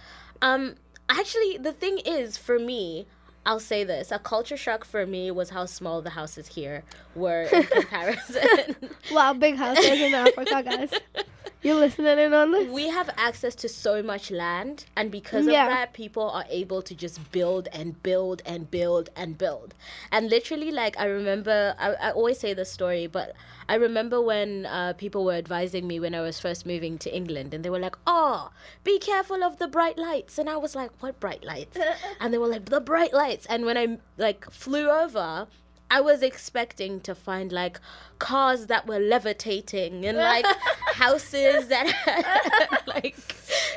um 0.42 0.74
actually 1.08 1.56
the 1.58 1.72
thing 1.72 1.98
is 1.98 2.36
for 2.36 2.58
me 2.58 3.06
i'll 3.50 3.58
say 3.60 3.82
this 3.84 4.12
a 4.12 4.18
culture 4.18 4.56
shock 4.56 4.84
for 4.84 5.04
me 5.06 5.30
was 5.30 5.50
how 5.50 5.66
small 5.66 6.00
the 6.00 6.10
houses 6.10 6.46
here 6.46 6.82
were 7.16 7.42
in 7.42 7.62
comparison 7.78 8.76
Wow, 9.10 9.32
big 9.32 9.56
houses 9.56 9.84
in 10.00 10.14
Africa, 10.14 10.62
guys. 10.62 10.92
You 11.62 11.74
listening 11.74 12.18
in 12.18 12.32
on 12.32 12.52
this? 12.52 12.70
we 12.70 12.88
have 12.88 13.10
access 13.18 13.54
to 13.56 13.68
so 13.68 14.02
much 14.02 14.30
land 14.30 14.86
and 14.96 15.10
because 15.10 15.46
Yeah. 15.46 15.64
of 15.66 15.70
that 15.70 15.92
people 15.92 16.30
are 16.30 16.44
able 16.48 16.80
to 16.82 16.94
just 16.94 17.30
build 17.32 17.68
and 17.72 18.02
build 18.02 18.40
and 18.46 18.70
build 18.70 19.10
and 19.14 19.36
build 19.36 19.74
and 20.10 20.30
literally 20.30 20.70
like 20.70 20.98
i 20.98 21.04
remember 21.04 21.74
i, 21.78 21.92
I 21.92 22.10
always 22.12 22.38
say 22.38 22.54
this 22.54 22.70
story 22.72 23.06
but 23.06 23.34
i 23.68 23.74
remember 23.74 24.20
when 24.22 24.64
uh, 24.66 24.94
people 24.94 25.24
were 25.24 25.34
advising 25.34 25.86
me 25.86 26.00
when 26.00 26.14
i 26.14 26.20
was 26.22 26.40
first 26.40 26.64
moving 26.64 26.96
to 26.98 27.14
england 27.14 27.52
and 27.52 27.62
they 27.64 27.70
were 27.70 27.78
like 27.78 27.96
oh 28.06 28.50
be 28.82 28.98
careful 28.98 29.44
of 29.44 29.58
the 29.58 29.68
bright 29.68 29.98
lights 29.98 30.38
and 30.38 30.48
i 30.48 30.56
was 30.56 30.74
like 30.74 30.90
what 31.00 31.20
bright 31.20 31.44
lights 31.44 31.76
and 32.20 32.32
they 32.32 32.38
were 32.38 32.48
like 32.48 32.66
the 32.66 32.80
bright 32.80 33.12
lights 33.12 33.44
and 33.46 33.64
when 33.66 33.76
i 33.76 33.98
like 34.16 34.50
flew 34.50 34.88
over 34.88 35.46
I 35.90 36.00
was 36.00 36.22
expecting 36.22 37.00
to 37.00 37.14
find 37.14 37.50
like 37.50 37.80
cars 38.20 38.66
that 38.66 38.86
were 38.86 39.00
levitating 39.00 40.06
and 40.06 40.16
like 40.16 40.46
houses 40.94 41.66
that 41.66 41.88
had 41.88 42.86
like 42.86 43.16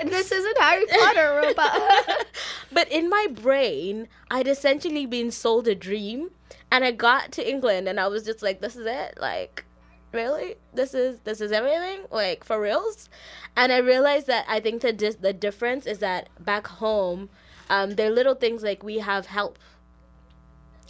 This 0.04 0.32
isn't 0.32 0.58
Harry 0.60 0.86
Potter, 0.86 1.42
Ropa. 1.42 2.26
but 2.72 2.92
in 2.92 3.10
my 3.10 3.28
brain 3.32 4.08
I'd 4.30 4.48
essentially 4.48 5.06
been 5.08 5.32
sold 5.32 5.68
a 5.68 5.76
dream 5.76 6.30
and 6.72 6.84
I 6.84 6.92
got 6.92 7.32
to 7.34 7.50
England 7.50 7.88
and 7.88 8.00
I 8.00 8.08
was 8.08 8.24
just 8.24 8.44
like 8.44 8.62
this 8.62 8.76
is 8.76 8.86
it? 8.86 9.18
Like 9.20 9.66
really? 10.12 10.56
This 10.74 10.94
is 10.94 11.20
this 11.22 11.42
is 11.42 11.52
everything? 11.52 12.02
Like 12.12 12.44
for 12.44 12.62
reals? 12.62 13.10
And 13.56 13.72
I 13.72 13.78
realized 13.78 14.28
that 14.28 14.46
I 14.48 14.60
think 14.60 14.84
the 14.84 14.94
dis- 14.94 15.16
the 15.16 15.34
difference 15.34 15.88
is 15.88 15.98
that 16.00 16.30
back 16.40 16.68
home 16.68 17.30
um 17.70 17.92
there 17.96 18.10
are 18.10 18.14
little 18.14 18.36
things 18.36 18.62
like 18.62 18.84
we 18.84 19.00
have 19.00 19.26
help 19.26 19.58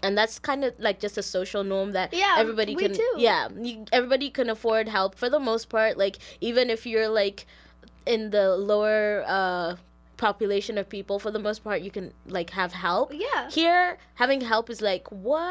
and 0.04 0.18
that's 0.18 0.38
kind 0.38 0.64
of 0.64 0.74
like 0.78 1.00
just 1.00 1.18
a 1.18 1.24
social 1.24 1.64
norm 1.64 1.94
that 1.94 2.14
Yeah, 2.14 2.36
everybody 2.38 2.76
can 2.76 2.94
yeah 3.18 3.48
you, 3.60 3.86
everybody 3.92 4.30
can 4.30 4.50
afford 4.50 4.88
help 4.90 5.16
for 5.16 5.30
the 5.30 5.40
most 5.40 5.70
part 5.70 5.98
like 5.98 6.18
even 6.42 6.70
if 6.70 6.86
you're 6.86 7.08
like 7.08 7.46
in 8.06 8.30
the 8.32 8.56
lower 8.58 9.24
uh 9.26 9.76
population 10.18 10.78
of 10.78 10.88
people 10.88 11.18
for 11.20 11.32
the 11.32 11.40
most 11.40 11.64
part 11.64 11.82
you 11.82 11.90
can 11.92 12.14
like 12.28 12.50
have 12.52 12.72
help 12.72 13.12
Yeah. 13.14 13.50
here 13.50 13.98
having 14.16 14.42
help 14.42 14.70
is 14.70 14.82
like 14.82 15.08
what 15.10 15.42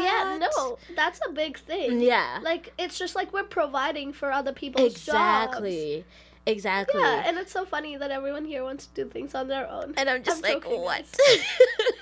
yeah, 0.00 0.38
no, 0.40 0.78
that's 0.96 1.20
a 1.28 1.30
big 1.32 1.58
thing. 1.58 2.00
yeah 2.00 2.38
Like, 2.42 2.72
it's 2.78 2.98
just 2.98 3.14
like 3.14 3.30
we're 3.34 3.44
providing 3.44 4.14
for 4.14 4.32
other 4.32 4.52
people's 4.52 4.94
jobs. 4.94 5.02
exactly 5.02 6.04
exactly 6.46 7.00
Yeah, 7.00 7.22
and 7.26 7.36
it's 7.38 7.52
so 7.52 7.64
funny 7.66 7.96
that 7.98 8.10
everyone 8.10 8.46
here 8.46 8.64
wants 8.64 8.86
to 8.86 9.04
do 9.04 9.10
things 9.10 9.34
on 9.34 9.48
their 9.48 9.68
own. 9.70 9.92
and 9.98 10.08
i'm 10.08 10.22
just 10.22 10.44
I'm 10.44 10.54
like 10.54 10.64
what 10.64 11.04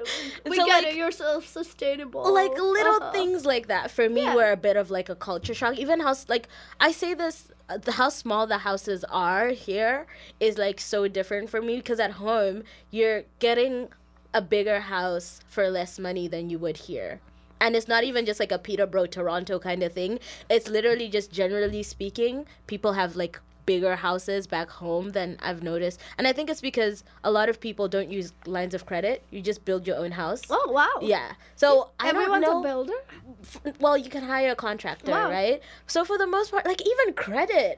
We 0.48 0.56
So, 0.56 0.66
get 0.66 0.82
like, 0.84 0.92
it, 0.92 0.96
you're 0.96 1.10
self-sustainable. 1.10 2.32
like 2.32 2.52
little 2.58 2.96
Uh-huh. 3.00 3.12
things 3.12 3.44
like 3.44 3.66
that 3.68 3.90
for 3.90 4.08
me 4.08 4.22
Yeah. 4.24 4.34
were 4.34 4.52
a 4.52 4.56
bit 4.56 4.76
of 4.76 4.90
like 4.90 5.08
a 5.08 5.14
culture 5.14 5.54
shock 5.54 5.78
even 5.78 6.00
how 6.00 6.14
like 6.28 6.48
i 6.80 6.90
say 6.92 7.14
this 7.14 7.48
uh, 7.68 7.76
the 7.78 7.92
how 7.92 8.08
small 8.08 8.46
the 8.46 8.58
houses 8.58 9.04
are 9.10 9.48
here 9.50 10.06
is 10.40 10.58
like 10.58 10.80
so 10.80 11.06
different 11.08 11.48
for 11.50 11.60
me 11.62 11.76
because 11.76 12.00
at 12.00 12.12
home 12.12 12.62
you're 12.90 13.22
getting 13.38 13.88
a 14.34 14.42
bigger 14.42 14.80
house 14.80 15.40
for 15.48 15.68
less 15.68 15.98
money 15.98 16.26
than 16.28 16.50
you 16.50 16.58
would 16.58 16.76
here 16.88 17.20
and 17.60 17.76
it's 17.76 17.88
not 17.88 18.04
even 18.04 18.24
just 18.26 18.40
like 18.40 18.52
a 18.52 18.58
peterborough 18.58 19.06
toronto 19.06 19.58
kind 19.58 19.82
of 19.82 19.92
thing 19.92 20.18
it's 20.48 20.68
literally 20.68 21.08
just 21.08 21.30
generally 21.32 21.82
speaking 21.82 22.46
people 22.66 22.92
have 22.94 23.16
like 23.16 23.40
bigger 23.70 23.94
houses 24.06 24.46
back 24.56 24.68
home 24.82 25.06
than 25.16 25.28
i've 25.48 25.62
noticed 25.62 25.98
and 26.18 26.24
i 26.30 26.32
think 26.36 26.46
it's 26.52 26.64
because 26.70 26.96
a 27.30 27.30
lot 27.38 27.48
of 27.52 27.56
people 27.66 27.86
don't 27.96 28.10
use 28.18 28.28
lines 28.56 28.74
of 28.78 28.82
credit 28.90 29.16
you 29.30 29.40
just 29.50 29.60
build 29.68 29.82
your 29.90 29.98
own 30.04 30.12
house 30.22 30.42
Oh 30.50 30.66
wow. 30.78 30.94
yeah. 31.14 31.28
So 31.62 31.68
I 32.00 32.08
Everyone's 32.10 32.42
know. 32.46 32.60
a 32.60 32.62
builder. 32.68 32.98
f- 33.42 33.60
well, 33.84 33.96
you 34.04 34.10
can 34.16 34.22
hire 34.34 34.50
a 34.52 34.56
contractor, 34.66 35.12
Wow. 35.12 35.30
right? 35.38 35.58
So 35.94 36.04
for 36.08 36.16
the 36.22 36.26
most 36.26 36.50
part, 36.50 36.64
like 36.72 36.82
even 36.92 37.08
credit 37.14 37.74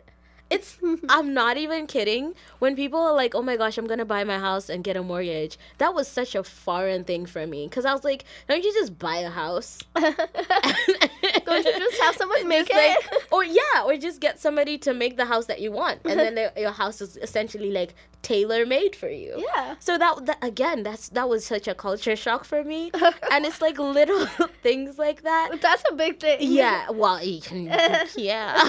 it's 0.53 0.79
I'm 1.09 1.35
not 1.35 1.57
even 1.57 1.87
kidding. 1.87 2.35
When 2.59 2.77
people 2.77 3.01
are 3.01 3.15
like, 3.15 3.35
"Oh 3.35 3.43
my 3.43 3.57
gosh, 3.57 3.79
I'm 3.79 3.87
gonna 3.87 4.05
buy 4.05 4.25
my 4.25 4.39
house 4.39 4.69
and 4.69 4.85
get 4.85 4.97
a 4.97 5.03
mortgage," 5.03 5.59
that 5.79 5.95
was 5.95 6.07
such 6.09 6.35
a 6.35 6.43
foreign 6.45 7.05
thing 7.05 7.27
for 7.27 7.47
me 7.47 7.67
because 7.69 7.85
I 7.85 7.93
was 7.93 8.05
like, 8.05 8.25
"Don't 8.49 8.63
you 8.65 8.73
just 8.73 8.99
buy 8.99 9.17
a 9.17 9.31
house?" 9.31 9.79
Don't 9.95 11.65
you 11.65 11.79
just 11.79 12.01
have 12.03 12.17
someone 12.17 12.47
make 12.49 12.69
Just 12.69 12.81
it? 12.81 13.13
like- 13.13 13.33
or 13.33 13.45
yeah, 13.45 13.85
or 13.85 13.97
just 13.97 14.21
get 14.21 14.39
somebody 14.41 14.79
to 14.79 14.95
make 14.95 15.17
the 15.17 15.25
house 15.25 15.47
that 15.47 15.61
you 15.61 15.73
want, 15.73 16.01
and 16.05 16.19
then 16.19 16.35
the- 16.39 16.53
your 16.61 16.71
house 16.73 17.01
is 17.01 17.17
essentially 17.17 17.71
like 17.71 17.95
tailor 18.23 18.65
made 18.65 18.95
for 18.97 19.09
you. 19.09 19.45
yeah. 19.55 19.75
So 19.81 19.99
that, 19.99 20.27
that 20.27 20.39
again, 20.43 20.83
that's 20.83 21.09
that 21.11 21.29
was 21.29 21.45
such 21.45 21.67
a 21.69 21.75
culture 21.75 22.17
shock 22.17 22.45
for 22.45 22.63
me, 22.65 22.91
and 23.31 23.45
it's 23.45 23.61
like 23.61 23.79
little 23.79 24.27
things 24.63 24.99
like 24.99 25.23
that. 25.23 25.61
That's 25.61 25.83
a 25.91 25.95
big 25.95 26.21
thing. 26.21 26.39
Yeah, 26.41 26.91
well, 26.91 27.23
you 27.23 27.41
can- 27.41 27.67
yeah, 28.17 28.69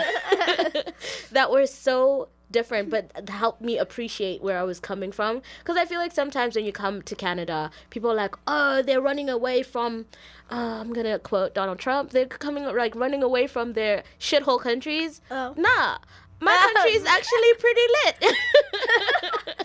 that 1.31 1.51
were 1.51 1.67
so 1.67 2.29
different, 2.51 2.89
but 2.91 3.27
helped 3.29 3.61
me 3.61 3.77
appreciate 3.79 4.43
where 4.43 4.59
I 4.59 4.63
was 4.63 4.79
coming 4.79 5.11
from. 5.11 5.41
Because 5.59 5.75
I 5.75 5.85
feel 5.85 5.99
like 5.99 6.11
sometimes 6.11 6.55
when 6.55 6.65
you 6.65 6.71
come 6.71 7.01
to 7.03 7.15
Canada, 7.15 7.71
people 7.89 8.11
are 8.11 8.15
like, 8.15 8.35
"Oh, 8.47 8.81
they're 8.81 9.01
running 9.01 9.29
away 9.29 9.63
from." 9.63 10.05
Uh, 10.51 10.79
I'm 10.81 10.93
gonna 10.93 11.17
quote 11.19 11.55
Donald 11.55 11.79
Trump. 11.79 12.11
They're 12.11 12.27
coming 12.27 12.63
like 12.65 12.95
running 12.95 13.23
away 13.23 13.47
from 13.47 13.73
their 13.73 14.03
shithole 14.19 14.59
countries. 14.61 15.21
Oh. 15.31 15.53
Nah, 15.57 15.97
my 16.43 16.53
um, 16.53 16.73
country 16.73 16.91
is 16.93 17.05
actually 17.05 17.53
pretty 17.59 17.81
lit. 18.05 19.57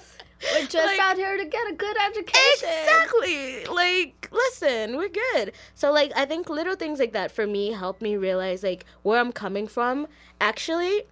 We're 0.55 0.67
just 0.67 0.87
Like- 0.87 1.01
out 1.01 1.17
here 1.17 1.37
to 1.37 1.45
get 1.45 1.69
a 1.71 1.75
good 1.75 1.97
education. 2.07 2.69
Exactly. 2.85 3.65
Like, 3.67 4.29
listen, 4.31 4.97
we're 4.97 5.09
good. 5.09 5.53
So, 5.75 5.93
like, 5.93 6.13
I 6.15 6.25
think 6.27 6.49
little 6.49 6.77
things 6.77 6.99
like 7.01 7.13
that 7.13 7.31
for 7.33 7.47
me 7.47 7.73
help 7.73 8.01
me 8.01 8.17
realize, 8.17 8.63
like, 8.63 8.85
where 9.03 9.19
I'm 9.21 9.33
coming 9.33 9.67
from. 9.67 10.07
Actually, 10.41 11.03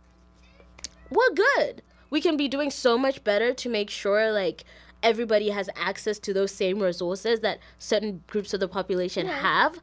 we're 1.11 1.33
good. 1.35 1.83
We 2.09 2.21
can 2.21 2.37
be 2.37 2.47
doing 2.49 2.71
so 2.71 2.97
much 2.97 3.25
better 3.25 3.53
to 3.53 3.69
make 3.69 3.91
sure, 3.91 4.31
like, 4.33 4.65
everybody 5.03 5.51
has 5.51 5.69
access 5.77 6.19
to 6.21 6.33
those 6.33 6.53
same 6.53 6.81
resources 6.81 7.41
that 7.41 7.59
certain 7.79 8.23
groups 8.29 8.55
of 8.55 8.61
the 8.61 8.69
population 8.69 9.27
have. 9.27 9.81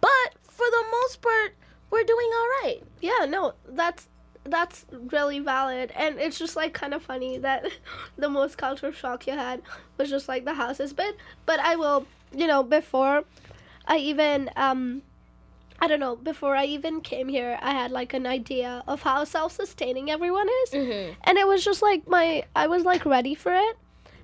But 0.00 0.34
for 0.42 0.66
the 0.70 0.84
most 0.92 1.22
part, 1.22 1.54
we're 1.90 2.04
doing 2.04 2.30
all 2.34 2.48
right. 2.62 2.82
Yeah, 3.00 3.24
no, 3.26 3.54
that's 3.68 4.08
that's 4.44 4.86
really 5.12 5.38
valid, 5.38 5.92
and 5.96 6.18
it's 6.18 6.38
just 6.38 6.56
like 6.56 6.72
kind 6.74 6.94
of 6.94 7.02
funny 7.02 7.38
that 7.38 7.66
the 8.18 8.28
most 8.28 8.58
culture 8.58 8.92
shock 8.92 9.26
you 9.26 9.34
had 9.34 9.62
was 9.98 10.10
just 10.10 10.28
like 10.28 10.44
the 10.44 10.54
houses 10.54 10.92
bit. 10.92 11.16
But 11.46 11.60
I 11.60 11.76
will, 11.76 12.06
you 12.34 12.46
know, 12.46 12.62
before 12.62 13.24
I 13.86 13.98
even 13.98 14.50
um. 14.56 15.02
I 15.80 15.88
don't 15.88 15.98
know. 15.98 16.14
Before 16.14 16.54
I 16.54 16.66
even 16.66 17.00
came 17.00 17.26
here, 17.28 17.58
I 17.60 17.72
had 17.72 17.90
like 17.90 18.14
an 18.14 18.24
idea 18.24 18.84
of 18.86 19.02
how 19.02 19.24
self-sustaining 19.24 20.12
everyone 20.12 20.46
is, 20.62 20.70
Mm-hmm. 20.70 21.14
and 21.24 21.38
it 21.38 21.44
was 21.48 21.64
just 21.64 21.82
like 21.82 22.06
my. 22.06 22.44
I 22.54 22.68
was 22.68 22.84
like 22.84 23.04
ready 23.04 23.34
for 23.34 23.52
it. 23.52 23.76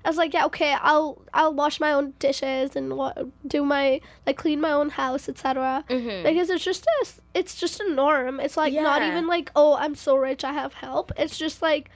I 0.05 0.09
was 0.09 0.17
like, 0.17 0.33
yeah, 0.35 0.47
okay, 0.47 0.75
I'll 0.81 1.21
I'll 1.35 1.53
wash 1.55 1.81
my 1.81 1.93
own 1.93 2.15
dishes 2.19 2.77
and 2.77 2.97
wa- 2.97 3.15
do 3.47 3.65
my 3.65 4.01
like 4.27 4.37
clean 4.37 4.61
my 4.61 4.71
own 4.73 4.89
house, 4.91 5.29
etc. 5.29 5.85
Mm-hmm. 5.89 6.23
Because 6.27 6.51
it's 6.51 6.65
just 6.65 6.87
a 6.87 7.07
it's 7.35 7.57
just 7.57 7.81
a 7.81 7.91
norm. 7.93 8.41
It's 8.41 8.57
like 8.57 8.73
not 8.83 9.03
even 9.03 9.27
like 9.27 9.51
oh 9.57 9.75
I'm 9.77 9.95
so 9.95 10.17
rich 10.17 10.45
I 10.45 10.53
have 10.53 10.73
help. 10.75 11.13
It's 11.17 11.37
just 11.37 11.61
like, 11.63 11.91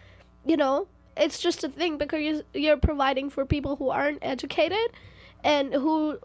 you 0.45 0.57
know, 0.57 0.87
it's 1.17 1.39
just 1.41 1.65
a 1.65 1.69
thing 1.69 1.99
because 1.99 2.21
you're, 2.23 2.43
you're 2.55 2.77
providing 2.77 3.31
for 3.31 3.45
people 3.47 3.77
who 3.77 3.91
aren't 3.91 4.19
educated, 4.23 4.89
and 5.45 5.73
who 5.73 6.19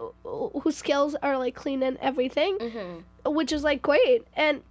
whose 0.61 0.78
skills 0.78 1.15
are 1.21 1.38
like 1.38 1.55
clean 1.55 1.84
and 1.84 1.97
everything, 2.01 2.57
Mm-hmm. 2.59 3.34
which 3.34 3.51
is 3.51 3.63
like 3.63 3.82
great. 3.82 4.25
And 4.36 4.61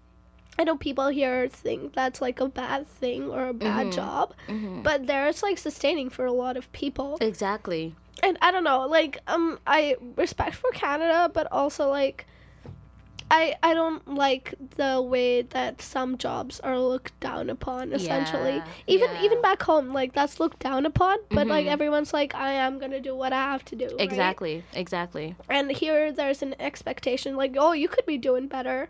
I 0.58 0.64
know 0.64 0.76
people 0.76 1.08
here 1.08 1.48
think 1.48 1.92
that's 1.94 2.20
like 2.20 2.40
a 2.40 2.48
bad 2.48 2.86
thing 2.88 3.30
or 3.30 3.48
a 3.48 3.52
bad 3.54 3.92
job, 3.92 4.34
but 4.82 5.06
there 5.06 5.26
it's 5.28 5.42
like 5.42 5.58
sustaining 5.58 6.08
for 6.10 6.24
a 6.26 6.32
lot 6.32 6.56
of 6.56 6.70
people 6.72 7.18
Exactly. 7.20 7.94
and 8.22 8.38
I 8.40 8.50
don't 8.50 8.64
know, 8.64 8.86
like 8.86 9.18
um, 9.26 9.58
I 9.66 9.96
respect 10.16 10.54
for 10.56 10.70
Canada, 10.72 11.30
but 11.32 11.46
also 11.52 11.88
like, 11.90 12.26
I 13.30 13.56
I 13.62 13.74
don't 13.74 14.06
like 14.14 14.54
the 14.76 15.02
way 15.02 15.42
that 15.42 15.82
some 15.82 16.16
jobs 16.16 16.60
are 16.60 16.78
looked 16.78 17.18
down 17.20 17.50
upon. 17.50 17.92
Essentially, 17.92 18.54
Yeah, 18.56 18.72
even 18.86 19.08
yeah. 19.14 19.22
even 19.24 19.42
back 19.42 19.62
home, 19.62 19.92
like 19.92 20.12
that's 20.12 20.38
looked 20.38 20.60
down 20.60 20.86
upon. 20.86 21.18
But 21.30 21.48
like 21.48 21.66
Mhm. 21.66 21.70
everyone's 21.70 22.12
like, 22.14 22.34
I 22.36 22.52
am 22.52 22.78
gonna 22.78 23.00
do 23.00 23.14
what 23.16 23.32
I 23.32 23.42
have 23.52 23.64
to 23.66 23.76
do. 23.76 23.86
right? 23.86 24.00
Exactly. 24.00 24.62
Exactly. 24.74 25.34
And 25.50 25.70
here 25.72 26.12
there's 26.12 26.42
an 26.42 26.54
expectation, 26.60 27.36
like, 27.36 27.56
oh, 27.58 27.72
you 27.72 27.88
could 27.88 28.06
be 28.06 28.16
doing 28.18 28.46
better. 28.46 28.88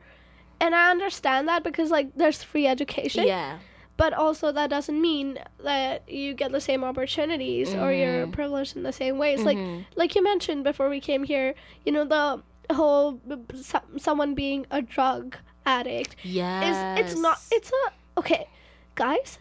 And 0.61 0.75
I 0.75 0.91
understand 0.91 1.49
that 1.49 1.63
because 1.65 1.91
like 1.91 2.09
there's 2.17 2.43
free 2.43 2.67
education 2.67 3.27
Yeah. 3.27 3.59
but 3.97 4.13
also 4.13 4.53
that 4.53 4.69
doesn't 4.71 5.01
mean 5.01 5.39
that 5.63 6.09
you 6.09 6.35
get 6.35 6.53
the 6.53 6.61
same 6.61 6.83
opportunities 6.85 7.75
or 7.75 7.93
you're 7.93 8.27
Mhm. 8.27 8.33
privileged 8.33 8.77
in 8.77 8.83
the 8.83 8.93
same 8.93 9.17
ways 9.19 9.43
like 9.45 9.57
Mhm. 9.59 9.85
like 9.97 10.15
you 10.15 10.23
mentioned 10.23 10.65
before 10.65 10.89
we 10.89 11.01
came 11.01 11.25
here 11.25 11.55
you 11.85 11.93
know 11.93 12.05
the 12.05 12.43
whole 12.75 13.21
so- 13.55 13.81
someone 13.97 14.35
being 14.35 14.67
a 14.71 14.83
drug 14.83 15.37
addict 15.67 16.17
Yeah. 16.23 16.69
is 16.69 16.77
it's 17.05 17.21
not 17.21 17.39
it's 17.51 17.71
a 17.73 17.93
okay 18.21 18.47
guys 18.97 19.39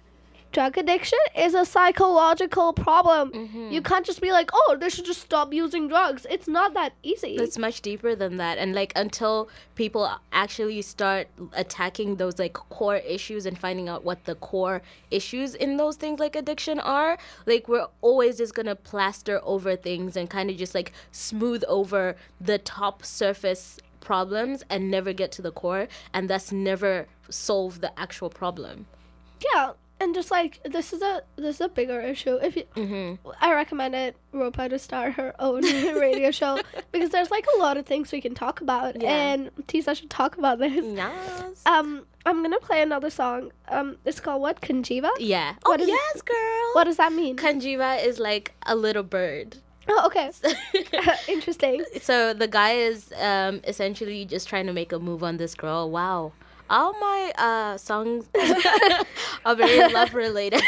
drug 0.56 0.78
addiction 0.78 1.20
is 1.46 1.54
a 1.54 1.66
psychological 1.66 2.72
problem 2.74 3.32
Mm-hmm. 3.36 3.72
you 3.76 3.82
can't 3.82 4.06
just 4.06 4.22
be 4.22 4.32
like 4.32 4.50
oh 4.54 4.78
they 4.80 4.90
should 4.90 5.04
just 5.06 5.22
stop 5.30 5.54
using 5.54 5.88
drugs 5.90 6.26
it's 6.30 6.48
not 6.48 6.74
that 6.80 6.94
easy 7.04 7.36
It's 7.46 7.58
much 7.58 7.82
deeper 7.82 8.16
than 8.16 8.38
that. 8.38 8.58
And 8.58 8.74
like 8.74 8.94
until 8.96 9.50
people 9.76 10.04
actually 10.32 10.82
start 10.82 11.28
attacking 11.54 12.16
those 12.22 12.40
like 12.40 12.54
core 12.78 13.02
issues 13.16 13.46
and 13.46 13.58
finding 13.66 13.90
out 13.90 14.06
what 14.10 14.24
the 14.30 14.36
core 14.36 14.82
issues 15.12 15.56
in 15.56 15.76
those 15.78 15.96
things 15.98 16.20
like 16.20 16.36
addiction 16.36 16.80
are, 16.80 17.18
like 17.46 17.68
we're 17.68 17.88
always 18.02 18.38
just 18.38 18.54
gonna 18.56 18.76
plaster 18.76 19.42
over 19.44 19.76
things 19.76 20.16
and 20.16 20.30
kind 20.30 20.50
of 20.50 20.56
just 20.58 20.74
like 20.80 20.94
smooth 21.12 21.64
over 21.68 22.16
the 22.40 22.58
top 22.60 23.04
surface 23.04 23.78
problems 24.00 24.64
and 24.70 24.90
never 24.90 25.12
get 25.22 25.32
to 25.34 25.42
the 25.42 25.52
core 25.52 25.88
and 26.14 26.30
thus 26.30 26.52
never 26.52 27.08
solve 27.30 27.82
the 27.82 27.92
actual 28.00 28.30
problem. 28.30 28.86
yeah 29.54 29.72
and 30.00 30.14
just 30.14 30.30
like 30.32 30.60
this 30.66 30.92
is 30.94 31.02
a 31.02 31.22
this 31.38 31.56
is 31.56 31.62
a 31.62 31.70
bigger 31.70 32.02
issue 32.02 32.36
if 32.36 32.56
you 32.56 32.64
Mm-hmm. 32.76 33.30
I 33.42 33.54
recommended 33.54 34.16
Ropa 34.34 34.70
to 34.70 34.78
start 34.80 35.14
her 35.14 35.34
own 35.40 35.62
radio 36.00 36.32
show 36.32 36.60
because 36.92 37.10
there's 37.12 37.32
like 37.32 37.46
a 37.56 37.60
lot 37.60 37.78
of 37.78 37.86
things 37.86 38.12
we 38.12 38.20
can 38.22 38.36
talk 38.36 38.62
about, 38.62 39.02
Yeah. 39.02 39.10
and 39.34 39.52
Tisa 39.68 39.96
should 39.96 40.10
talk 40.10 40.38
about 40.38 40.60
this. 40.60 40.84
Yes. 40.84 41.62
Um, 41.66 42.06
I'm 42.26 42.42
gonna 42.42 42.60
play 42.60 42.82
another 42.82 43.10
song. 43.10 43.52
Um, 43.70 43.98
it's 44.06 44.20
called 44.20 44.42
what? 44.42 44.60
Kanjiva. 44.62 45.10
yeah. 45.20 45.56
what 45.64 45.80
oh 45.80 45.84
is 45.84 45.90
it- 45.90 45.92
yes, 45.92 46.22
girl. 46.22 46.72
What 46.74 46.84
does 46.86 46.98
that 46.98 47.14
mean? 47.14 47.38
Kanjiva 47.38 48.04
is 48.04 48.20
like 48.20 48.54
a 48.66 48.76
little 48.76 49.04
bird. 49.04 49.58
oh, 49.88 50.04
okay. 50.08 50.32
Interesting. 51.28 51.86
so 52.02 52.34
the 52.34 52.48
guy 52.48 52.72
is 52.72 53.14
um, 53.22 53.62
essentially 53.66 54.26
just 54.26 54.50
trying 54.50 54.66
to 54.66 54.74
make 54.74 54.92
a 54.92 55.00
move 55.00 55.24
on 55.24 55.38
this 55.38 55.54
girl. 55.56 55.90
Wow. 55.92 56.34
All 56.70 56.94
my 56.94 57.32
uh, 57.38 57.78
songs 57.78 58.26
are 59.46 59.56
very 59.56 59.94
love 59.94 60.14
related. 60.14 60.62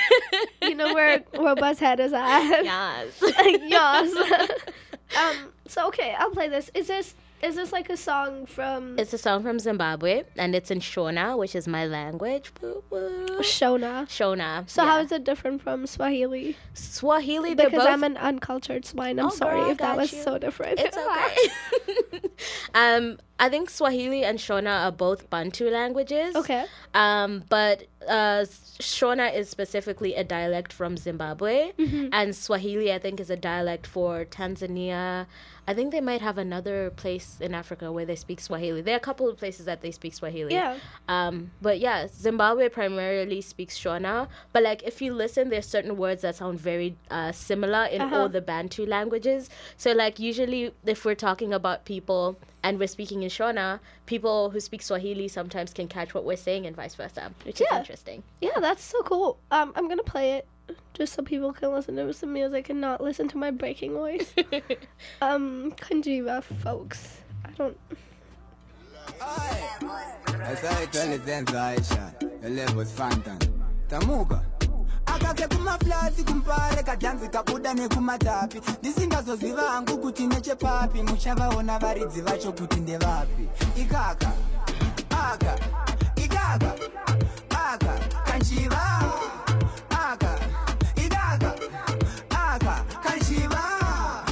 You 0.62 0.76
know 0.76 0.94
where 0.94 1.24
Ropa's 1.34 1.80
head 1.80 2.00
is 2.00 2.14
at. 2.14 2.62
yes. 2.64 3.24
yes. 3.46 4.52
um. 5.18 5.52
So 5.68 5.88
okay, 5.88 6.16
I'll 6.18 6.30
play 6.32 6.50
this. 6.50 6.70
Is 6.74 6.88
this 6.88 7.16
is 7.42 7.56
this 7.56 7.72
like 7.72 7.90
a 7.90 7.98
song 7.98 8.46
from 8.46 8.98
It's 8.98 9.14
a 9.14 9.18
song 9.18 9.44
from 9.44 9.60
Zimbabwe 9.60 10.24
and 10.38 10.56
it's 10.56 10.72
in 10.72 10.80
Shona, 10.80 11.38
which 11.38 11.56
is 11.56 11.68
my 11.68 11.86
language. 11.86 12.52
Shona? 12.62 14.06
Shona. 14.08 14.68
So 14.70 14.84
how 14.84 14.98
yeah. 14.98 15.04
is 15.04 15.12
it 15.12 15.24
different 15.24 15.62
from 15.62 15.86
Swahili? 15.86 16.58
Swahili? 16.74 17.54
Because 17.56 17.72
both 17.74 17.88
I'm 17.88 18.04
an 18.04 18.18
uncultured 18.18 18.86
swine. 18.86 19.20
I'm 19.20 19.28
Oh, 19.28 19.30
sorry 19.30 19.62
girl, 19.62 19.70
if 19.72 19.78
that 19.80 19.98
was 19.98 20.12
you. 20.14 20.22
so 20.24 20.38
different. 20.38 20.80
It's 20.80 20.98
okay. 22.18 22.30
um, 22.74 23.20
I 23.40 23.50
think 23.50 23.70
Swahili 23.70 24.24
and 24.24 24.40
Shona 24.40 24.86
are 24.86 24.92
both 24.92 25.30
Bantu 25.30 25.70
languages. 25.70 26.36
okay. 26.36 26.66
Um, 26.94 27.44
but 27.50 27.84
uh, 28.08 28.46
Shona 28.80 29.34
is 29.34 29.50
specifically 29.50 30.16
a 30.16 30.24
dialect 30.24 30.72
from 30.74 30.98
Zimbabwe, 30.98 31.72
Mm-hmm. 31.78 32.10
and 32.14 32.36
Swahili, 32.36 32.92
I 32.94 33.00
think, 33.00 33.20
is 33.20 33.30
a 33.30 33.36
dialect 33.36 33.86
for 33.88 34.26
Tanzania. 34.26 35.26
I 35.70 35.74
think 35.74 35.92
they 35.92 36.00
might 36.00 36.22
have 36.22 36.38
another 36.38 36.92
place 36.92 37.38
in 37.42 37.54
Africa 37.54 37.92
where 37.92 38.06
they 38.06 38.16
speak 38.16 38.40
Swahili. 38.40 38.82
There 38.82 38.94
are 38.96 38.98
a 38.98 39.02
couple 39.02 39.28
of 39.28 39.36
places 39.38 39.66
that 39.66 39.82
they 39.82 39.92
speak 39.92 40.14
Swahili. 40.14 40.54
Yeah. 40.54 40.78
Um, 41.10 41.52
but 41.62 41.80
yeah, 41.80 42.08
Zimbabwe 42.08 42.70
primarily 42.70 43.42
speaks 43.42 43.78
Shona. 43.78 44.30
But 44.54 44.64
like, 44.64 44.84
if 44.84 45.02
you 45.02 45.14
listen, 45.14 45.50
there's 45.50 45.66
certain 45.68 45.98
words 45.98 46.22
that 46.22 46.38
sound 46.38 46.60
very 46.60 46.96
uh, 47.12 47.34
similar 47.34 47.84
in 47.86 48.02
Uh-huh. 48.02 48.16
all 48.16 48.30
the 48.30 48.40
Bantu 48.40 48.86
languages. 48.86 49.50
So 49.76 49.92
like, 49.92 50.20
usually, 50.20 50.72
if 50.86 51.04
we're 51.04 51.16
talking 51.16 51.52
about 51.54 51.84
people 51.84 52.38
and 52.68 52.80
we're 52.80 52.88
speaking 52.88 53.24
in 53.24 53.30
Shona, 53.30 53.80
people 54.08 54.50
who 54.50 54.60
speak 54.60 54.82
Swahili 54.82 55.30
sometimes 55.30 55.72
can 55.72 55.88
catch 55.88 56.14
what 56.14 56.26
we're 56.26 56.36
saying 56.36 56.66
and 56.66 56.76
vice 56.76 56.96
versa, 56.96 57.32
which 57.44 57.62
is 57.62 57.68
interesting. 57.74 58.24
Yeah, 58.42 58.60
that's 58.60 58.84
so 58.84 59.02
cool. 59.04 59.38
Um, 59.52 59.72
I'm 59.78 59.88
gonna 59.88 60.04
play 60.04 60.34
it 60.34 60.46
just 60.94 61.14
so 61.14 61.24
people 61.24 61.54
can 61.54 61.72
listen 61.72 61.96
to 61.96 62.14
some 62.14 62.34
music 62.34 62.70
and 62.70 62.82
not 62.82 63.00
listen 63.00 63.30
to 63.30 63.38
my 63.38 63.52
breaking 63.52 63.94
voice. 63.94 64.34
um, 65.22 65.72
Kanjiva, 65.78 66.44
folks. 66.44 67.22
I 67.46 67.52
don't. 67.52 67.78
Asayithwele 70.52 71.20
zenza 71.20 71.72
Aisha, 71.72 72.42
the 72.42 72.50
levels 72.50 72.92
Fantan. 72.92 73.40
Tamuka, 73.88 74.44
kake 75.18 75.48
kumaflati 75.48 76.24
kumpare 76.24 76.84
kadhanzi 76.84 77.30
kabuda 77.30 77.74
nekumatapi 77.74 78.62
ndisingazoziva 78.80 79.62
hangu 79.62 79.98
kuti 79.98 80.28
nechepapi 80.28 81.04
muchavaona 81.04 81.80
varidzi 81.80 82.22
vacho 82.22 82.52
kuti 82.52 82.80
ndevapi. 82.80 83.50
Ikaka 83.82 84.32
aka 85.10 85.58
ikaka 86.16 86.74
aka 87.50 87.94
aka 89.90 90.40
ikaka 90.96 91.54
aka 92.30 92.84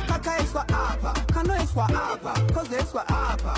kakaiswa 0.08 0.66
apa 0.70 1.14
kanoiswa 1.34 1.86
apa 1.90 2.40
kozoiswa 2.54 3.08
apa 3.08 3.54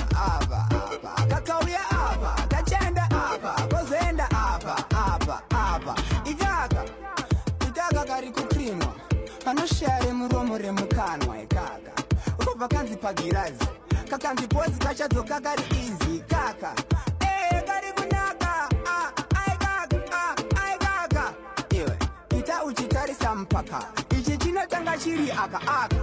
robva 12.58 12.68
kanzi 12.68 12.98
pagirazi. 12.98 13.68
Kakanzi 14.10 14.48
pozi 14.48 14.80
kachadzoka 14.80 15.40
kari 15.42 15.64
izi 15.72 16.24
kaka. 16.28 16.74
Eh, 17.22 17.62
kari 17.68 17.92
kunaka. 17.96 18.70
Ah, 18.88 19.12
ai 19.36 19.58
kaka. 19.58 19.98
Ah, 20.12 20.36
ai 20.64 20.78
kaka. 20.80 21.34
Iwe 21.76 21.98
ita 22.40 22.64
uchitarisa 22.64 23.36
mpaka 23.36 23.80
ichi 24.20 24.38
chinotanga 24.38 24.98
chiri 24.98 25.32
aka 25.32 25.60
aka 25.62 25.96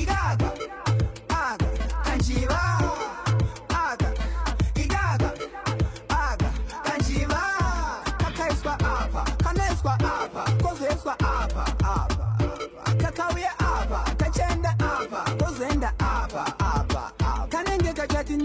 ikaka. 0.00 0.50
Aka. 1.28 1.66
Kanjiva 2.04 2.60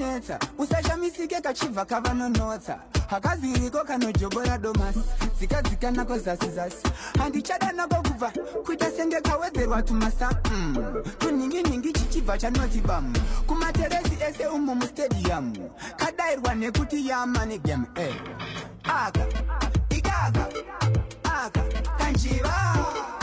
kachatinetsa 0.02 0.40
usashamisike 0.58 1.42
kachibva 1.42 1.86
kavanonotsa 1.86 2.80
hakaziriko 3.10 3.84
kanojobora 3.84 4.58
domasi 4.58 5.00
dzikadzika 5.38 5.92
nako 5.92 6.18
zasi-zasi 6.18 6.88
handichada 7.20 7.72
nako 7.72 7.96
kubva 7.96 8.32
kuita 8.66 8.92
senge 8.92 9.22
kawedzerwa 9.22 9.82
tumasa 9.82 10.30
mm. 10.52 11.04
tunhinginingi 11.20 11.94
chichibva 11.94 12.38
chanoti 12.38 12.82
bamu 12.82 13.18
kumateresi 13.48 14.18
ese 14.30 14.48
umo 14.48 14.76
mustadiyamu 14.76 15.72
kadayirwa 15.98 16.56
nekuti 16.56 17.08
yama 17.08 17.46
negame 17.46 17.88
eh. 17.96 18.16
aka 18.84 19.28
ikaka 19.90 20.48
aka 21.24 21.62
kanjiva 21.98 23.21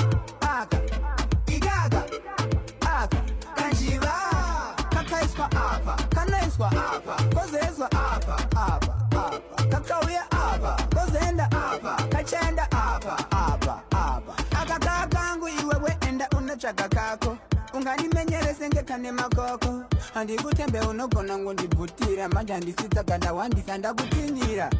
kozezwa 6.71 6.93
apa 6.95 7.16
kozezwa 7.35 7.89
apa 7.93 8.37
apa 8.57 8.95
apa 9.11 9.62
kakauya 9.71 10.23
apa 10.31 10.77
kozenda 10.95 11.45
apa 11.45 12.03
kachenda 12.09 12.64
apa 12.73 13.16
apa 13.31 13.83
apa 13.93 14.35
akakaa 14.61 15.07
kangu 15.07 15.49
iwe 15.49 15.77
weenda 15.83 16.29
unatsvaga 16.39 16.89
kako 16.89 17.37
ungandimenyerese 17.75 18.69
ngekane 18.69 19.12
makoko. 19.12 19.85
Handikutembe 20.14 20.81
unogona 20.81 21.39
ngondibvutira 21.39 22.29
manje 22.29 22.53
handisitsa 22.53 23.05
kana 23.05 23.33
wandisa 23.33 23.79
ndakutinira 23.79 24.71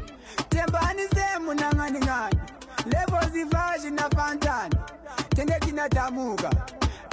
tembanise 0.49 1.25
munang'anin'ani 1.45 2.39
levozifashi 2.87 3.91
na 3.91 4.09
fantani. 4.11 4.75
Tenge 5.37 5.59
tinatamuka 5.61 6.51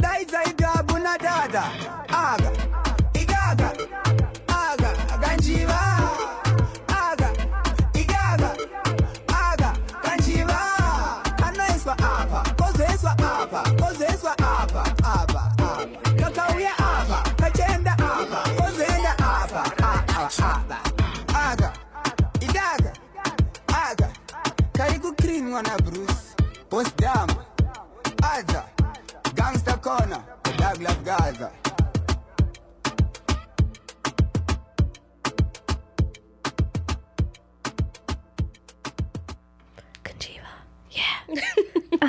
daidzaigabu 0.02 0.98
na 1.00 1.18
dada. 1.18 1.64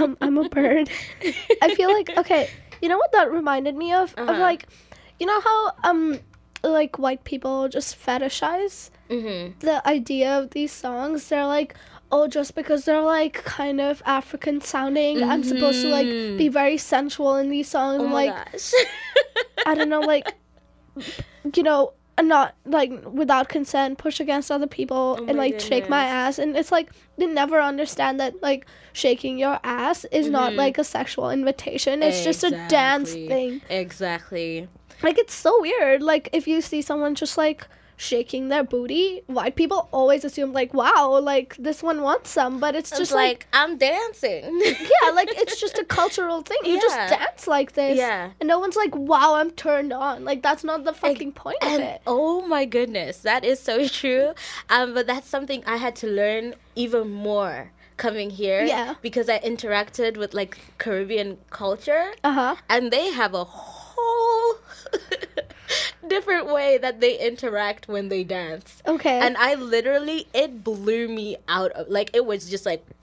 Um, 0.02 0.16
I'm 0.20 0.38
a 0.38 0.48
bird. 0.48 0.88
I 1.62 1.74
feel 1.74 1.92
like 1.92 2.10
okay. 2.16 2.48
You 2.82 2.88
know 2.88 2.98
what 2.98 3.12
that 3.12 3.30
reminded 3.30 3.74
me 3.76 3.92
of? 3.92 4.12
Of 4.14 4.28
Uh-huh. 4.28 4.40
like, 4.40 4.66
you 5.18 5.26
know 5.26 5.40
how 5.40 5.72
um, 5.84 6.18
like 6.62 6.98
white 6.98 7.24
people 7.24 7.68
just 7.68 7.96
fetishize 7.98 8.90
Mm-hmm. 9.08 9.58
the 9.60 9.86
idea 9.86 10.36
of 10.38 10.50
these 10.50 10.72
songs. 10.72 11.28
They're 11.28 11.46
like, 11.46 11.74
oh, 12.10 12.26
just 12.26 12.54
because 12.54 12.84
they're 12.84 13.00
like 13.00 13.34
kind 13.44 13.80
of 13.80 14.02
African 14.04 14.60
sounding, 14.60 15.22
I'm 15.22 15.44
supposed 15.44 15.80
to 15.82 15.88
like 15.88 16.06
be 16.36 16.48
very 16.48 16.76
sensual 16.76 17.36
in 17.36 17.48
these 17.48 17.68
songs. 17.68 18.02
Oh 18.02 18.06
like, 18.12 18.34
gosh. 18.52 18.72
I 19.66 19.74
don't 19.74 19.88
know, 19.88 20.00
like, 20.00 20.34
you 21.54 21.62
know, 21.62 21.92
and 22.18 22.28
not 22.28 22.54
like 22.64 22.90
without 23.12 23.48
consent, 23.48 23.98
push 23.98 24.20
against 24.20 24.50
other 24.50 24.66
people 24.66 25.16
and 25.16 25.30
Oh 25.30 25.34
my 25.34 25.38
like 25.48 25.60
shake 25.60 25.88
my 25.88 26.04
ass. 26.04 26.38
And 26.38 26.56
it's 26.56 26.72
like 26.72 26.90
they 27.18 27.26
never 27.26 27.60
understand 27.60 28.20
that 28.20 28.42
like 28.42 28.66
shaking 28.92 29.38
your 29.38 29.60
ass 29.64 30.04
is 30.12 30.28
not 30.30 30.50
Mm-hmm. 30.50 30.58
like 30.58 30.78
a 30.78 30.84
sexual 30.84 31.30
invitation. 31.30 32.02
It's 32.02 32.24
just 32.24 32.42
a 32.44 32.50
dance 32.68 33.12
thing. 33.12 33.60
Exactly. 33.68 34.68
Like 35.02 35.18
it's 35.18 35.34
so 35.34 35.60
weird. 35.60 36.02
Like 36.02 36.30
if 36.32 36.46
you 36.48 36.60
see 36.62 36.80
someone 36.82 37.14
just 37.14 37.36
like 37.36 37.66
shaking 37.96 38.48
their 38.48 38.62
booty, 38.62 39.22
white 39.26 39.56
people 39.56 39.88
always 39.92 40.24
assume 40.24 40.52
like, 40.52 40.74
wow, 40.74 41.18
like 41.22 41.56
this 41.58 41.82
one 41.82 42.02
wants 42.02 42.30
some, 42.30 42.60
but 42.60 42.74
it's 42.74 42.90
It's 42.92 42.98
just 43.00 43.12
like, 43.12 43.28
like 43.28 43.46
I'm 43.52 43.78
dancing. 43.78 44.60
yeah, 44.64 45.10
like 45.14 45.28
it's 45.32 45.58
just 45.60 45.78
a 45.78 45.84
cultural 45.84 46.42
thing. 46.42 46.58
You 46.64 46.80
just 46.80 46.94
dance 47.10 47.46
like 47.46 47.72
this. 47.72 47.96
Yeah. 47.96 48.30
And 48.40 48.48
no 48.48 48.58
one's 48.58 48.76
like, 48.76 48.94
wow, 48.94 49.34
I'm 49.36 49.50
turned 49.50 49.92
on. 49.92 50.24
Like 50.24 50.42
that's 50.42 50.62
not 50.64 50.84
the 50.84 50.92
fucking 50.92 51.32
point 51.32 51.58
of 51.62 51.80
it. 51.80 52.02
oh 52.06 52.46
my 52.46 52.64
goodness, 52.66 53.18
that 53.20 53.44
is 53.44 53.58
so 53.60 53.86
true. 54.00 54.32
Um, 54.68 54.92
but 54.94 55.06
that's 55.06 55.28
something 55.28 55.62
I 55.66 55.76
had 55.76 55.96
to 55.96 56.06
learn 56.06 56.54
even 56.74 57.10
more 57.10 57.72
coming 57.96 58.28
here. 58.28 58.62
Yeah. 58.62 58.94
Because 59.00 59.30
I 59.30 59.38
interacted 59.38 60.18
with 60.18 60.34
like 60.34 60.58
Caribbean 60.76 61.38
culture, 61.48 62.12
Uh 62.22 62.32
huh. 62.32 62.56
and 62.68 62.90
they 62.90 63.10
have 63.10 63.32
a 63.32 63.44
whole 63.44 64.56
different 66.06 66.46
way 66.46 66.78
that 66.78 67.00
they 67.00 67.18
interact 67.18 67.88
when 67.88 68.08
they 68.08 68.24
dance. 68.24 68.82
Okay. 68.86 69.18
And 69.18 69.36
I 69.36 69.54
literally, 69.54 70.26
it 70.34 70.62
blew 70.64 71.08
me 71.08 71.36
out 71.48 71.72
of 71.72 71.88
like 71.88 72.10
it 72.14 72.26
was 72.26 72.48
just 72.48 72.66
like 72.66 72.84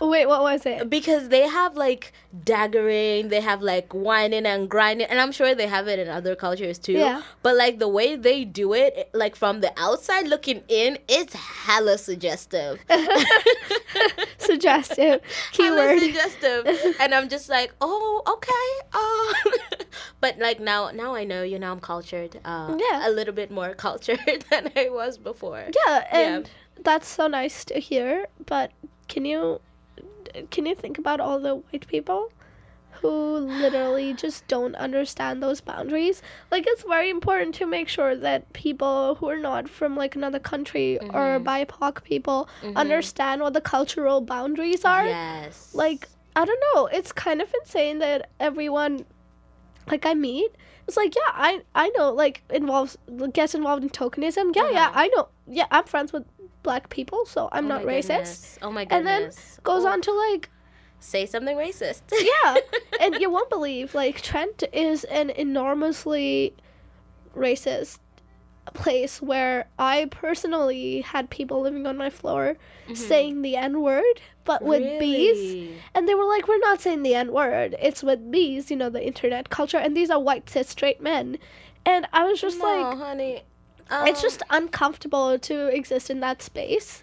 Wait, 0.00 0.26
what 0.26 0.42
was 0.42 0.66
it? 0.66 0.88
because 0.90 1.28
they 1.28 1.46
have 1.48 1.76
like 1.76 2.12
daggering, 2.44 3.28
they 3.28 3.40
have 3.40 3.62
like 3.62 3.92
whining 3.92 4.46
and 4.46 4.68
grinding, 4.68 5.06
and 5.08 5.20
I'm 5.20 5.32
sure 5.32 5.54
they 5.54 5.66
have 5.66 5.88
it 5.88 5.98
in 5.98 6.08
other 6.08 6.34
cultures 6.36 6.78
too. 6.78 6.92
Yeah. 6.92 7.22
But 7.42 7.56
like 7.56 7.78
the 7.78 7.88
way 7.88 8.16
they 8.16 8.44
do 8.44 8.72
it, 8.74 9.10
like 9.12 9.36
from 9.36 9.60
the 9.60 9.72
outside 9.76 10.26
looking 10.28 10.62
in, 10.68 10.98
it's 11.08 11.34
hella 11.34 11.98
suggestive. 11.98 12.80
Suggestive. 14.38 15.20
hella 15.56 15.98
suggestive, 15.98 16.66
and 17.00 17.14
I'm 17.14 17.28
just 17.28 17.48
like, 17.48 17.74
oh, 17.80 18.22
okay. 18.28 18.88
Uh. 18.92 19.78
but 20.20 20.38
like 20.38 20.60
now, 20.60 20.90
now 20.90 21.14
I 21.14 21.24
know. 21.24 21.42
You 21.42 21.58
know, 21.58 21.72
I'm 21.72 21.80
cultured. 21.80 22.38
Uh, 22.44 22.76
Yeah. 22.78 23.08
A 23.08 23.10
little 23.10 23.34
bit 23.34 23.50
more 23.50 23.74
cultured 23.74 24.20
than 24.50 24.70
I 24.76 24.88
was 24.90 25.18
before. 25.18 25.64
Yeah, 25.86 26.06
and 26.10 26.50
that's 26.82 27.08
so 27.08 27.26
nice 27.26 27.64
to 27.66 27.78
hear. 27.78 28.26
But 28.46 28.72
can 29.08 29.24
you 29.24 29.60
can 30.50 30.66
you 30.66 30.74
think 30.74 30.98
about 30.98 31.20
all 31.20 31.40
the 31.40 31.56
white 31.56 31.86
people 31.86 32.30
who 33.00 33.38
literally 33.38 34.12
just 34.24 34.46
don't 34.48 34.74
understand 34.76 35.42
those 35.42 35.60
boundaries? 35.60 36.22
Like 36.50 36.64
it's 36.66 36.82
very 36.84 37.10
important 37.10 37.54
to 37.56 37.66
make 37.66 37.88
sure 37.88 38.16
that 38.16 38.52
people 38.52 39.16
who 39.16 39.28
are 39.28 39.38
not 39.38 39.68
from 39.68 39.96
like 39.96 40.16
another 40.16 40.38
country 40.38 40.98
or 41.00 41.40
BIPOC 41.40 42.02
people 42.04 42.48
understand 42.74 43.42
what 43.42 43.52
the 43.54 43.60
cultural 43.60 44.20
boundaries 44.20 44.84
are. 44.84 45.06
Yes. 45.06 45.74
Like 45.74 46.08
I 46.34 46.44
don't 46.44 46.62
know, 46.74 46.86
it's 46.86 47.12
kind 47.12 47.40
of 47.40 47.52
insane 47.62 47.98
that 48.00 48.30
everyone 48.40 49.06
like 49.90 50.04
I 50.04 50.14
meet 50.14 50.50
it's 50.88 50.96
like 50.96 51.14
yeah 51.14 51.32
I 51.32 51.62
I 51.74 51.88
know 51.90 52.12
like 52.12 52.42
involves 52.50 52.96
gets 53.32 53.54
involved 53.54 53.82
in 53.84 53.90
tokenism 53.90 54.54
yeah 54.54 54.70
yeah 54.70 54.86
Uh-huh. 54.88 55.00
I 55.02 55.06
know 55.08 55.28
yeah 55.46 55.66
I'm 55.70 55.84
friends 55.84 56.12
with 56.12 56.24
black 56.66 56.84
people 56.90 57.20
so 57.34 57.48
I'm 57.52 57.66
Oh 57.66 57.74
not 57.74 57.82
racist 57.94 58.08
goodness. 58.08 58.58
Oh 58.62 58.72
my 58.78 58.84
goodness. 58.84 58.98
and 58.98 59.06
then 59.06 59.62
goes 59.70 59.84
Oh. 59.84 59.92
on 59.92 60.00
to 60.02 60.12
like 60.26 60.50
say 61.00 61.24
something 61.26 61.56
racist. 61.56 62.02
yeah 62.32 62.56
and 63.02 63.14
you 63.22 63.28
won't 63.30 63.50
believe 63.50 63.94
like 63.94 64.16
trent 64.30 64.64
is 64.72 65.04
an 65.04 65.30
enormously 65.30 66.54
racist 67.36 67.98
place 68.74 69.22
where 69.22 69.68
i 69.78 70.06
personally 70.10 71.00
had 71.02 71.30
people 71.30 71.60
living 71.60 71.86
on 71.86 71.96
my 71.96 72.10
floor 72.10 72.56
mm-hmm. 72.84 72.94
saying 72.94 73.42
the 73.42 73.54
n 73.54 73.80
word 73.80 74.16
but 74.44 74.60
with 74.70 74.82
bees 74.98 75.70
and 75.94 76.08
they 76.08 76.16
were 76.16 76.24
like 76.34 76.48
we're 76.48 76.58
not 76.70 76.80
saying 76.80 77.02
the 77.04 77.14
n 77.14 77.32
word 77.32 77.76
it's 77.80 78.02
with 78.02 78.30
bees 78.32 78.68
you 78.70 78.76
know 78.76 78.90
the 78.90 79.06
internet 79.06 79.50
culture 79.50 79.78
and 79.78 79.96
these 79.96 80.10
are 80.10 80.20
white 80.28 80.50
cis 80.50 80.68
straight 80.68 81.00
men 81.00 81.38
and 81.84 82.08
i 82.12 82.24
was 82.24 82.40
just 82.40 82.58
no, 82.58 82.64
like 82.64 82.98
honey. 82.98 83.42
It's 83.90 84.18
Um, 84.18 84.22
just 84.22 84.42
uncomfortable 84.50 85.38
to 85.38 85.68
exist 85.68 86.10
in 86.10 86.20
that 86.20 86.42
space 86.42 87.02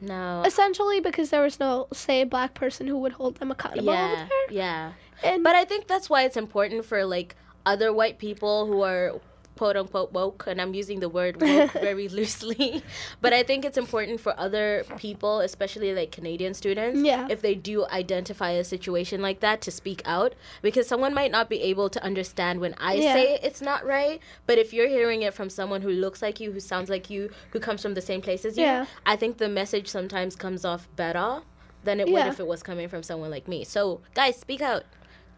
no. 0.00 0.42
essentially 0.46 1.00
because 1.00 1.30
there 1.30 1.42
was 1.42 1.58
no 1.58 1.88
say 1.92 2.24
black 2.24 2.54
person 2.54 2.86
who 2.86 2.98
would 2.98 3.12
hold 3.12 3.36
them 3.36 3.50
accountable 3.50 3.92
Yeah, 3.92 4.26
there 4.28 4.50
yeah. 4.50 4.92
and 5.22 5.42
But 5.42 5.56
I 5.56 5.64
think 5.64 5.86
that's 5.86 6.08
why 6.08 6.22
it's 6.24 6.36
important 6.36 6.84
for 6.84 7.04
like 7.04 7.34
other 7.66 7.92
white 7.92 8.18
people 8.18 8.66
who 8.66 8.82
are 8.82 9.20
quote 9.58 9.76
unquote 9.76 10.12
woke, 10.12 10.44
and 10.46 10.60
I'm 10.60 10.72
using 10.72 11.00
the 11.00 11.08
word 11.08 11.40
woke 11.42 11.72
very 11.88 12.08
loosely. 12.08 12.82
But 13.20 13.32
I 13.32 13.42
think 13.42 13.64
it's 13.64 13.76
important 13.76 14.20
for 14.20 14.32
other 14.38 14.84
people, 14.98 15.40
especially 15.40 15.92
like 15.94 16.12
Canadian 16.12 16.54
students, 16.54 17.00
Yeah. 17.00 17.26
if 17.28 17.42
they 17.42 17.54
do 17.54 17.84
identify 17.86 18.50
a 18.52 18.64
situation 18.64 19.20
like 19.20 19.40
that, 19.40 19.60
to 19.62 19.70
speak 19.70 20.00
out 20.04 20.34
because 20.62 20.86
someone 20.86 21.12
might 21.12 21.32
not 21.32 21.48
be 21.50 21.60
able 21.62 21.88
to 21.90 22.00
understand 22.02 22.60
when 22.60 22.74
I 22.78 22.94
Yeah. 22.94 23.12
say 23.14 23.38
it's 23.42 23.60
not 23.60 23.84
right. 23.84 24.20
But 24.46 24.58
if 24.58 24.72
you're 24.72 24.88
hearing 24.88 25.22
it 25.22 25.34
from 25.34 25.50
someone 25.50 25.82
who 25.82 25.90
looks 25.90 26.22
like 26.22 26.38
you, 26.40 26.52
who 26.52 26.60
sounds 26.60 26.88
like 26.88 27.10
you, 27.10 27.30
who 27.52 27.58
comes 27.60 27.82
from 27.82 27.94
the 27.94 28.00
same 28.10 28.20
place 28.20 28.44
as 28.44 28.56
you, 28.56 28.64
Yeah. 28.64 28.86
I 29.04 29.16
think 29.16 29.38
the 29.38 29.48
message 29.48 29.88
sometimes 29.88 30.36
comes 30.36 30.64
off 30.64 30.88
better 30.94 31.40
than 31.84 32.00
it 32.00 32.08
would 32.12 32.26
if 32.26 32.38
it 32.40 32.46
was 32.46 32.62
coming 32.62 32.88
from 32.88 33.02
someone 33.02 33.30
like 33.30 33.46
me. 33.48 33.64
So, 33.64 34.00
guys, 34.14 34.36
speak 34.36 34.60
out. 34.62 34.84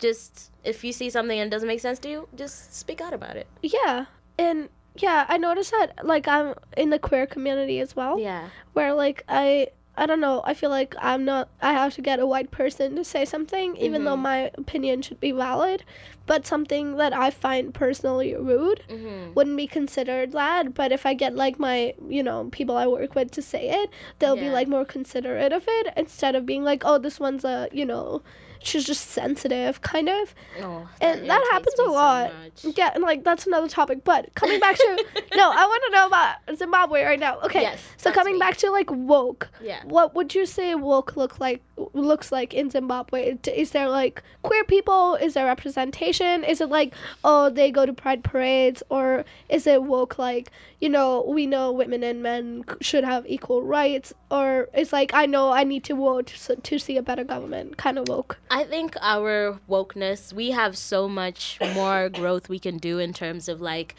Just 0.01 0.51
if 0.65 0.83
you 0.85 0.93
see 0.93 1.11
something 1.11 1.39
and 1.39 1.49
it 1.49 1.51
doesn't 1.51 1.69
make 1.69 1.81
sense 1.81 1.99
to 2.01 2.09
you, 2.09 2.29
just 2.35 2.75
speak 2.75 3.01
out 3.01 3.13
about 3.15 3.37
it. 3.37 3.47
Yeah, 3.63 4.07
and 4.39 4.69
yeah, 4.97 5.25
I 5.29 5.37
noticed 5.39 5.71
that 5.73 6.05
like 6.05 6.27
I'm 6.29 6.55
in 6.77 6.91
the 6.91 6.99
queer 6.99 7.27
community 7.27 7.81
as 7.81 7.95
well, 7.95 8.19
Yeah. 8.19 8.49
where 8.73 8.93
like 8.95 9.25
I 9.29 9.69
I 9.97 10.07
don't 10.07 10.21
know, 10.21 10.41
I 10.45 10.55
feel 10.55 10.71
like 10.71 10.95
I'm 11.01 11.25
not 11.25 11.49
I 11.61 11.73
have 11.73 11.95
to 11.95 12.03
get 12.03 12.21
a 12.21 12.27
white 12.27 12.51
person 12.51 12.97
to 12.97 13.05
say 13.05 13.25
something 13.25 13.77
even 13.77 14.05
though 14.05 14.17
my 14.17 14.51
opinion 14.55 15.03
should 15.03 15.21
be 15.21 15.33
valid, 15.33 15.85
but 16.27 16.47
something 16.47 16.97
that 16.97 17.13
I 17.13 17.31
find 17.31 17.75
personally 17.75 18.35
rude 18.35 18.83
Mm-hmm. 18.89 19.35
wouldn't 19.35 19.57
be 19.57 19.67
considered 19.67 20.33
that, 20.33 20.75
but 20.75 20.91
if 20.93 21.05
I 21.07 21.13
get 21.15 21.35
like 21.37 21.59
my, 21.59 21.95
you 22.09 22.23
know, 22.23 22.49
people 22.51 22.77
I 22.77 22.87
work 22.87 23.15
with 23.15 23.31
to 23.33 23.43
say 23.43 23.69
it, 23.83 23.91
they'll 24.19 24.37
be 24.37 24.49
like 24.51 24.69
more 24.69 24.85
considerate 24.85 25.53
of 25.53 25.65
it 25.69 25.93
instead 25.97 26.35
of 26.35 26.47
being 26.47 26.65
like, 26.65 26.83
"Oh, 26.85 26.99
this 26.99 27.21
one's 27.21 27.45
a, 27.45 27.69
you 27.73 27.85
know, 27.85 28.23
she's 28.63 28.85
just 28.85 29.09
sensitive," 29.11 29.81
kind 29.83 30.09
of 30.09 30.35
Oh, 30.63 30.89
and 31.01 31.29
that 31.29 31.49
happens 31.53 31.75
a 31.75 31.85
so 31.85 31.93
lot. 31.93 32.33
much. 32.65 32.77
yeah, 32.77 32.91
and 32.95 33.03
like 33.03 33.25
that's 33.25 33.47
another 33.47 33.69
topic. 33.69 34.05
But 34.05 34.35
coming 34.35 34.61
back 34.61 34.77
to 34.77 35.05
no, 35.35 35.51
I 35.51 35.67
want 35.67 35.83
to 35.87 35.91
know 35.93 36.07
about 36.07 36.37
Zimbabwe 36.57 37.05
right 37.05 37.19
now. 37.19 37.41
Okay, 37.41 37.63
Yes, 37.63 37.81
so 37.97 38.11
coming 38.13 38.35
me. 38.35 38.39
back 38.41 38.57
to 38.59 38.71
like 38.71 38.91
woke. 38.91 39.49
Yeah. 39.63 39.81
What 39.85 40.15
would 40.15 40.35
you 40.35 40.47
say 40.47 40.75
woke 40.75 41.17
look 41.17 41.41
like? 41.41 41.63
Looks 41.93 42.33
like 42.33 42.55
in 42.55 42.71
Zimbabwe? 42.71 43.37
Is 43.47 43.71
there 43.71 43.89
like 43.89 44.23
queer 44.43 44.65
people? 44.65 45.15
Is 45.17 45.35
there 45.35 45.47
representation? 45.47 46.45
Is 46.45 46.61
it 46.61 46.69
like 46.69 46.95
oh 47.25 47.51
they 47.51 47.71
go 47.71 47.87
to 47.87 47.93
pride 47.93 48.23
parades, 48.25 48.83
or 48.89 49.25
is 49.49 49.67
it 49.67 49.83
woke 49.83 50.19
like 50.19 50.51
you 50.81 50.89
know 50.89 51.25
we 51.27 51.47
know 51.47 51.73
women 51.73 52.03
and 52.03 52.23
men 52.23 52.65
should 52.81 53.05
have 53.05 53.27
equal 53.27 53.63
rights, 53.63 54.13
or 54.31 54.69
it's 54.75 54.93
like 54.93 55.13
I 55.15 55.27
know 55.27 55.51
I 55.51 55.65
need 55.65 55.85
to 55.85 55.95
vote 55.95 56.33
to 56.63 56.79
see 56.79 56.97
a 56.97 57.03
better 57.03 57.25
government 57.25 57.77
kind 57.77 57.99
of 57.99 58.09
woke. 58.09 58.39
I 58.51 58.65
think 58.65 58.97
our 59.01 59.59
wokeness, 59.69 60.33
we 60.33 60.51
have 60.51 60.77
so 60.77 61.09
much 61.09 61.59
more 61.75 62.09
growth 62.09 62.49
we 62.49 62.59
can 62.59 62.79
do 62.79 62.99
in 62.99 63.13
terms 63.13 63.49
of 63.49 63.61
like, 63.61 63.95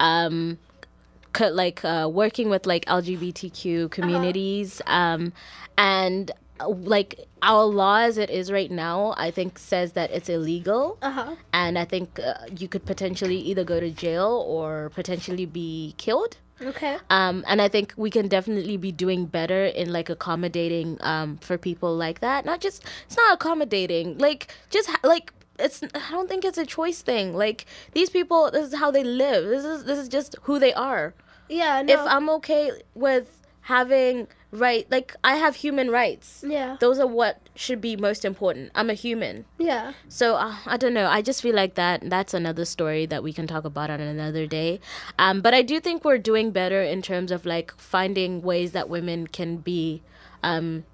um, 0.00 0.58
like 1.40 1.84
uh, 1.84 2.08
working 2.12 2.50
with 2.50 2.66
like 2.66 2.84
LGBTQ 2.86 3.90
communities, 3.90 4.82
um, 4.86 5.32
and 5.78 6.30
like 6.68 7.26
our 7.42 7.64
law 7.64 7.98
as 7.98 8.18
it 8.18 8.30
is 8.30 8.50
right 8.52 8.70
now, 8.70 9.14
I 9.16 9.30
think 9.30 9.58
says 9.58 9.92
that 9.92 10.10
it's 10.10 10.28
illegal, 10.28 10.98
Uh 11.02 11.10
huh. 11.10 11.36
and 11.52 11.78
I 11.78 11.84
think 11.84 12.18
uh, 12.20 12.34
you 12.56 12.68
could 12.68 12.84
potentially 12.86 13.36
either 13.38 13.64
go 13.64 13.80
to 13.80 13.90
jail 13.90 14.44
or 14.46 14.90
potentially 14.94 15.46
be 15.46 15.94
killed. 15.98 16.36
Okay. 16.60 16.96
Um, 17.10 17.44
and 17.48 17.60
I 17.60 17.68
think 17.68 17.92
we 17.96 18.08
can 18.10 18.28
definitely 18.28 18.76
be 18.76 18.92
doing 18.92 19.26
better 19.26 19.64
in 19.64 19.92
like 19.92 20.08
accommodating 20.08 20.96
um, 21.00 21.38
for 21.38 21.58
people 21.58 21.96
like 21.96 22.20
that. 22.20 22.44
Not 22.44 22.60
just 22.60 22.84
it's 23.06 23.16
not 23.16 23.34
accommodating, 23.34 24.18
like 24.18 24.54
just 24.70 24.88
ha- 24.88 25.00
like 25.02 25.32
it's. 25.58 25.82
I 25.82 26.10
don't 26.12 26.28
think 26.28 26.44
it's 26.44 26.58
a 26.58 26.66
choice 26.66 27.02
thing. 27.02 27.34
Like 27.34 27.66
these 27.94 28.10
people, 28.10 28.50
this 28.52 28.68
is 28.68 28.74
how 28.78 28.90
they 28.92 29.02
live. 29.02 29.48
This 29.48 29.64
is 29.64 29.84
this 29.84 29.98
is 29.98 30.08
just 30.08 30.36
who 30.42 30.58
they 30.60 30.72
are. 30.72 31.14
Yeah. 31.48 31.82
No. 31.82 31.94
If 31.94 32.00
I'm 32.00 32.28
okay 32.38 32.70
with 32.94 33.40
having 33.62 34.28
right, 34.52 34.86
like 34.90 35.16
I 35.24 35.36
have 35.36 35.56
human 35.56 35.90
rights. 35.90 36.44
yeah. 36.46 36.76
Those 36.78 36.98
are 36.98 37.06
what 37.06 37.40
should 37.54 37.80
be 37.80 37.96
most 37.96 38.24
important. 38.24 38.70
I'm 38.74 38.90
a 38.90 38.94
human. 38.94 39.44
Yeah. 39.58 39.92
So 40.08 40.36
uh, 40.36 40.56
I 40.66 40.76
don't 40.76 40.94
know. 40.94 41.06
I 41.06 41.22
just 41.22 41.42
feel 41.42 41.54
like 41.54 41.74
that 41.74 42.08
that's 42.08 42.34
another 42.34 42.64
story 42.64 43.06
that 43.06 43.22
we 43.22 43.32
can 43.32 43.46
talk 43.46 43.64
about 43.64 43.90
on 43.90 44.00
another 44.00 44.46
day. 44.46 44.80
Um, 45.18 45.40
but 45.40 45.54
I 45.54 45.62
do 45.62 45.80
think 45.80 46.04
we're 46.04 46.18
doing 46.18 46.50
better 46.50 46.82
in 46.82 47.02
terms 47.02 47.32
of 47.32 47.44
like 47.46 47.72
finding 47.78 48.42
ways 48.42 48.72
that 48.72 48.88
women 48.88 49.26
can 49.26 49.56
be 49.56 50.02
um, 50.42 50.84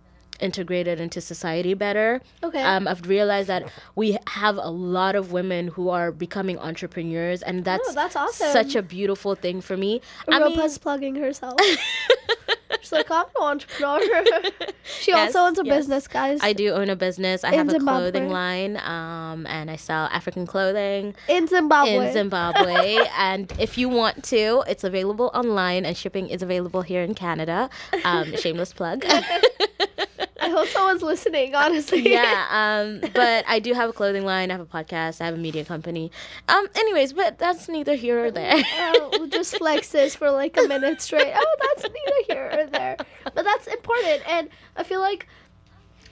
integrated 0.41 1.01
into 1.01 1.20
society 1.20 1.74
better. 1.74 2.20
Okay. 2.43 2.62
Um, 2.62 2.86
I've 2.89 3.07
realized 3.09 3.49
that 3.49 3.70
we 3.97 4.18
have 4.28 4.57
a 4.57 4.70
lot 4.70 5.14
of 5.14 5.32
women 5.32 5.68
who 5.68 5.89
are 5.91 6.11
becoming 6.12 6.59
entrepreneurs, 6.59 7.43
and 7.43 7.64
that's, 7.64 7.89
Oh, 7.89 7.93
that's 7.93 8.16
awesome. 8.16 8.53
such 8.53 8.74
a 8.74 8.82
beautiful 8.82 9.34
thing 9.34 9.61
for 9.61 9.76
me. 9.76 10.01
I 10.28 10.39
mean, 10.39 10.57
Ropa's 10.57 10.78
plugging 10.78 11.14
herself. 11.16 11.59
She's 12.80 12.93
like, 12.93 13.11
I'm 13.11 13.24
an 13.36 13.43
entrepreneur. 13.43 14.01
she 15.01 15.11
Yes, 15.11 15.34
also 15.34 15.47
owns 15.49 15.59
a 15.59 15.64
yes. 15.64 15.76
business, 15.78 16.09
guys. 16.09 16.39
I 16.43 16.53
do 16.53 16.70
own 16.70 16.89
a 16.91 16.97
business. 16.97 17.43
I 17.45 17.49
In 17.53 17.59
have 17.59 17.68
a 17.68 17.72
Zimbabwe. 17.72 18.01
clothing 18.11 18.28
line, 18.30 18.76
um, 18.78 19.47
and 19.47 19.70
I 19.70 19.76
sell 19.76 20.05
African 20.07 20.47
clothing. 20.47 21.14
in 21.28 21.47
Zimbabwe. 21.49 22.07
in 22.09 22.12
Zimbabwe. 22.12 22.99
and 23.18 23.53
if 23.59 23.76
you 23.78 23.89
want 23.89 24.22
to, 24.24 24.62
it's 24.68 24.84
available 24.84 25.30
online 25.34 25.84
and 25.84 25.97
shipping 25.97 26.28
is 26.28 26.43
available 26.43 26.82
here 26.82 27.03
in 27.03 27.14
Canada. 27.14 27.68
Um, 28.05 28.34
shameless 28.36 28.72
plug. 28.72 29.05
Hope 30.59 30.68
someone's 30.68 31.02
listening, 31.02 31.54
honestly. 31.54 32.11
yeah, 32.11 32.46
um, 32.50 33.00
but 33.14 33.44
I 33.46 33.61
do 33.61 33.74
have 33.74 33.90
a 33.90 33.92
clothing 33.92 34.24
line. 34.24 34.50
I 34.50 34.54
have 34.54 34.61
a 34.61 34.66
podcast. 34.66 35.20
I 35.20 35.26
have 35.26 35.34
a 35.34 35.38
media 35.38 35.64
company. 35.64 36.11
Um, 36.48 36.66
anyways, 36.74 37.12
but 37.12 37.38
that's 37.38 37.68
neither 37.68 37.94
here 37.94 38.24
or 38.24 38.30
there. 38.32 38.56
Oh, 38.78 39.11
we'll 39.12 39.28
just 39.28 39.56
flex 39.59 39.90
this 39.90 40.14
for 40.14 40.30
like 40.30 40.56
a 40.56 40.62
minute 40.62 41.00
straight. 41.00 41.32
Oh, 41.34 41.56
that's 41.61 41.82
neither 41.82 42.24
here 42.26 42.61
or 42.61 42.66
there. 42.66 42.96
But 43.22 43.44
that's 43.44 43.66
important. 43.66 44.22
And 44.28 44.48
I 44.76 44.82
feel 44.82 45.00
like 45.00 45.26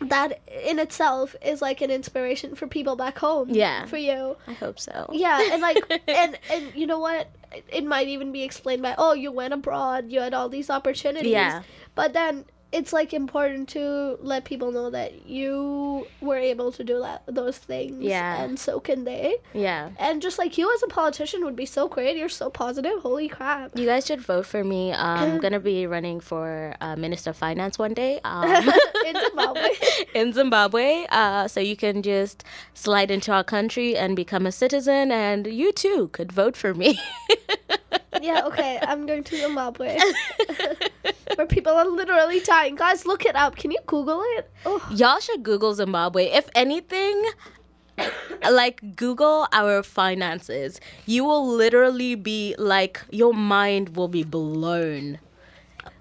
that 0.01 0.41
in 0.65 0.79
itself 0.79 1.35
is 1.45 1.63
like 1.63 1.81
an 1.81 1.91
inspiration 1.91 2.55
for 2.55 2.67
people 2.67 2.97
back 2.97 3.19
home. 3.19 3.49
Yeah. 3.51 3.87
For 3.87 3.97
you. 3.97 4.37
I 4.47 4.53
hope 4.53 4.79
so. 4.79 5.09
Yeah, 5.13 5.41
and 5.53 5.63
like 5.63 5.79
and 6.09 6.39
and 6.51 6.73
you 6.75 6.87
know 6.87 6.99
what? 6.99 7.31
It 7.69 7.85
might 7.85 8.09
even 8.09 8.33
be 8.33 8.43
explained 8.43 8.83
by 8.83 8.95
oh, 8.99 9.15
you 9.15 9.33
went 9.33 9.55
abroad, 9.55 10.11
you 10.11 10.21
had 10.21 10.35
all 10.35 10.49
these 10.49 10.71
opportunities. 10.71 11.33
Yeah. 11.33 11.63
But 11.95 12.13
then 12.13 12.45
it's 12.77 12.93
like 12.93 13.15
important 13.15 13.71
to 13.71 14.19
let 14.21 14.45
people 14.45 14.71
know 14.71 14.91
that 14.91 15.27
you 15.27 16.07
were 16.21 16.37
able 16.37 16.71
to 16.73 16.85
do 16.85 17.01
that 17.01 17.23
those 17.27 17.57
things. 17.57 18.03
Yeah. 18.03 18.43
And 18.43 18.59
so 18.59 18.81
can 18.81 19.05
they. 19.05 19.37
Yeah. 19.55 19.91
And 19.99 20.21
just 20.21 20.39
like 20.39 20.59
you 20.59 20.71
as 20.75 20.83
a 20.83 20.89
politician 20.89 21.43
would 21.47 21.57
be 21.57 21.65
so 21.65 21.89
great. 21.89 22.17
You're 22.19 22.29
so 22.29 22.51
positive. 22.51 23.01
Holy 23.01 23.29
crap. 23.29 23.79
You 23.79 23.87
guys 23.87 24.07
should 24.07 24.21
vote 24.21 24.45
for 24.45 24.63
me. 24.63 24.93
I'm 24.93 25.39
gonna 25.45 25.59
be 25.59 25.87
running 25.87 26.21
for 26.21 26.75
uh, 26.83 26.97
Minister 26.97 27.31
of 27.31 27.37
Finance 27.37 27.79
one 27.79 27.95
day. 27.95 28.21
Um, 28.37 28.69
In 29.07 29.17
Zimbabwe. 29.25 29.69
in 30.15 30.33
Zimbabwe. 30.33 31.07
Uh, 31.09 31.49
so 31.49 31.61
you 31.61 31.77
can 31.77 32.03
just 32.03 32.45
slide 32.75 33.11
into 33.11 33.33
our 33.33 33.45
country 33.45 33.97
and 33.97 34.15
become 34.15 34.45
a 34.47 34.53
citizen, 34.53 35.11
and 35.11 35.47
you 35.47 35.73
too 35.73 36.09
could 36.09 36.33
vote 36.33 36.57
for 36.57 36.75
me. 36.75 36.99
Yeah, 38.23 38.47
okay. 38.47 38.79
I'm 38.83 39.07
going 39.07 39.25
to 39.25 39.37
Zimbabwe. 39.37 39.99
Where 41.37 41.47
people 41.47 41.73
are 41.73 41.87
literally 41.87 42.41
dying. 42.41 42.77
Guys, 42.77 43.05
look 43.05 43.25
it 43.25 43.37
up. 43.37 43.57
Can 43.57 43.71
you 43.71 43.79
Google 43.87 44.23
it? 44.37 44.51
Oh. 44.65 44.87
Y'all 44.91 45.21
should 45.21 45.43
Google 45.43 45.75
Zimbabwe. 45.75 46.27
If 46.27 46.49
anything, 46.55 47.25
like 48.51 48.97
Google 48.97 49.47
our 49.53 49.83
finances, 49.83 50.81
you 51.05 51.25
will 51.25 51.47
literally 51.47 52.15
be 52.15 52.55
like, 52.59 53.03
your 53.11 53.35
mind 53.35 53.97
will 53.97 54.09
be 54.09 54.25
blown. 54.25 55.19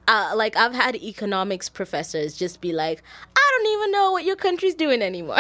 Uh, 0.08 0.34
like 0.36 0.56
I've 0.56 0.76
had 0.76 0.96
economics 0.96 1.68
professors 1.68 2.38
just 2.38 2.62
be 2.62 2.72
like, 2.72 3.02
I 3.36 3.58
don't 3.58 3.74
even 3.74 3.92
know 3.92 4.12
what 4.12 4.24
your 4.24 4.36
country's 4.36 4.76
doing 4.76 5.02
anymore. 5.02 5.40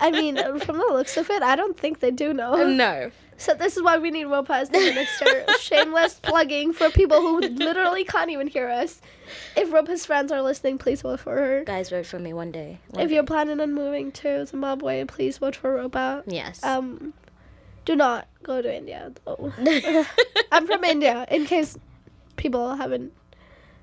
I 0.00 0.10
mean, 0.10 0.36
from 0.60 0.78
the 0.78 0.86
looks 0.90 1.16
of 1.16 1.30
it, 1.30 1.42
I 1.42 1.56
don't 1.56 1.78
think 1.78 2.00
they 2.00 2.10
do 2.10 2.34
know. 2.34 2.68
no. 2.68 3.10
So 3.40 3.54
this 3.54 3.76
is 3.78 3.82
why 3.82 3.96
we 3.96 4.10
need 4.10 4.26
Ropa 4.26 4.50
as 4.50 4.68
the 4.68 4.78
minister. 4.78 5.46
Shameless 5.60 6.20
plugging 6.20 6.74
for 6.74 6.90
people 6.90 7.22
who 7.22 7.40
literally 7.40 8.04
can't 8.04 8.30
even 8.30 8.46
hear 8.46 8.68
us. 8.68 9.00
If 9.56 9.70
Ropa's 9.70 10.04
friends 10.04 10.30
are 10.30 10.42
listening, 10.42 10.76
please 10.76 11.00
vote 11.00 11.20
for 11.20 11.34
her. 11.34 11.64
Guys, 11.64 11.88
vote 11.88 12.04
for 12.04 12.18
me 12.18 12.34
one 12.34 12.52
day. 12.52 12.80
One 12.90 13.02
If 13.02 13.08
day. 13.08 13.14
you're 13.14 13.24
planning 13.24 13.58
on 13.60 13.72
moving 13.72 14.12
to 14.12 14.44
Zimbabwe, 14.44 15.04
please 15.06 15.38
vote 15.38 15.56
for 15.56 15.78
Ropa. 15.78 16.22
Yes. 16.26 16.62
Um, 16.62 17.14
do 17.86 17.96
not 17.96 18.28
go 18.42 18.60
to 18.60 18.76
India 18.76 19.10
though. 19.24 19.52
I'm 20.52 20.66
from 20.66 20.84
India, 20.84 21.26
in 21.30 21.46
case 21.46 21.78
people 22.36 22.76
haven't 22.76 23.10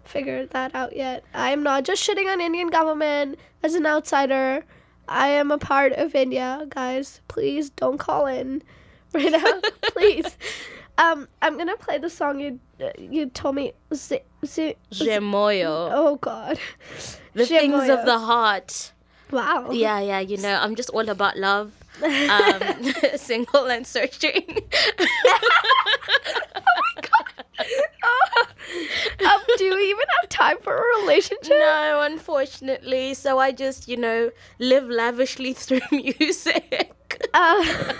figured 0.04 0.52
that 0.52 0.76
out 0.76 0.96
yet. 0.96 1.24
I 1.34 1.50
am 1.50 1.64
not 1.64 1.84
just 1.84 2.08
shitting 2.08 2.32
on 2.32 2.42
Indian 2.42 2.68
government 2.68 3.40
as 3.64 3.74
an 3.74 3.88
outsider. 3.88 4.64
I 5.08 5.30
am 5.30 5.50
a 5.50 5.58
part 5.58 5.94
of 5.94 6.14
India, 6.14 6.68
guys. 6.70 7.22
Please 7.28 7.72
don't 7.72 7.98
call 7.98 8.28
in 8.28 8.62
right 9.18 9.32
now, 9.32 9.62
please. 9.94 10.38
Um, 10.98 11.28
I'm 11.42 11.58
gonna 11.58 11.78
play 11.78 11.98
the 12.00 12.10
song 12.10 12.40
you 12.40 12.60
you 12.98 13.28
told 13.28 13.56
me. 13.56 13.74
Z- 13.94 14.22
z- 14.46 14.76
Gemoyo. 14.92 15.90
oh 15.94 16.16
God, 16.22 16.58
the 17.34 17.46
things 17.46 17.90
of 17.90 18.06
the 18.06 18.18
heart. 18.18 18.92
wow. 19.32 19.70
Yeah, 19.72 20.00
yeah, 20.00 20.20
you 20.22 20.38
know, 20.38 20.56
I'm 20.62 20.76
just 20.76 20.90
all 20.92 21.08
about 21.10 21.38
love. 21.38 21.72
Um, 21.98 22.62
single 23.18 23.66
and 23.74 23.86
searching. 23.88 24.46
Um, 29.26 29.40
do 29.58 29.64
you 29.64 29.78
even 29.80 30.06
have 30.22 30.30
time 30.30 30.58
for 30.62 30.76
a 30.76 31.00
relationship? 31.02 31.50
no, 31.50 32.02
unfortunately. 32.04 33.14
So 33.14 33.40
I 33.40 33.52
just, 33.52 33.88
you 33.88 33.98
know, 33.98 34.30
live 34.60 34.88
lavishly 34.90 35.54
through 35.64 35.80
music. 35.92 37.26
Uh, 37.34 37.64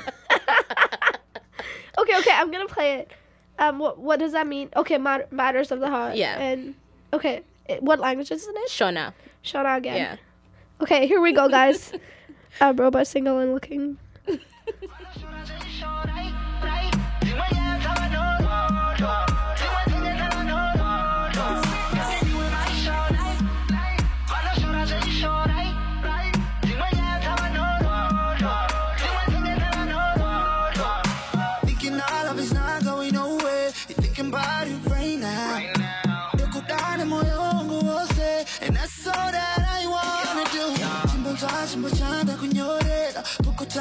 okay, 1.98 2.18
okay, 2.20 2.32
I'm 2.34 2.52
gonna 2.52 2.68
play 2.68 2.96
it. 3.00 3.12
Um, 3.60 3.80
what 3.80 3.98
what 3.98 4.20
does 4.20 4.34
that 4.34 4.46
mean? 4.48 4.70
Okay, 4.76 4.98
mat- 4.98 5.32
matters 5.32 5.72
of 5.72 5.80
the 5.80 5.90
heart. 5.90 6.16
Yeah. 6.16 6.38
And 6.38 6.76
okay, 7.14 7.42
it- 7.68 7.82
what 7.82 8.00
language 8.00 8.30
is 8.32 8.46
it? 8.48 8.56
Shona. 8.70 9.14
Shona 9.44 9.78
again. 9.78 9.96
Yeah. 9.96 10.16
Okay, 10.82 11.08
here 11.08 11.22
we 11.22 11.32
go, 11.34 11.48
guys. 11.50 11.92
uh, 12.62 12.74
Ropa 12.74 13.06
single 13.08 13.40
and 13.40 13.54
looking. 13.54 13.98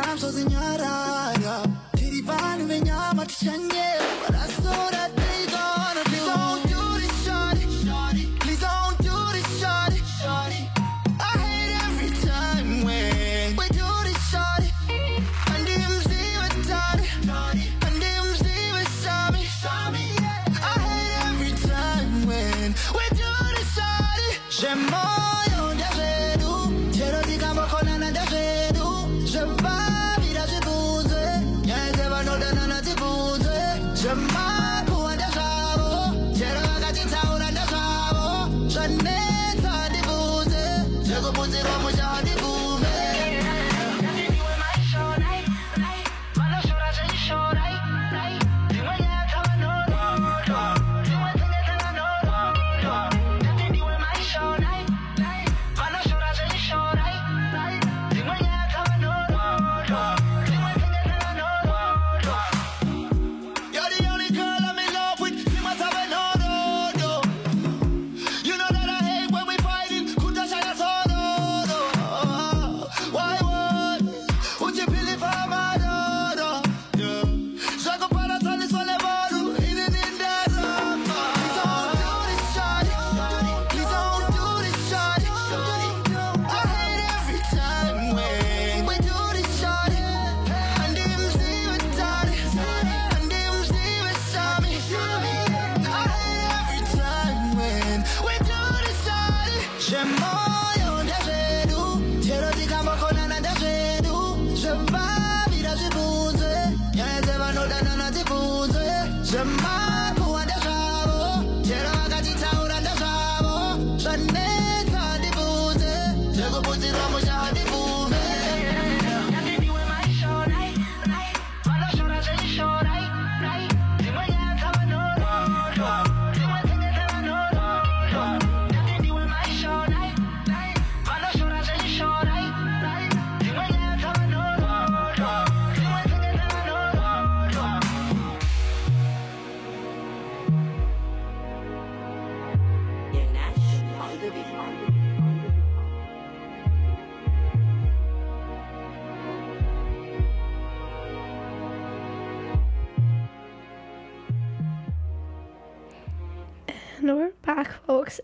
Time 0.02 0.18
so 0.18 0.30
zinyarara. 0.30 1.64
Tirivani 1.96 2.64
venyama 2.68 3.24
tichanye, 3.26 3.88
but 4.26 5.15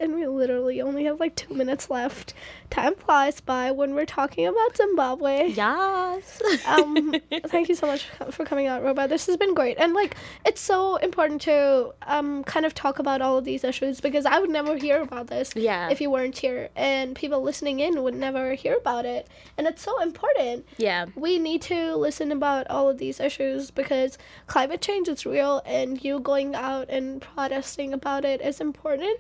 and 0.01 0.15
we 0.15 0.27
literally 0.27 0.81
only 0.81 1.05
have 1.05 1.21
like 1.21 1.37
two 1.37 1.55
minutes 1.55 1.91
left. 1.91 2.35
Time 2.73 2.95
flies 2.95 3.39
by 3.41 3.71
when 3.71 3.95
we're 3.95 4.07
talking 4.07 4.47
about 4.47 4.77
Zimbabwe. 4.77 5.49
Yes. 5.49 6.41
um, 6.67 7.15
thank 7.47 7.69
you 7.69 7.75
so 7.75 7.87
much 7.87 8.07
for 8.31 8.47
coming 8.47 8.67
out, 8.67 8.83
Ropa. 8.83 9.07
This 9.09 9.27
has 9.27 9.37
been 9.37 9.53
great, 9.55 9.77
and 9.79 9.93
like 9.93 10.17
it's 10.47 10.61
so 10.61 10.97
important 10.97 11.43
to 11.43 11.93
um 12.07 12.43
kind 12.45 12.65
of 12.65 12.73
talk 12.75 12.99
about 12.99 13.21
all 13.21 13.37
of 13.37 13.45
these 13.45 13.63
issues 13.63 14.01
because 14.01 14.25
I 14.25 14.39
would 14.39 14.49
never 14.49 14.77
hear 14.77 15.03
about 15.03 15.27
this 15.27 15.53
Yeah. 15.55 15.91
if 15.91 16.01
you 16.01 16.11
weren't 16.11 16.39
here, 16.39 16.71
and 16.75 17.15
people 17.15 17.43
listening 17.43 17.81
in 17.81 18.03
would 18.03 18.15
never 18.15 18.55
hear 18.55 18.77
about 18.77 19.05
it, 19.05 19.29
and 19.59 19.67
it's 19.67 19.83
so 19.83 20.01
important. 20.01 20.67
yeah. 20.79 21.07
We 21.15 21.39
need 21.39 21.61
to 21.63 21.95
listen 21.97 22.33
about 22.33 22.67
all 22.69 22.89
of 22.89 22.97
these 22.97 23.21
issues 23.21 23.71
because 23.71 24.17
climate 24.47 24.81
change 24.81 25.09
is 25.09 25.27
real, 25.27 25.61
and 25.67 26.03
you 26.03 26.21
going 26.21 26.55
out 26.55 26.89
and 26.89 27.21
protesting 27.21 27.93
about 27.93 28.25
it 28.25 28.41
is 28.41 28.61
important. 28.63 29.19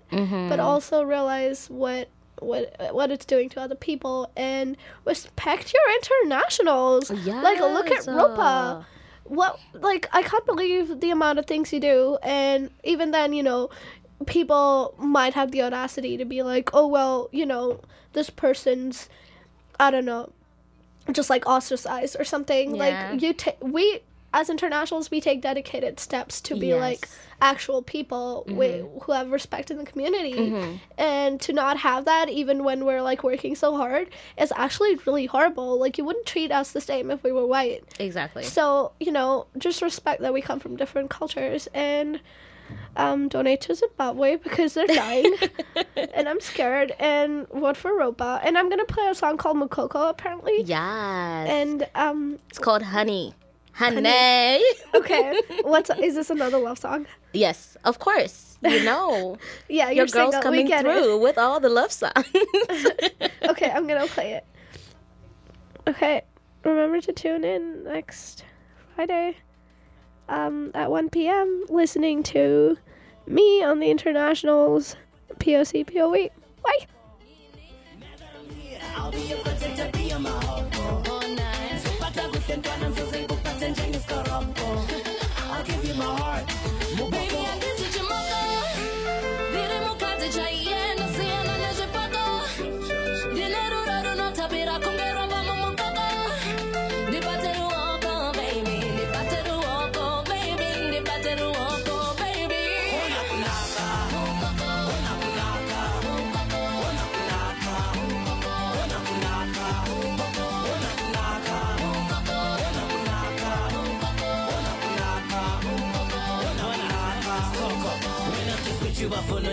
But 0.49 0.59
also 0.59 1.03
realize 1.03 1.69
what 1.69 2.09
what 2.43 2.75
what 2.93 3.11
it's 3.11 3.25
doing 3.25 3.49
to 3.51 3.61
other 3.61 3.75
people 3.75 4.31
and 4.37 4.77
respect 5.05 5.73
your 5.73 5.83
internationals. 5.97 7.11
Like 7.43 7.61
look 7.61 7.87
at 7.87 7.93
Yes, 7.93 8.07
Ropa. 8.07 8.39
uh. 8.39 8.83
What 9.25 9.59
like 9.75 10.09
I 10.13 10.23
can't 10.23 10.45
believe 10.47 11.01
the 11.01 11.11
amount 11.11 11.39
of 11.39 11.47
things 11.47 11.73
you 11.73 11.81
do 11.81 12.19
and 12.23 12.71
even 12.85 13.13
then, 13.13 13.33
you 13.33 13.43
know, 13.43 13.71
people 14.27 14.95
might 14.99 15.35
have 15.35 15.53
the 15.53 15.63
audacity 15.63 16.17
to 16.17 16.25
be 16.25 16.43
like, 16.43 16.71
"Oh 16.75 16.87
well, 16.87 17.29
you 17.33 17.47
know, 17.47 17.81
this 18.13 18.31
person's 18.31 19.09
I 19.81 19.91
don't 19.91 20.05
know, 20.05 20.31
just 21.13 21.31
like 21.31 21.47
ostracized 21.47 22.17
or 22.19 22.25
something." 22.25 22.75
Yeah. 22.75 23.11
Like 23.13 23.23
you 23.23 23.33
take 23.33 23.57
we 23.61 24.01
as 24.33 24.49
internationals 24.51 25.11
we 25.11 25.21
take 25.21 25.41
dedicated 25.43 26.01
steps 26.01 26.41
to 26.41 26.57
be 26.57 26.75
like 26.75 27.09
actual 27.41 27.83
people 27.83 28.45
wi- 28.47 28.83
who 29.03 29.13
have 29.13 29.31
respect 29.31 29.71
in 29.71 29.77
the 29.77 29.85
community. 29.85 30.33
Mm-hmm. 30.35 30.77
and 30.97 31.41
to 31.41 31.53
not 31.53 31.77
have 31.79 32.05
that 32.05 32.29
even 32.29 32.63
when 32.65 32.85
we're 32.85 33.03
like 33.03 33.23
working 33.25 33.55
so 33.57 33.77
hard 33.77 34.09
is 34.39 34.53
actually 34.57 34.95
really 35.07 35.27
horrible. 35.27 35.79
Like 35.79 35.99
you 35.99 36.05
wouldn't 36.05 36.27
treat 36.27 36.53
us 36.53 36.73
the 36.73 36.81
same 36.81 37.11
if 37.11 37.23
we 37.25 37.33
were 37.33 37.47
white. 37.47 37.83
Exactly. 37.99 38.45
so 38.45 38.93
you 39.01 39.13
know 39.13 39.47
just 39.59 39.83
respect 39.83 40.21
that 40.23 40.33
we 40.33 40.41
come 40.41 40.61
from 40.61 40.77
different 40.77 41.11
cultures 41.11 41.69
and 41.75 42.21
um, 42.97 43.29
donate 43.29 43.61
to 43.63 43.75
zimbabwe 43.75 44.37
because 44.37 44.73
they're 44.75 44.87
dying. 44.87 45.35
And 46.15 46.29
i'm 46.29 46.41
scared. 46.41 46.93
And 46.99 47.47
vote 47.49 47.77
for 47.77 47.91
ropa. 47.93 48.41
And 48.45 48.57
i'm 48.57 48.69
gonna 48.71 48.85
play 48.85 49.07
a 49.09 49.15
song 49.15 49.37
called 49.37 49.57
mukoko 49.59 50.09
apparently. 50.09 50.63
Yes. 50.63 51.49
and 51.51 51.89
um 51.95 52.39
it's 52.49 52.59
called 52.59 52.83
Honey. 52.83 53.35
Honey. 53.75 54.63
okay 54.95 55.41
what's 55.63 55.91
is 56.01 56.15
this 56.15 56.31
another 56.31 56.59
love 56.59 56.79
song 56.79 57.07
yes, 57.33 57.77
of 57.85 57.99
course. 57.99 58.59
You 58.63 58.85
know. 58.85 59.39
yeah 59.69 59.87
Your 59.87 59.93
you're 59.93 60.07
girl's 60.07 60.35
single. 60.35 60.43
coming 60.43 60.65
we 60.67 60.69
get 60.69 60.83
through 60.83 61.17
it 61.17 61.21
with 61.21 61.39
all 61.39 61.59
the 61.59 61.69
love 61.69 61.91
songs. 61.91 62.15
okay, 63.49 63.71
I'm 63.71 63.87
gonna 63.89 64.07
play 64.07 64.35
it. 64.35 64.45
Okay, 65.89 66.23
remember 66.65 67.01
to 67.01 67.13
tune 67.13 67.43
in 67.45 67.85
next 67.85 68.45
Friday 68.95 69.37
um, 70.29 70.71
at 70.75 70.91
1 70.91 71.11
p.m. 71.11 71.65
listening 71.69 72.23
to 72.25 72.77
me 73.27 73.63
on 73.65 73.81
the 73.81 73.91
Internationals 73.91 74.95
POC 75.39 75.85
POV. 75.87 76.31
Bye. 76.63 76.87
I'll 78.95 79.11
give 85.65 85.85
you 85.85 85.95
my 85.95 86.05
heart. 86.05 86.72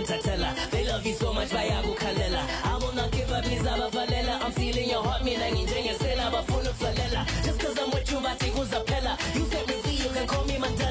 Tattella. 0.04 0.56
They 0.72 0.86
love 0.86 1.06
you 1.06 1.14
so 1.14 1.34
much, 1.34 1.50
bayakukhalela 1.50 2.42
I 2.64 2.78
will 2.78 2.94
not 2.94 3.12
give 3.12 3.32
up, 3.32 3.44
ngizabavalela 3.44 4.42
I'm 4.42 4.52
feeling 4.52 4.90
your 4.90 5.04
heart, 5.04 5.24
mina 5.24 5.52
nginjengesela 5.52 6.32
bafuna 6.32 6.70
ukuzalela 6.70 7.26
Just 7.44 7.60
cause 7.60 7.78
I'm 7.80 7.92
with 7.92 8.12
you, 8.12 8.18
bathi 8.20 8.52
kuzaphela 8.52 9.18
You 9.36 9.46
said 9.46 9.68
me 9.68 9.74
see, 9.84 10.04
you 10.04 10.10
can 10.10 10.28
call 10.28 10.46
me 10.46 10.54
Mandela 10.54 10.89